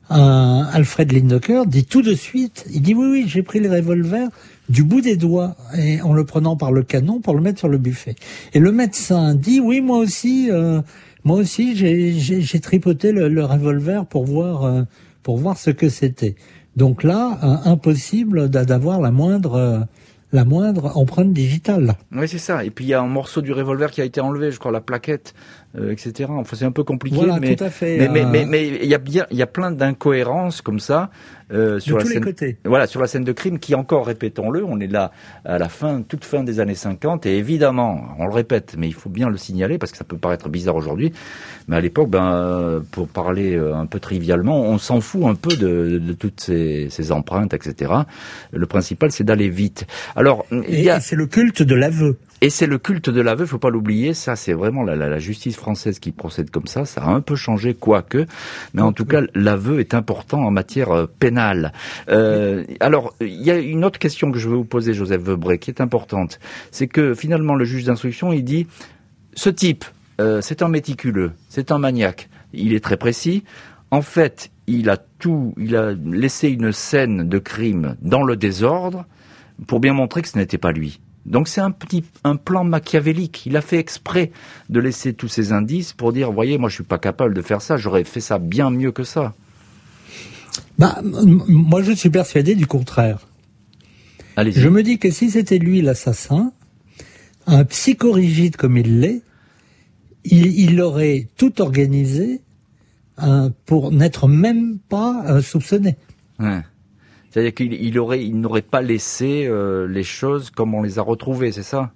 Alfred 0.08 1.10
Lindecker 1.10 1.62
dit 1.66 1.86
tout 1.86 2.02
de 2.02 2.14
suite, 2.14 2.66
il 2.70 2.82
dit 2.82 2.94
oui, 2.94 3.06
oui, 3.10 3.24
j'ai 3.26 3.42
pris 3.42 3.60
le 3.60 3.70
revolver 3.70 4.28
du 4.68 4.84
bout 4.84 5.00
des 5.00 5.16
doigts 5.16 5.56
et 5.76 6.02
en 6.02 6.12
le 6.12 6.24
prenant 6.24 6.56
par 6.56 6.70
le 6.70 6.82
canon 6.82 7.20
pour 7.20 7.34
le 7.34 7.40
mettre 7.40 7.58
sur 7.58 7.68
le 7.68 7.78
buffet. 7.78 8.14
Et 8.52 8.58
le 8.58 8.72
médecin 8.72 9.34
dit 9.34 9.60
oui, 9.60 9.80
moi 9.80 9.96
aussi, 9.98 10.50
euh, 10.50 10.82
moi 11.24 11.38
aussi, 11.38 11.76
j'ai 11.76 12.60
tripoté 12.60 13.12
le, 13.12 13.44
revolver 13.44 14.04
pour 14.04 14.26
voir, 14.26 14.64
euh, 14.64 14.82
pour 15.22 15.38
voir 15.38 15.56
ce 15.56 15.70
que 15.70 15.88
c'était. 15.88 16.34
Donc 16.76 17.04
là, 17.04 17.38
impossible 17.64 18.48
d'avoir 18.48 19.00
la 19.00 19.10
moindre 19.10 19.86
la 20.32 20.44
moindre 20.44 20.96
empreinte 20.96 21.32
digitale. 21.32 21.94
Oui, 22.12 22.26
c'est 22.26 22.38
ça. 22.38 22.64
Et 22.64 22.70
puis 22.70 22.86
il 22.86 22.88
y 22.88 22.94
a 22.94 23.00
un 23.00 23.06
morceau 23.06 23.42
du 23.42 23.52
revolver 23.52 23.90
qui 23.90 24.00
a 24.00 24.04
été 24.04 24.20
enlevé, 24.20 24.50
je 24.50 24.58
crois, 24.58 24.72
la 24.72 24.80
plaquette, 24.80 25.34
etc. 25.74 26.28
Enfin, 26.30 26.56
c'est 26.56 26.64
un 26.64 26.72
peu 26.72 26.84
compliqué, 26.84 27.16
voilà, 27.16 27.38
mais, 27.40 27.56
tout 27.56 27.64
à 27.64 27.70
fait, 27.70 27.98
mais, 27.98 28.08
mais, 28.08 28.24
mais, 28.24 28.44
mais, 28.44 28.68
il 28.68 28.88
y 28.88 28.94
a 28.94 28.98
bien, 28.98 29.26
il 29.30 29.36
y 29.36 29.42
a 29.42 29.46
plein 29.46 29.70
d'incohérences 29.70 30.60
comme 30.60 30.80
ça. 30.80 31.10
Euh, 31.52 31.78
sur 31.80 31.98
la 31.98 32.04
scène, 32.04 32.24
Voilà, 32.64 32.86
sur 32.86 33.00
la 33.00 33.06
scène 33.06 33.24
de 33.24 33.32
crime 33.32 33.58
qui 33.58 33.74
encore, 33.74 34.06
répétons-le, 34.06 34.64
on 34.64 34.80
est 34.80 34.86
là 34.86 35.12
à 35.44 35.58
la 35.58 35.68
fin, 35.68 36.00
toute 36.02 36.24
fin 36.24 36.44
des 36.44 36.60
années 36.60 36.74
50 36.74 37.26
et 37.26 37.36
évidemment, 37.36 38.08
on 38.18 38.26
le 38.26 38.32
répète, 38.32 38.74
mais 38.78 38.88
il 38.88 38.94
faut 38.94 39.10
bien 39.10 39.28
le 39.28 39.36
signaler 39.36 39.76
parce 39.76 39.92
que 39.92 39.98
ça 39.98 40.04
peut 40.04 40.16
paraître 40.16 40.48
bizarre 40.48 40.76
aujourd'hui, 40.76 41.12
mais 41.68 41.76
à 41.76 41.80
l'époque, 41.80 42.08
ben, 42.08 42.82
pour 42.90 43.08
parler 43.08 43.54
euh, 43.54 43.74
un 43.74 43.86
peu 43.86 44.00
trivialement, 44.00 44.62
on 44.62 44.78
s'en 44.78 45.00
fout 45.00 45.24
un 45.24 45.34
peu 45.34 45.54
de, 45.54 45.98
de 45.98 46.12
toutes 46.14 46.40
ces, 46.40 46.88
ces, 46.88 47.12
empreintes, 47.12 47.52
etc. 47.52 47.92
Le 48.52 48.66
principal, 48.66 49.12
c'est 49.12 49.24
d'aller 49.24 49.50
vite. 49.50 49.86
Alors, 50.16 50.46
il 50.50 50.88
a... 50.88 51.00
c'est 51.00 51.16
le 51.16 51.26
culte 51.26 51.62
de 51.62 51.74
l'aveu. 51.74 52.16
Et 52.42 52.50
c'est 52.50 52.66
le 52.66 52.76
culte 52.76 53.08
de 53.08 53.20
l'aveu, 53.20 53.46
faut 53.46 53.58
pas 53.58 53.70
l'oublier. 53.70 54.14
Ça, 54.14 54.34
c'est 54.34 54.52
vraiment 54.52 54.82
la, 54.82 55.18
justice 55.20 55.56
française 55.56 56.00
qui 56.00 56.10
procède 56.10 56.50
comme 56.50 56.66
ça. 56.66 56.84
Ça 56.84 57.02
a 57.02 57.10
un 57.10 57.20
peu 57.20 57.36
changé, 57.36 57.72
quoique. 57.72 58.26
Mais 58.74 58.82
en 58.82 58.92
tout 58.92 59.04
cas, 59.04 59.22
l'aveu 59.36 59.78
est 59.78 59.94
important 59.94 60.44
en 60.44 60.50
matière 60.50 60.90
euh, 60.90 61.06
pénale. 61.06 61.72
Euh, 62.08 62.64
alors, 62.80 63.14
il 63.20 63.40
y 63.40 63.52
a 63.52 63.58
une 63.58 63.84
autre 63.84 64.00
question 64.00 64.32
que 64.32 64.40
je 64.40 64.48
veux 64.48 64.56
vous 64.56 64.64
poser, 64.64 64.92
Joseph 64.92 65.22
Vebré, 65.22 65.60
qui 65.60 65.70
est 65.70 65.80
importante. 65.80 66.40
C'est 66.72 66.88
que 66.88 67.14
finalement, 67.14 67.54
le 67.54 67.64
juge 67.64 67.84
d'instruction, 67.84 68.32
il 68.32 68.42
dit, 68.42 68.66
ce 69.34 69.48
type, 69.48 69.84
euh, 70.20 70.40
c'est 70.40 70.62
un 70.62 70.68
méticuleux, 70.68 71.30
c'est 71.48 71.70
un 71.70 71.78
maniaque. 71.78 72.28
Il 72.52 72.74
est 72.74 72.82
très 72.82 72.96
précis. 72.96 73.44
En 73.92 74.02
fait, 74.02 74.50
il 74.66 74.90
a 74.90 74.96
tout, 74.96 75.54
il 75.58 75.76
a 75.76 75.92
laissé 75.92 76.48
une 76.48 76.72
scène 76.72 77.28
de 77.28 77.38
crime 77.38 77.94
dans 78.02 78.24
le 78.24 78.34
désordre 78.34 79.06
pour 79.68 79.78
bien 79.78 79.92
montrer 79.92 80.22
que 80.22 80.28
ce 80.28 80.38
n'était 80.38 80.58
pas 80.58 80.72
lui. 80.72 80.98
Donc 81.24 81.48
c'est 81.48 81.60
un 81.60 81.70
petit 81.70 82.04
un 82.24 82.36
plan 82.36 82.64
machiavélique. 82.64 83.46
Il 83.46 83.56
a 83.56 83.60
fait 83.60 83.78
exprès 83.78 84.32
de 84.68 84.80
laisser 84.80 85.12
tous 85.12 85.28
ces 85.28 85.52
indices 85.52 85.92
pour 85.92 86.12
dire 86.12 86.32
voyez 86.32 86.58
moi 86.58 86.68
je 86.68 86.74
suis 86.74 86.84
pas 86.84 86.98
capable 86.98 87.34
de 87.34 87.42
faire 87.42 87.62
ça, 87.62 87.76
j'aurais 87.76 88.04
fait 88.04 88.20
ça 88.20 88.38
bien 88.38 88.70
mieux 88.70 88.92
que 88.92 89.04
ça. 89.04 89.34
Bah 90.78 91.00
moi 91.02 91.82
je 91.82 91.92
suis 91.92 92.10
persuadé 92.10 92.54
du 92.54 92.66
contraire. 92.66 93.26
Je 94.36 94.68
me 94.68 94.82
dis 94.82 94.98
que 94.98 95.10
si 95.10 95.30
c'était 95.30 95.58
lui 95.58 95.82
l'assassin, 95.82 96.52
un 97.46 97.64
psychorigide 97.64 98.56
comme 98.56 98.76
il 98.76 99.00
l'est, 99.00 99.22
il, 100.24 100.80
aurait 100.80 101.28
tout 101.36 101.60
organisé 101.60 102.40
euh, 103.22 103.50
pour 103.66 103.92
n'être 103.92 104.28
même 104.28 104.78
pas 104.78 105.24
euh, 105.26 105.42
soupçonné. 105.42 105.96
Ouais. 106.38 106.62
C'est-à-dire 107.32 107.54
qu'il 107.54 107.98
aurait, 107.98 108.22
il 108.22 108.38
n'aurait 108.38 108.60
pas 108.60 108.82
laissé 108.82 109.46
euh, 109.46 109.88
les 109.88 110.02
choses 110.02 110.50
comme 110.50 110.74
on 110.74 110.82
les 110.82 110.98
a 110.98 111.02
retrouvées, 111.02 111.50
c'est 111.50 111.62
ça? 111.62 111.92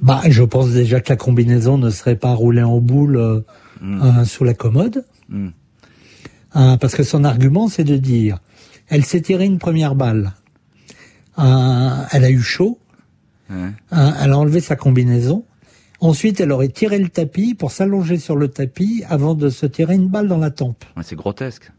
Bah, 0.00 0.20
je 0.28 0.42
pense 0.42 0.70
déjà 0.70 1.00
que 1.00 1.10
la 1.10 1.16
combinaison 1.16 1.78
ne 1.78 1.90
serait 1.90 2.16
pas 2.16 2.34
roulée 2.34 2.64
en 2.64 2.80
boule 2.80 3.16
euh, 3.18 3.40
hmm. 3.80 4.02
euh, 4.02 4.24
sous 4.24 4.42
la 4.42 4.54
commode, 4.54 5.04
hmm. 5.28 5.50
parce 6.52 6.96
que 6.96 7.04
son 7.04 7.22
argument, 7.22 7.68
c'est 7.68 7.84
de 7.84 7.96
dire, 7.96 8.40
elle 8.88 9.04
s'est 9.04 9.20
tirée 9.20 9.44
une 9.44 9.58
première 9.58 9.94
balle, 9.94 10.32
elle 11.38 12.24
a 12.24 12.30
eu 12.30 12.40
chaud, 12.40 12.80
elle 13.48 13.72
a 13.92 14.36
enlevé 14.36 14.60
sa 14.60 14.76
combinaison, 14.76 15.44
Ensuite, 16.00 16.40
elle 16.40 16.50
aurait 16.50 16.66
tiré 16.66 16.98
le 16.98 17.08
tapis 17.08 17.54
pour 17.54 17.70
s'allonger 17.70 18.18
sur 18.18 18.34
le 18.34 18.48
tapis 18.48 19.04
avant 19.08 19.36
de 19.36 19.48
se 19.48 19.66
tirer 19.66 19.94
une 19.94 20.08
balle 20.08 20.26
dans 20.26 20.38
la 20.38 20.50
tempe. 20.50 20.84
c'est 21.00 21.14
grotesque. 21.14 21.70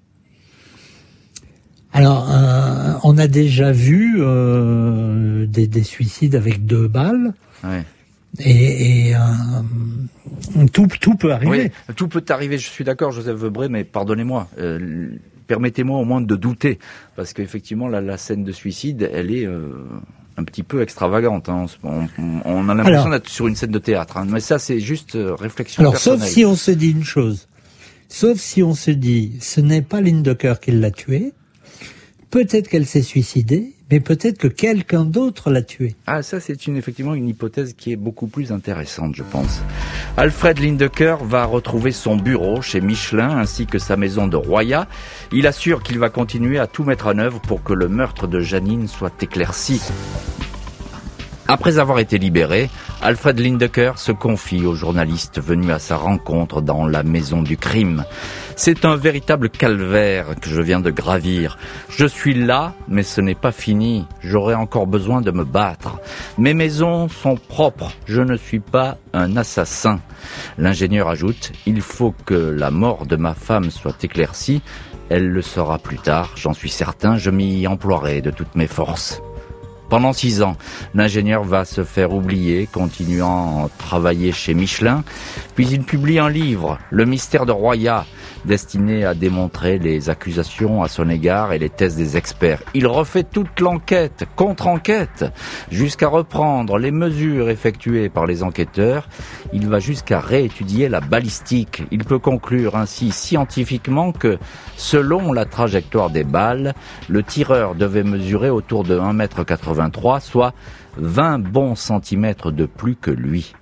Alors, 1.93 2.27
euh, 2.31 2.93
on 3.03 3.19
a 3.19 3.27
déjà 3.27 3.71
vu 3.71 4.15
euh, 4.17 5.45
des, 5.45 5.83
suicides 5.83 6.35
avec 6.35 6.65
deux 6.65 6.87
balles. 6.87 7.33
Ouais. 7.63 7.83
Et, 8.39 9.15
euh, 9.15 10.65
tout, 10.73 10.87
tout 10.99 11.15
peut 11.15 11.31
arriver. 11.31 11.71
Oui, 11.87 11.93
tout 11.95 12.07
peut 12.07 12.25
arriver. 12.29 12.57
Je 12.57 12.67
suis 12.67 12.83
d'accord, 12.83 13.11
Joseph 13.11 13.37
Vebré, 13.37 13.69
mais 13.69 13.83
pardonnez-moi. 13.83 14.49
Permettez-moi 15.45 15.99
au 15.99 16.05
moins 16.05 16.21
de 16.21 16.35
douter, 16.35 16.79
parce 17.15 17.33
qu'effectivement, 17.33 17.87
la, 17.87 18.01
la 18.01 18.17
scène 18.17 18.43
de 18.43 18.51
suicide, 18.51 19.07
elle 19.13 19.31
est 19.31 19.45
un 19.45 20.43
petit 20.45 20.63
peu 20.63 20.81
extravagante. 20.81 21.47
Hein. 21.47 21.67
On, 22.17 22.69
a 22.69 22.73
l'impression 22.73 23.09
d'être 23.09 23.29
sur 23.29 23.47
une 23.47 23.55
scène 23.55 23.71
de 23.71 23.77
théâtre, 23.77 24.17
hein. 24.17 24.25
mais 24.27 24.39
ça, 24.39 24.57
c'est 24.57 24.79
juste 24.79 25.15
réflexion 25.15 25.81
alors, 25.81 25.93
personnelle. 25.93 26.21
sauf 26.21 26.27
si 26.27 26.43
on 26.43 26.55
se 26.55 26.71
dit 26.71 26.89
une 26.89 27.03
chose, 27.03 27.47
sauf 28.07 28.39
si 28.39 28.63
on 28.63 28.73
se 28.73 28.89
dit, 28.89 29.33
ce 29.41 29.61
n'est 29.61 29.83
pas 29.83 30.01
Lindecker 30.01 30.55
qui 30.59 30.71
l'a 30.71 30.89
tué, 30.89 31.33
Peut-être 32.33 32.67
qu'elle 32.67 32.87
s'est 32.87 33.03
suicidée, 33.03 33.73
mais 33.91 33.99
peut-être 33.99 34.39
que 34.39 34.47
quelqu'un 34.47 35.05
d'autre 35.05 35.51
l'a 35.51 35.61
tuée. 35.61 35.93
Ah, 36.07 36.23
ça, 36.23 36.39
c'est 36.39 36.67
effectivement 36.67 37.13
une 37.13 37.29
hypothèse 37.29 37.75
qui 37.77 37.91
est 37.91 37.95
beaucoup 37.95 38.25
plus 38.25 38.51
intéressante, 38.51 39.15
je 39.15 39.21
pense. 39.21 39.61
Alfred 40.17 40.57
Lindecker 40.57 41.17
va 41.23 41.45
retrouver 41.45 41.91
son 41.91 42.15
bureau 42.15 42.63
chez 42.63 42.81
Michelin 42.81 43.37
ainsi 43.37 43.67
que 43.67 43.77
sa 43.77 43.97
maison 43.97 44.27
de 44.27 44.35
Roya. 44.35 44.87
Il 45.31 45.45
assure 45.45 45.83
qu'il 45.83 45.99
va 45.99 46.09
continuer 46.09 46.57
à 46.57 46.65
tout 46.65 46.83
mettre 46.83 47.05
en 47.05 47.19
œuvre 47.19 47.39
pour 47.39 47.61
que 47.61 47.73
le 47.73 47.87
meurtre 47.87 48.25
de 48.25 48.39
Janine 48.39 48.87
soit 48.87 49.13
éclairci. 49.21 49.79
Après 51.47 51.77
avoir 51.77 51.99
été 51.99 52.17
libéré, 52.17 52.71
Alfred 53.03 53.37
Lindecker 53.37 53.91
se 53.97 54.11
confie 54.11 54.65
aux 54.65 54.73
journalistes 54.73 55.39
venus 55.39 55.69
à 55.69 55.77
sa 55.77 55.97
rencontre 55.97 56.61
dans 56.61 56.87
la 56.87 57.03
maison 57.03 57.43
du 57.43 57.57
crime. 57.57 58.05
C'est 58.55 58.85
un 58.85 58.95
véritable 58.95 59.49
calvaire 59.49 60.35
que 60.39 60.49
je 60.49 60.61
viens 60.61 60.79
de 60.79 60.91
gravir. 60.91 61.57
Je 61.89 62.05
suis 62.05 62.33
là, 62.33 62.73
mais 62.87 63.03
ce 63.03 63.19
n'est 63.19 63.35
pas 63.35 63.51
fini. 63.51 64.05
J'aurai 64.21 64.53
encore 64.53 64.87
besoin 64.87 65.21
de 65.21 65.31
me 65.31 65.43
battre. 65.43 65.99
Mes 66.37 66.53
maisons 66.53 67.09
sont 67.09 67.35
propres. 67.35 67.91
Je 68.05 68.21
ne 68.21 68.37
suis 68.37 68.59
pas 68.59 68.97
un 69.13 69.37
assassin. 69.37 69.99
L'ingénieur 70.57 71.09
ajoute, 71.09 71.51
il 71.65 71.81
faut 71.81 72.13
que 72.25 72.35
la 72.35 72.69
mort 72.69 73.05
de 73.05 73.15
ma 73.15 73.33
femme 73.33 73.71
soit 73.71 74.03
éclaircie. 74.03 74.61
Elle 75.09 75.29
le 75.29 75.41
sera 75.41 75.79
plus 75.79 75.97
tard, 75.97 76.31
j'en 76.35 76.53
suis 76.53 76.69
certain, 76.69 77.17
je 77.17 77.29
m'y 77.29 77.67
emploierai 77.67 78.21
de 78.21 78.31
toutes 78.31 78.55
mes 78.55 78.67
forces. 78.67 79.21
Pendant 79.89 80.13
six 80.13 80.41
ans, 80.41 80.55
l'ingénieur 80.95 81.43
va 81.43 81.65
se 81.65 81.83
faire 81.83 82.13
oublier, 82.13 82.67
continuant 82.71 83.65
à 83.65 83.69
travailler 83.77 84.31
chez 84.31 84.55
Michelin. 84.55 85.03
Puis 85.55 85.67
il 85.69 85.83
publie 85.83 86.17
un 86.17 86.29
livre, 86.29 86.79
Le 86.89 87.05
mystère 87.05 87.45
de 87.45 87.51
Roya, 87.51 88.05
destiné 88.45 89.05
à 89.05 89.13
démontrer 89.13 89.79
les 89.79 90.09
accusations 90.09 90.83
à 90.83 90.87
son 90.87 91.09
égard 91.09 91.53
et 91.53 91.59
les 91.59 91.69
thèses 91.69 91.95
des 91.95 92.17
experts. 92.17 92.61
Il 92.73 92.87
refait 92.87 93.23
toute 93.23 93.59
l'enquête, 93.59 94.25
contre-enquête, 94.35 95.25
jusqu'à 95.71 96.07
reprendre 96.07 96.77
les 96.77 96.91
mesures 96.91 97.49
effectuées 97.49 98.09
par 98.09 98.25
les 98.25 98.43
enquêteurs. 98.43 99.07
Il 99.53 99.67
va 99.67 99.79
jusqu'à 99.79 100.19
réétudier 100.19 100.89
la 100.89 100.99
balistique. 100.99 101.83
Il 101.91 102.03
peut 102.03 102.19
conclure 102.19 102.75
ainsi 102.75 103.11
scientifiquement 103.11 104.11
que, 104.11 104.37
selon 104.77 105.33
la 105.33 105.45
trajectoire 105.45 106.09
des 106.09 106.23
balles, 106.23 106.73
le 107.09 107.23
tireur 107.23 107.75
devait 107.75 108.03
mesurer 108.03 108.49
autour 108.49 108.83
de 108.83 108.97
1m83, 108.97 110.21
soit 110.21 110.53
20 110.97 111.39
bons 111.39 111.75
centimètres 111.75 112.51
de 112.51 112.65
plus 112.65 112.95
que 112.95 113.11
lui. 113.11 113.53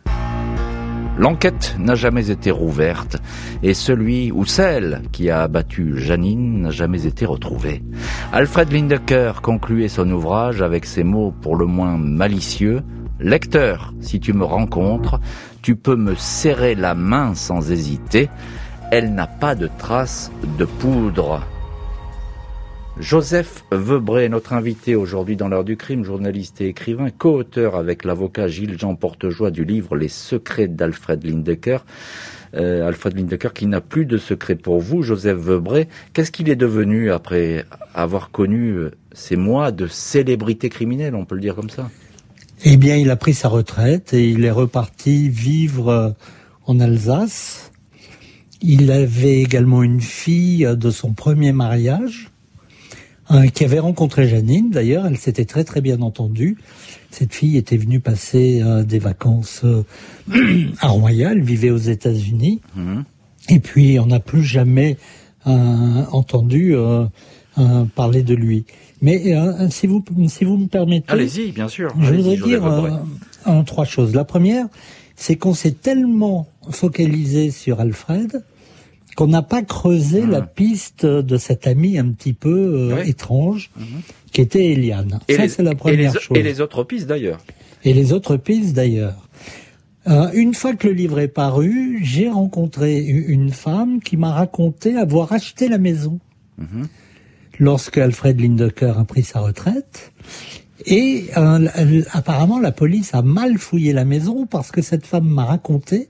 L'enquête 1.22 1.76
n'a 1.78 1.94
jamais 1.94 2.32
été 2.32 2.50
rouverte 2.50 3.18
et 3.62 3.76
celui 3.76 4.32
ou 4.32 4.44
celle 4.44 5.04
qui 5.12 5.30
a 5.30 5.44
abattu 5.44 5.94
Janine 5.96 6.64
n'a 6.64 6.72
jamais 6.72 7.06
été 7.06 7.28
retrouvé. 7.28 7.84
Alfred 8.34 8.72
Lindecker 8.74 9.34
concluait 9.44 9.88
son 9.88 10.10
ouvrage 10.10 10.64
avec 10.64 10.84
ces 10.84 11.04
mots 11.04 11.32
pour 11.44 11.56
le 11.56 11.68
moins 11.68 11.96
malicieux 11.96 12.82
Lecteur, 13.20 13.94
si 14.00 14.20
tu 14.20 14.34
me 14.34 14.44
rencontres, 14.44 15.20
tu 15.62 15.76
peux 15.76 15.96
me 15.96 16.16
serrer 16.16 16.74
la 16.74 16.96
main 16.96 17.36
sans 17.36 17.72
hésiter. 17.72 18.28
Elle 18.90 19.14
n'a 19.14 19.28
pas 19.28 19.54
de 19.54 19.70
traces 19.78 20.32
de 20.58 20.66
poudre. 20.66 21.46
Joseph 23.02 23.64
Vebré, 23.72 24.30
notre 24.30 24.54
invité 24.54 24.94
aujourd'hui 24.94 25.36
dans 25.36 25.48
l'heure 25.48 25.64
du 25.64 25.76
crime, 25.76 26.04
journaliste 26.04 26.62
et 26.62 26.68
écrivain, 26.68 27.10
co-auteur 27.10 27.76
avec 27.76 28.06
l'avocat 28.06 28.48
Gilles-Jean 28.48 28.94
Portejoie 28.94 29.50
du 29.50 29.66
livre 29.66 29.96
Les 29.96 30.08
secrets 30.08 30.68
d'Alfred 30.68 31.26
Lindecker. 31.26 31.80
Euh, 32.54 32.88
Alfred 32.88 33.18
Lindecker 33.18 33.50
qui 33.56 33.66
n'a 33.66 33.82
plus 33.82 34.06
de 34.06 34.20
secret 34.20 34.54
pour 34.54 34.80
vous, 34.80 35.02
Joseph 35.02 35.40
Vebré. 35.40 35.88
Qu'est-ce 36.14 36.32
qu'il 36.32 36.48
est 36.48 36.56
devenu 36.56 37.12
après 37.12 37.66
avoir 37.96 38.30
connu 38.30 38.74
euh, 38.74 38.92
ces 39.14 39.36
mois 39.36 39.72
de 39.72 39.88
célébrité 39.88 40.70
criminelle, 40.70 41.16
on 41.16 41.26
peut 41.26 41.36
le 41.36 41.42
dire 41.42 41.56
comme 41.56 41.72
ça? 41.72 41.90
Eh 42.66 42.78
bien, 42.78 42.98
il 42.98 43.10
a 43.10 43.16
pris 43.16 43.34
sa 43.34 43.48
retraite 43.48 44.14
et 44.14 44.30
il 44.30 44.46
est 44.46 44.52
reparti 44.52 45.28
vivre 45.28 45.88
euh, 45.90 46.10
en 46.68 46.80
Alsace. 46.80 47.72
Il 48.62 48.92
avait 48.92 49.42
également 49.42 49.82
une 49.82 50.02
fille 50.02 50.70
de 50.78 50.92
son 50.92 51.14
premier 51.14 51.52
mariage 51.52 52.31
qui 53.54 53.64
avait 53.64 53.80
rencontré 53.80 54.28
Janine. 54.28 54.70
D'ailleurs, 54.70 55.06
elle 55.06 55.18
s'était 55.18 55.46
très 55.46 55.64
très 55.64 55.82
bien 55.82 56.02
entendue. 56.02 56.58
Cette 57.12 57.34
fille 57.34 57.58
était 57.58 57.78
venue 57.78 58.00
passer 58.00 58.62
euh, 58.64 58.84
des 58.84 59.00
vacances 59.00 59.62
euh, 59.66 59.84
à 60.80 60.88
Royal, 60.88 61.42
vivait 61.42 61.70
aux 61.70 61.78
États-Unis. 61.78 62.62
Mhm. 62.76 63.04
Et 63.50 63.60
puis, 63.60 64.00
on 64.00 64.08
n'a 64.08 64.22
plus 64.22 64.44
jamais 64.44 64.98
euh, 65.46 65.52
entendu 66.12 66.74
parler 67.96 68.24
de 68.24 68.36
lui. 68.36 68.66
Mais 69.02 69.36
si 69.72 69.88
vous 69.88 70.04
si 70.28 70.46
vous 70.46 70.58
me 70.58 70.68
permettez, 70.68 71.12
allez-y, 71.12 71.52
bien 71.52 71.68
sûr. 71.68 71.92
Je 72.00 72.14
voudrais 72.14 72.38
dire 72.38 72.62
trois 73.66 73.86
choses. 73.86 74.14
La 74.14 74.24
première, 74.24 74.68
c'est 75.16 75.36
qu'on 75.36 75.56
s'est 75.56 75.72
tellement 75.72 76.48
focalisé 76.70 77.50
sur 77.52 77.80
Alfred 77.80 78.44
qu'on 79.16 79.28
n'a 79.28 79.42
pas 79.42 79.62
creusé 79.62 80.26
la 80.26 80.42
hmm. 80.42 80.48
piste 80.56 81.06
de 81.06 81.38
cette 81.38 81.68
amie 81.68 81.98
un 81.98 82.10
petit 82.12 82.34
peu 82.34 82.92
euh, 82.92 83.04
étrange, 83.04 83.72
mhm. 83.78 84.02
qui 84.32 84.42
était 84.42 84.72
Eliane. 84.72 85.20
Ça, 85.30 85.48
c'est 85.48 85.64
la 85.64 85.76
première 85.76 86.14
chose. 86.20 86.38
Et 86.38 86.44
les 86.44 86.62
autres 86.62 86.84
pistes 86.84 87.08
d'ailleurs. 87.08 87.40
Et 87.84 87.94
les 87.94 88.14
autres 88.14 88.38
pistes 88.38 88.74
d'ailleurs. 88.74 89.28
Euh, 90.08 90.30
une 90.34 90.54
fois 90.54 90.74
que 90.74 90.88
le 90.88 90.94
livre 90.94 91.20
est 91.20 91.28
paru, 91.28 92.00
j'ai 92.04 92.30
rencontré 92.30 92.98
une 93.00 93.52
femme 93.52 94.02
qui 94.02 94.18
m'a 94.18 94.32
raconté 94.32 94.96
avoir 94.96 95.32
acheté 95.32 95.68
la 95.68 95.78
maison 95.78 96.20
mhm. 96.58 96.88
lorsque 97.60 97.98
Alfred 97.98 98.40
Lindecker 98.40 98.94
a 98.98 99.04
pris 99.04 99.24
sa 99.24 99.42
retraite. 99.42 100.12
Et 100.86 101.28
euh, 101.38 101.68
apparemment, 102.12 102.60
la 102.60 102.72
police 102.72 103.14
a 103.14 103.22
mal 103.22 103.58
fouillé 103.58 103.94
la 103.94 104.06
maison 104.06 104.48
parce 104.48 104.72
que 104.72 104.82
cette 104.82 105.06
femme 105.06 105.28
m'a 105.28 105.46
raconté 105.46 106.10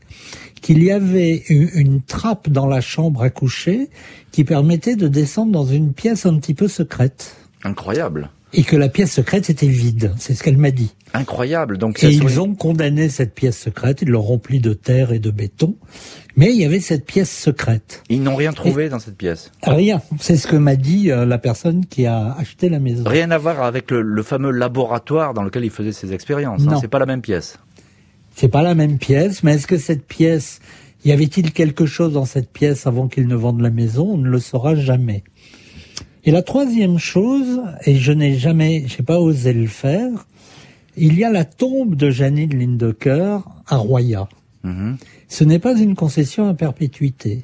qu'il 0.61 0.83
y 0.83 0.91
avait 0.91 1.43
une 1.47 2.01
trappe 2.01 2.49
dans 2.49 2.67
la 2.67 2.81
chambre 2.81 3.23
à 3.23 3.29
coucher 3.29 3.89
qui 4.31 4.43
permettait 4.43 4.95
de 4.95 5.07
descendre 5.07 5.51
dans 5.51 5.65
une 5.65 5.93
pièce 5.93 6.25
un 6.25 6.37
petit 6.37 6.53
peu 6.53 6.67
secrète. 6.67 7.35
Incroyable. 7.63 8.29
Et 8.53 8.63
que 8.63 8.75
la 8.75 8.89
pièce 8.89 9.13
secrète 9.13 9.49
était 9.49 9.67
vide, 9.67 10.13
c'est 10.17 10.33
ce 10.33 10.43
qu'elle 10.43 10.57
m'a 10.57 10.71
dit. 10.71 10.93
Incroyable. 11.13 11.77
Donc 11.77 12.03
et 12.03 12.09
ils 12.09 12.41
ont 12.41 12.53
condamné 12.53 13.07
cette 13.07 13.33
pièce 13.33 13.57
secrète, 13.57 14.01
ils 14.01 14.09
l'ont 14.09 14.21
remplie 14.21 14.59
de 14.59 14.73
terre 14.73 15.13
et 15.13 15.19
de 15.19 15.31
béton, 15.31 15.75
mais 16.35 16.51
il 16.51 16.61
y 16.61 16.65
avait 16.65 16.81
cette 16.81 17.05
pièce 17.05 17.31
secrète. 17.31 18.03
Ils 18.09 18.21
n'ont 18.21 18.35
rien 18.35 18.51
trouvé 18.51 18.89
dans 18.89 18.99
cette 18.99 19.17
pièce. 19.17 19.51
Rien. 19.63 20.01
C'est 20.19 20.35
ce 20.35 20.47
que 20.47 20.57
m'a 20.57 20.75
dit 20.75 21.11
euh, 21.11 21.25
la 21.25 21.37
personne 21.37 21.85
qui 21.85 22.05
a 22.05 22.35
acheté 22.37 22.67
la 22.67 22.79
maison. 22.79 23.03
Rien 23.05 23.31
à 23.31 23.37
voir 23.37 23.63
avec 23.63 23.89
le, 23.89 24.23
fameux 24.23 24.51
laboratoire 24.51 25.33
dans 25.33 25.43
lequel 25.43 25.63
il 25.63 25.71
faisait 25.71 25.93
ses 25.93 26.13
expériences. 26.13 26.61
Hein. 26.67 26.77
C'est 26.81 26.89
pas 26.89 26.99
la 26.99 27.05
même 27.05 27.21
pièce. 27.21 27.57
C'est 28.35 28.47
pas 28.47 28.63
la 28.63 28.75
même 28.75 28.97
pièce, 28.97 29.43
mais 29.43 29.55
est-ce 29.55 29.67
que 29.67 29.77
cette 29.77 30.05
pièce, 30.05 30.59
y 31.05 31.11
avait-il 31.11 31.51
quelque 31.51 31.85
chose 31.85 32.13
dans 32.13 32.25
cette 32.25 32.51
pièce 32.51 32.87
avant 32.87 33.07
qu'il 33.07 33.27
ne 33.27 33.35
vende 33.35 33.61
la 33.61 33.69
maison? 33.69 34.13
On 34.13 34.17
ne 34.17 34.29
le 34.29 34.39
saura 34.39 34.75
jamais. 34.75 35.23
Et 36.23 36.31
la 36.31 36.41
troisième 36.41 36.97
chose, 36.97 37.61
et 37.85 37.95
je 37.95 38.11
n'ai 38.11 38.37
jamais, 38.37 38.83
j'ai 38.87 39.03
pas 39.03 39.19
osé 39.19 39.53
le 39.53 39.67
faire, 39.67 40.27
il 40.97 41.17
y 41.17 41.23
a 41.23 41.31
la 41.31 41.45
tombe 41.45 41.95
de 41.95 42.09
Janine 42.09 42.57
Lindecker 42.57 43.39
à 43.67 43.77
Roya. 43.77 44.27
Mhm. 44.63 44.97
Ce 45.27 45.43
n'est 45.43 45.59
pas 45.59 45.77
une 45.79 45.95
concession 45.95 46.47
à 46.47 46.53
perpétuité. 46.53 47.43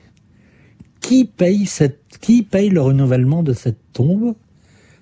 Qui 1.01 1.25
paye 1.25 1.65
cette, 1.65 2.17
qui 2.21 2.43
paye 2.43 2.69
le 2.69 2.81
renouvellement 2.81 3.43
de 3.43 3.53
cette 3.53 3.79
tombe, 3.93 4.35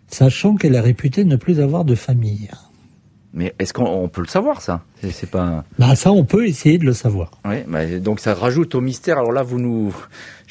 sachant 0.08 0.56
qu'elle 0.56 0.76
est 0.76 0.80
réputée 0.80 1.26
ne 1.26 1.36
plus 1.36 1.60
avoir 1.60 1.84
de 1.84 1.96
famille? 1.96 2.50
Mais 3.36 3.54
est-ce 3.60 3.74
qu'on 3.74 4.08
peut 4.08 4.22
le 4.22 4.28
savoir 4.28 4.62
ça? 4.62 4.82
C'est 5.12 5.30
pas. 5.30 5.66
Bah 5.78 5.96
ça, 5.96 6.12
on 6.12 6.24
peut 6.24 6.48
essayer 6.48 6.78
de 6.78 6.86
le 6.86 6.94
savoir. 6.94 7.32
Oui, 7.44 7.58
bah, 7.68 7.86
donc 8.00 8.22
ça 8.22 8.34
rajoute 8.34 8.74
au 8.76 8.82
mystère. 8.82 9.18
Alors 9.20 9.34
là, 9.34 9.44
vous 9.44 9.60
nous, 9.60 9.94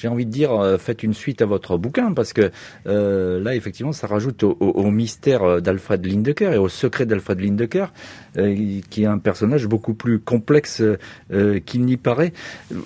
j'ai 0.04 0.10
envie 0.10 0.26
de 0.26 0.30
dire, 0.30 0.52
euh, 0.52 0.76
faites 0.76 1.02
une 1.02 1.14
suite 1.14 1.40
à 1.40 1.46
votre 1.46 1.78
bouquin 1.78 2.12
parce 2.12 2.34
que 2.34 2.50
euh, 2.86 3.42
là, 3.42 3.54
effectivement, 3.54 3.92
ça 3.92 4.06
rajoute 4.06 4.42
au, 4.42 4.90
mystère 4.90 5.42
euh, 5.44 5.60
d'Alfred 5.62 6.04
Lindecker 6.04 6.52
et 6.52 6.58
au 6.58 6.68
secret 6.68 7.06
d'Alfred 7.06 7.40
Lindecker, 7.40 7.86
qui 8.34 9.02
est 9.02 9.06
un 9.06 9.16
personnage 9.16 9.66
beaucoup 9.66 9.94
plus 9.94 10.18
complexe 10.18 10.82
qu'il 11.64 11.84
n'y 11.84 11.96
paraît. 11.96 12.32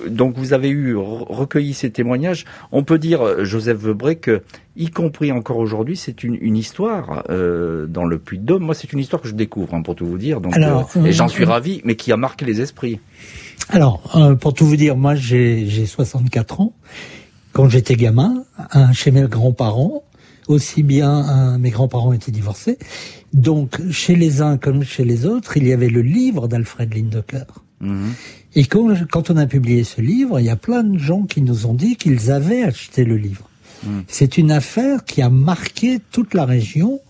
Donc, 0.07 0.37
vous 0.37 0.53
avez 0.53 0.69
eu 0.69 0.95
recueilli 0.95 1.73
ces 1.73 1.91
témoignages. 1.91 2.45
On 2.71 2.85
peut 2.85 2.99
dire, 2.99 3.45
Joseph 3.45 3.79
Vebré, 3.79 4.17
que 4.17 4.43
y 4.77 4.91
compris 4.91 5.33
encore 5.33 5.57
aujourd'hui, 5.57 5.97
c'est 5.97 6.23
une, 6.23 6.37
une, 6.41 6.57
histoire 6.57 7.25
dans 7.29 8.05
le 8.05 8.19
Puy-de-Dôme. 8.19 8.63
Moi, 8.63 8.75
c'est 8.75 8.93
une 8.93 8.99
histoire 8.99 9.23
que 9.23 9.29
je 9.29 9.35
découvre, 9.35 9.75
hein, 9.75 9.83
pour 9.83 9.95
tout 9.95 10.07
vous 10.07 10.19
dire. 10.19 10.41
Donc, 10.43 10.55
et 11.05 11.13
j'en 11.13 11.29
suis 11.29 11.45
ravi, 11.45 11.81
mais 11.85 11.97
qui 11.97 12.13
a 12.13 12.19
marqué 12.19 12.45
les 12.45 12.61
esprits. 12.61 13.01
Alors, 13.69 14.03
euh, 14.17 14.35
pour 14.35 14.55
tout 14.55 14.67
vous 14.67 14.77
dire, 14.77 14.97
moi 14.97 15.15
j'ai 15.15 15.87
64 15.87 16.61
ans. 16.61 16.73
Quand 17.53 17.69
j'étais 17.69 17.97
gamin, 17.97 18.45
chez 18.93 19.11
mes 19.11 19.23
grands-parents, 19.23 20.05
aussi 20.47 20.83
bien 20.83 21.59
mes 21.59 21.71
grands-parents 21.71 22.13
étaient 22.13 22.31
divorcés, 22.31 22.79
donc 23.33 23.81
chez 23.91 24.17
les 24.17 24.41
uns 24.43 24.57
comme 24.57 24.85
chez 24.85 25.05
les 25.05 25.27
autres, 25.27 25.57
il 25.57 25.67
y 25.67 25.73
avait 25.73 25.89
le 25.89 26.03
livre 26.03 26.49
d'Alfred 26.49 26.95
Lindecker. 26.95 27.45
Mhm. 27.81 28.13
Et 28.55 28.65
quand, 28.65 28.95
quand, 29.11 29.31
on 29.31 29.37
a 29.37 29.47
publié 29.47 29.85
ce 29.85 30.01
livre, 30.01 30.41
il 30.41 30.47
y 30.47 30.51
a 30.51 30.57
plein 30.57 30.83
de 30.83 30.99
gens 30.99 31.25
qui 31.25 31.43
nous 31.43 31.67
ont 31.67 31.75
dit 31.75 31.97
qu'ils 31.97 32.31
avaient 32.31 32.63
acheté 32.63 33.05
le 33.05 33.17
livre. 33.17 33.49
Mhm. 33.85 34.05
C'est 34.09 34.39
une 34.39 34.51
affaire 34.51 35.05
qui 35.05 35.23
a 35.23 35.31
marqué 35.31 35.99
toute 36.11 36.35
la 36.35 36.45
région 36.45 37.01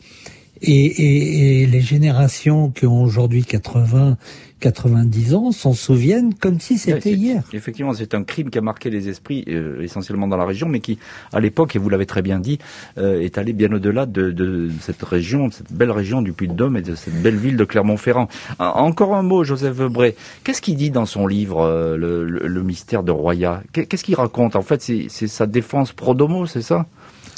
et, 0.61 0.73
et, 0.73 1.63
et 1.63 1.67
les 1.67 1.81
générations 1.81 2.71
qui 2.71 2.87
ont 2.87 3.03
aujourd'hui 3.03 3.45
80 3.45 4.17
90 4.61 5.35
ans 5.35 5.53
s'en 5.53 5.73
souviennent 5.73 6.35
comme 6.35 6.61
si 6.61 6.79
c'était 6.79 7.13
hier. 7.13 7.43
Effectivement, 7.53 7.93
c'est 7.93 8.15
un 8.15 8.25
crime 8.25 8.51
qui 8.51 8.59
a 8.59 8.61
marqué 8.61 8.91
les 8.91 9.09
esprits 9.09 9.45
euh, 9.49 9.83
essentiellement 9.83 10.27
dans 10.27 10.37
la 10.37 10.45
région, 10.45 10.69
mais 10.69 10.81
qui, 10.81 10.99
à 11.33 11.41
l'époque, 11.41 11.77
et 11.77 11.79
vous 11.79 11.89
l'avez 11.89 12.07
très 12.07 12.23
bien 12.23 12.39
dit, 12.39 12.59
euh, 12.99 13.21
est 13.21 13.39
allé 13.39 13.53
bien 13.53 13.73
au-delà 13.73 14.07
de, 14.07 14.31
de, 14.31 14.71
cette 14.81 15.03
région, 15.03 15.49
de 15.49 15.53
cette 15.53 15.73
belle 15.73 15.91
région 15.91 16.23
du 16.23 16.33
Puy-de-Dôme 16.33 16.77
et 16.77 16.83
de 16.83 16.95
cette 16.95 17.21
belle 17.23 17.37
ville 17.37 17.57
de 17.57 17.65
Clermont-Ferrand. 17.65 18.29
Encore 18.59 19.15
un 19.15 19.23
mot, 19.23 19.45
Joseph 19.45 19.77
Vebré. 19.77 20.17
Qu'est-ce 20.45 20.63
qu'il 20.63 20.77
dit 20.77 20.91
dans 20.91 21.07
son 21.07 21.27
livre, 21.27 21.61
euh, 21.61 21.97
le, 21.97 22.25
le, 22.25 22.63
mystère 22.63 23.03
de 23.03 23.13
Roya? 23.13 23.63
Qu'est-ce 23.73 24.05
qu'il 24.05 24.17
raconte? 24.17 24.57
En 24.57 24.63
fait, 24.63 24.83
c'est 24.83 25.09
sa 25.09 25.47
défense 25.47 25.93
pro 25.93 26.15
domo, 26.15 26.47
c'est 26.47 26.63
ça? 26.63 26.87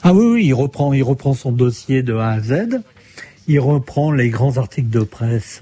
Ah 0.02 0.14
oui, 0.14 0.24
oui, 0.24 0.46
il 0.46 0.54
reprend, 0.54 0.92
il 0.94 1.02
reprend 1.02 1.34
son 1.34 1.52
dossier 1.52 2.02
de 2.02 2.14
A 2.14 2.30
à 2.30 2.40
Z. 2.40 2.80
Il 3.48 3.60
reprend 3.60 4.12
les 4.12 4.30
grands 4.30 4.56
articles 4.56 4.90
de 4.90 5.00
presse 5.00 5.60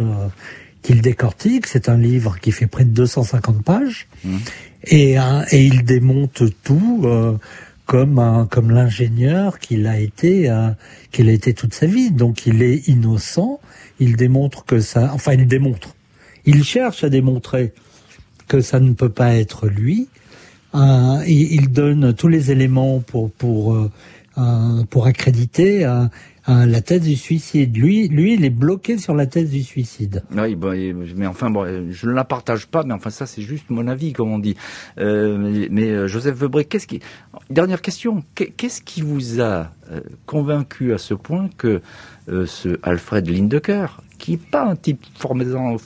qu'il 0.83 1.03
décortique. 1.03 1.67
C'est 1.67 1.89
un 1.89 1.97
livre 1.97 2.39
qui 2.41 2.53
fait 2.53 2.67
près 2.67 2.85
de 2.85 2.91
250 2.91 3.63
pages. 3.63 4.09
Mmh. 4.25 4.37
Et, 4.85 5.19
euh, 5.19 5.43
et 5.51 5.65
il 5.65 5.85
démonte 5.85 6.43
tout 6.63 7.01
euh, 7.05 7.37
comme 7.87 8.47
comme 8.51 8.71
l'ingénieur 8.71 9.59
qu'il 9.59 9.87
a 9.87 9.99
été 9.99 10.51
euh, 10.51 10.71
qu'il 11.11 11.29
a 11.29 11.33
été 11.33 11.55
toute 11.55 11.75
sa 11.75 11.87
vie. 11.87 12.11
Donc 12.11 12.47
il 12.47 12.63
est 12.63 12.89
innocent. 12.89 13.61
Il 14.01 14.17
démontre 14.17 14.65
que 14.65 14.81
ça. 14.81 15.11
Enfin, 15.13 15.33
il 15.33 15.47
démontre. 15.47 15.95
Il 16.45 16.65
cherche 16.65 17.03
à 17.05 17.09
démontrer 17.09 17.73
que 18.47 18.61
ça 18.61 18.81
ne 18.81 18.93
peut 18.93 19.11
pas 19.11 19.35
être 19.35 19.67
lui. 19.67 20.09
Euh, 20.75 21.23
il, 21.27 21.53
il, 21.55 21.73
donne 21.73 22.15
tous 22.15 22.29
les 22.29 22.51
éléments 22.51 23.01
pour 23.01 23.31
pour 23.33 23.77
pour 24.91 25.07
accréditer 25.07 25.85
la 26.49 26.81
thèse 26.81 27.03
du 27.03 27.17
suicide. 27.17 27.77
Lui, 27.77 28.09
lui, 28.09 28.35
il 28.35 28.45
est 28.45 28.51
bloqué 28.51 28.99
sur 28.99 29.15
la 29.15 29.27
thèse 29.27 29.51
du 29.51 29.63
suicide. 29.63 30.23
Oui, 30.37 30.57
mais 31.17 31.27
enfin, 31.27 31.51
bon, 31.51 31.91
je 31.91 32.07
ne 32.07 32.13
la 32.13 32.25
partage 32.25 32.67
pas, 32.67 32.83
mais 32.85 32.95
enfin, 32.95 33.11
ça, 33.11 33.27
c'est 33.27 33.43
juste 33.43 33.67
mon 33.71 33.87
avis, 33.87 34.13
comme 34.13 34.33
on 34.33 34.39
dit. 34.39 34.57
Euh, 34.99 35.67
mais, 35.71 35.91
euh, 35.91 36.07
Joseph 36.09 36.37
Vebré, 36.37 36.65
qu'est-ce 36.65 36.87
qui... 36.87 37.01
Dernière 37.51 37.83
question, 37.83 38.23
qu'est-ce 38.35 38.83
qui 38.83 39.03
vous 39.03 39.41
a 39.41 39.71
euh, 39.91 40.01
convaincu 40.27 40.93
à 40.93 40.99
ce 40.99 41.15
point 41.15 41.49
que 41.57 41.81
ce 42.45 42.79
Alfred 42.83 43.27
Lindecker, 43.27 43.87
qui 44.19 44.33
n'est 44.33 44.37
pas 44.37 44.63
un 44.63 44.77
type 44.77 45.03
formément 45.17 45.77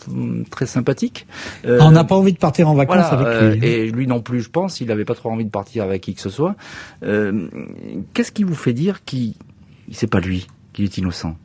très 0.51 0.67
sympathique. 0.67 1.29
on 1.65 1.93
n'a 1.93 2.03
pas 2.03 2.17
envie 2.17 2.33
de 2.33 2.39
partir 2.39 2.69
en 2.69 2.75
vacances 2.75 3.13
avec 3.13 3.61
lui. 3.61 3.69
et 3.69 3.91
lui 3.93 4.09
non 4.09 4.21
plus, 4.21 4.41
je 4.41 4.51
pense, 4.51 4.81
il 4.81 4.89
n'avait 4.89 5.05
pas 5.05 5.15
trop 5.15 5.31
envie 5.31 5.45
de 5.45 5.51
partir 5.51 5.85
avec 5.85 6.03
qui 6.03 6.15
que 6.15 6.21
ce 6.21 6.31
soit. 6.31 6.57
Qu'est-ce 7.01 8.33
qui 8.33 8.43
vous 8.43 8.57
fait 8.57 8.73
dire 8.73 9.05
qu'il 9.05 9.35
c'est 9.93 10.07
pas 10.07 10.21
lui 10.21 10.47
qui 10.73 10.85
est 10.85 10.99
innocent. 10.99 11.37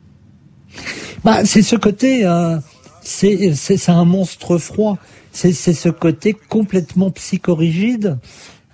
Bah, 1.24 1.44
c'est 1.44 1.62
ce 1.62 1.76
côté, 1.76 2.24
euh, 2.24 2.58
c'est 3.02 3.54
c'est 3.54 3.90
un 3.90 4.04
monstre 4.04 4.58
froid. 4.58 4.98
C'est 5.30 5.52
ce 5.52 5.88
côté 5.88 6.32
complètement 6.32 7.10
psychorigide 7.12 8.18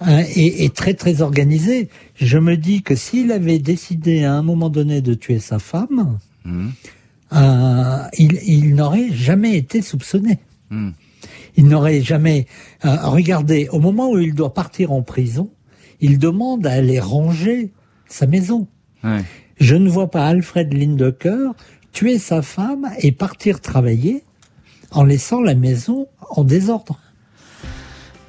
hein, 0.00 0.22
et, 0.34 0.64
et, 0.64 0.70
très 0.70 0.94
très 0.94 1.20
organisé. 1.20 1.90
Je 2.14 2.38
me 2.38 2.56
dis 2.56 2.82
que 2.82 2.94
s'il 2.94 3.32
avait 3.32 3.58
décidé 3.58 4.24
à 4.24 4.32
un 4.32 4.42
moment 4.42 4.70
donné 4.70 5.02
de 5.02 5.12
tuer 5.12 5.40
sa 5.40 5.58
femme, 5.58 6.18
mmh. 6.44 6.68
euh, 7.34 8.02
il, 8.16 8.38
il 8.46 8.74
n'aurait 8.76 9.12
jamais 9.12 9.58
été 9.58 9.82
soupçonné. 9.82 10.38
Mmh. 10.70 10.90
Il 11.56 11.66
n'aurait 11.66 12.00
jamais 12.00 12.46
euh, 12.84 12.96
regardé. 13.02 13.68
Au 13.70 13.80
moment 13.80 14.10
où 14.10 14.18
il 14.18 14.34
doit 14.34 14.54
partir 14.54 14.90
en 14.92 15.02
prison, 15.02 15.50
il 16.00 16.18
demande 16.18 16.66
à 16.66 16.72
aller 16.72 17.00
ranger 17.00 17.72
sa 18.08 18.26
maison. 18.26 18.68
Ouais. 19.02 19.24
Je 19.58 19.76
ne 19.76 19.88
vois 19.88 20.10
pas 20.10 20.26
Alfred 20.26 20.72
Lindecker 20.72 21.50
tuer 21.92 22.18
sa 22.18 22.42
femme 22.42 22.90
et 22.98 23.12
partir 23.12 23.60
travailler 23.60 24.24
en 24.90 25.04
laissant 25.04 25.40
la 25.40 25.54
maison 25.54 26.08
en 26.30 26.44
désordre. 26.44 26.98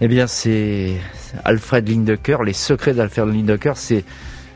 Eh 0.02 0.08
bien, 0.08 0.28
c'est 0.28 0.98
Alfred 1.44 1.88
Lindecker, 1.88 2.38
Les 2.46 2.54
secrets 2.54 2.94
d'Alfred 2.94 3.28
Lindecker, 3.28 3.74
c'est 3.76 4.04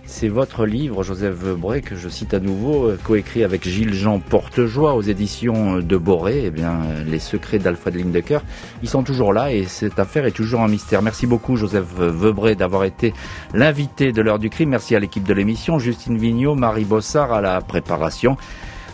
c'est 0.09 0.27
votre 0.27 0.65
livre, 0.65 1.03
Joseph 1.03 1.35
Vebré, 1.35 1.81
que 1.81 1.95
je 1.95 2.09
cite 2.09 2.33
à 2.33 2.39
nouveau, 2.39 2.87
euh, 2.87 2.99
coécrit 3.03 3.43
avec 3.43 3.67
Gilles-Jean 3.67 4.19
Portejoie 4.19 4.95
aux 4.95 5.01
éditions 5.01 5.77
de 5.77 5.97
Boré. 5.97 6.41
Eh 6.45 6.49
bien, 6.49 6.79
les 7.05 7.19
secrets 7.19 7.59
d'Alfred 7.59 7.95
Lindecker, 7.95 8.39
ils 8.81 8.89
sont 8.89 9.03
toujours 9.03 9.33
là 9.33 9.53
et 9.53 9.65
cette 9.65 9.99
affaire 9.99 10.25
est 10.25 10.31
toujours 10.31 10.61
un 10.61 10.67
mystère. 10.67 11.01
Merci 11.01 11.27
beaucoup, 11.27 11.55
Joseph 11.55 11.85
Vebré, 11.95 12.55
d'avoir 12.55 12.83
été 12.83 13.13
l'invité 13.53 14.11
de 14.11 14.21
l'heure 14.21 14.39
du 14.39 14.49
crime. 14.49 14.69
Merci 14.69 14.95
à 14.95 14.99
l'équipe 14.99 15.23
de 15.23 15.33
l'émission, 15.33 15.77
Justine 15.79 16.17
Vignot, 16.17 16.55
Marie 16.55 16.85
Bossard 16.85 17.31
à 17.31 17.41
la 17.41 17.61
préparation. 17.61 18.35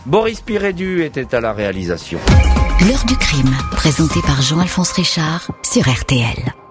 Boris 0.04 0.42
Pirédu 0.42 1.02
était 1.02 1.34
à 1.34 1.40
la 1.40 1.52
réalisation. 1.52 2.18
L'heure 2.86 3.04
du 3.06 3.16
crime, 3.16 3.56
présenté 3.72 4.20
par 4.20 4.42
Jean-Alphonse 4.42 4.92
Richard 4.92 5.50
sur 5.62 5.88
RTL. 5.88 6.65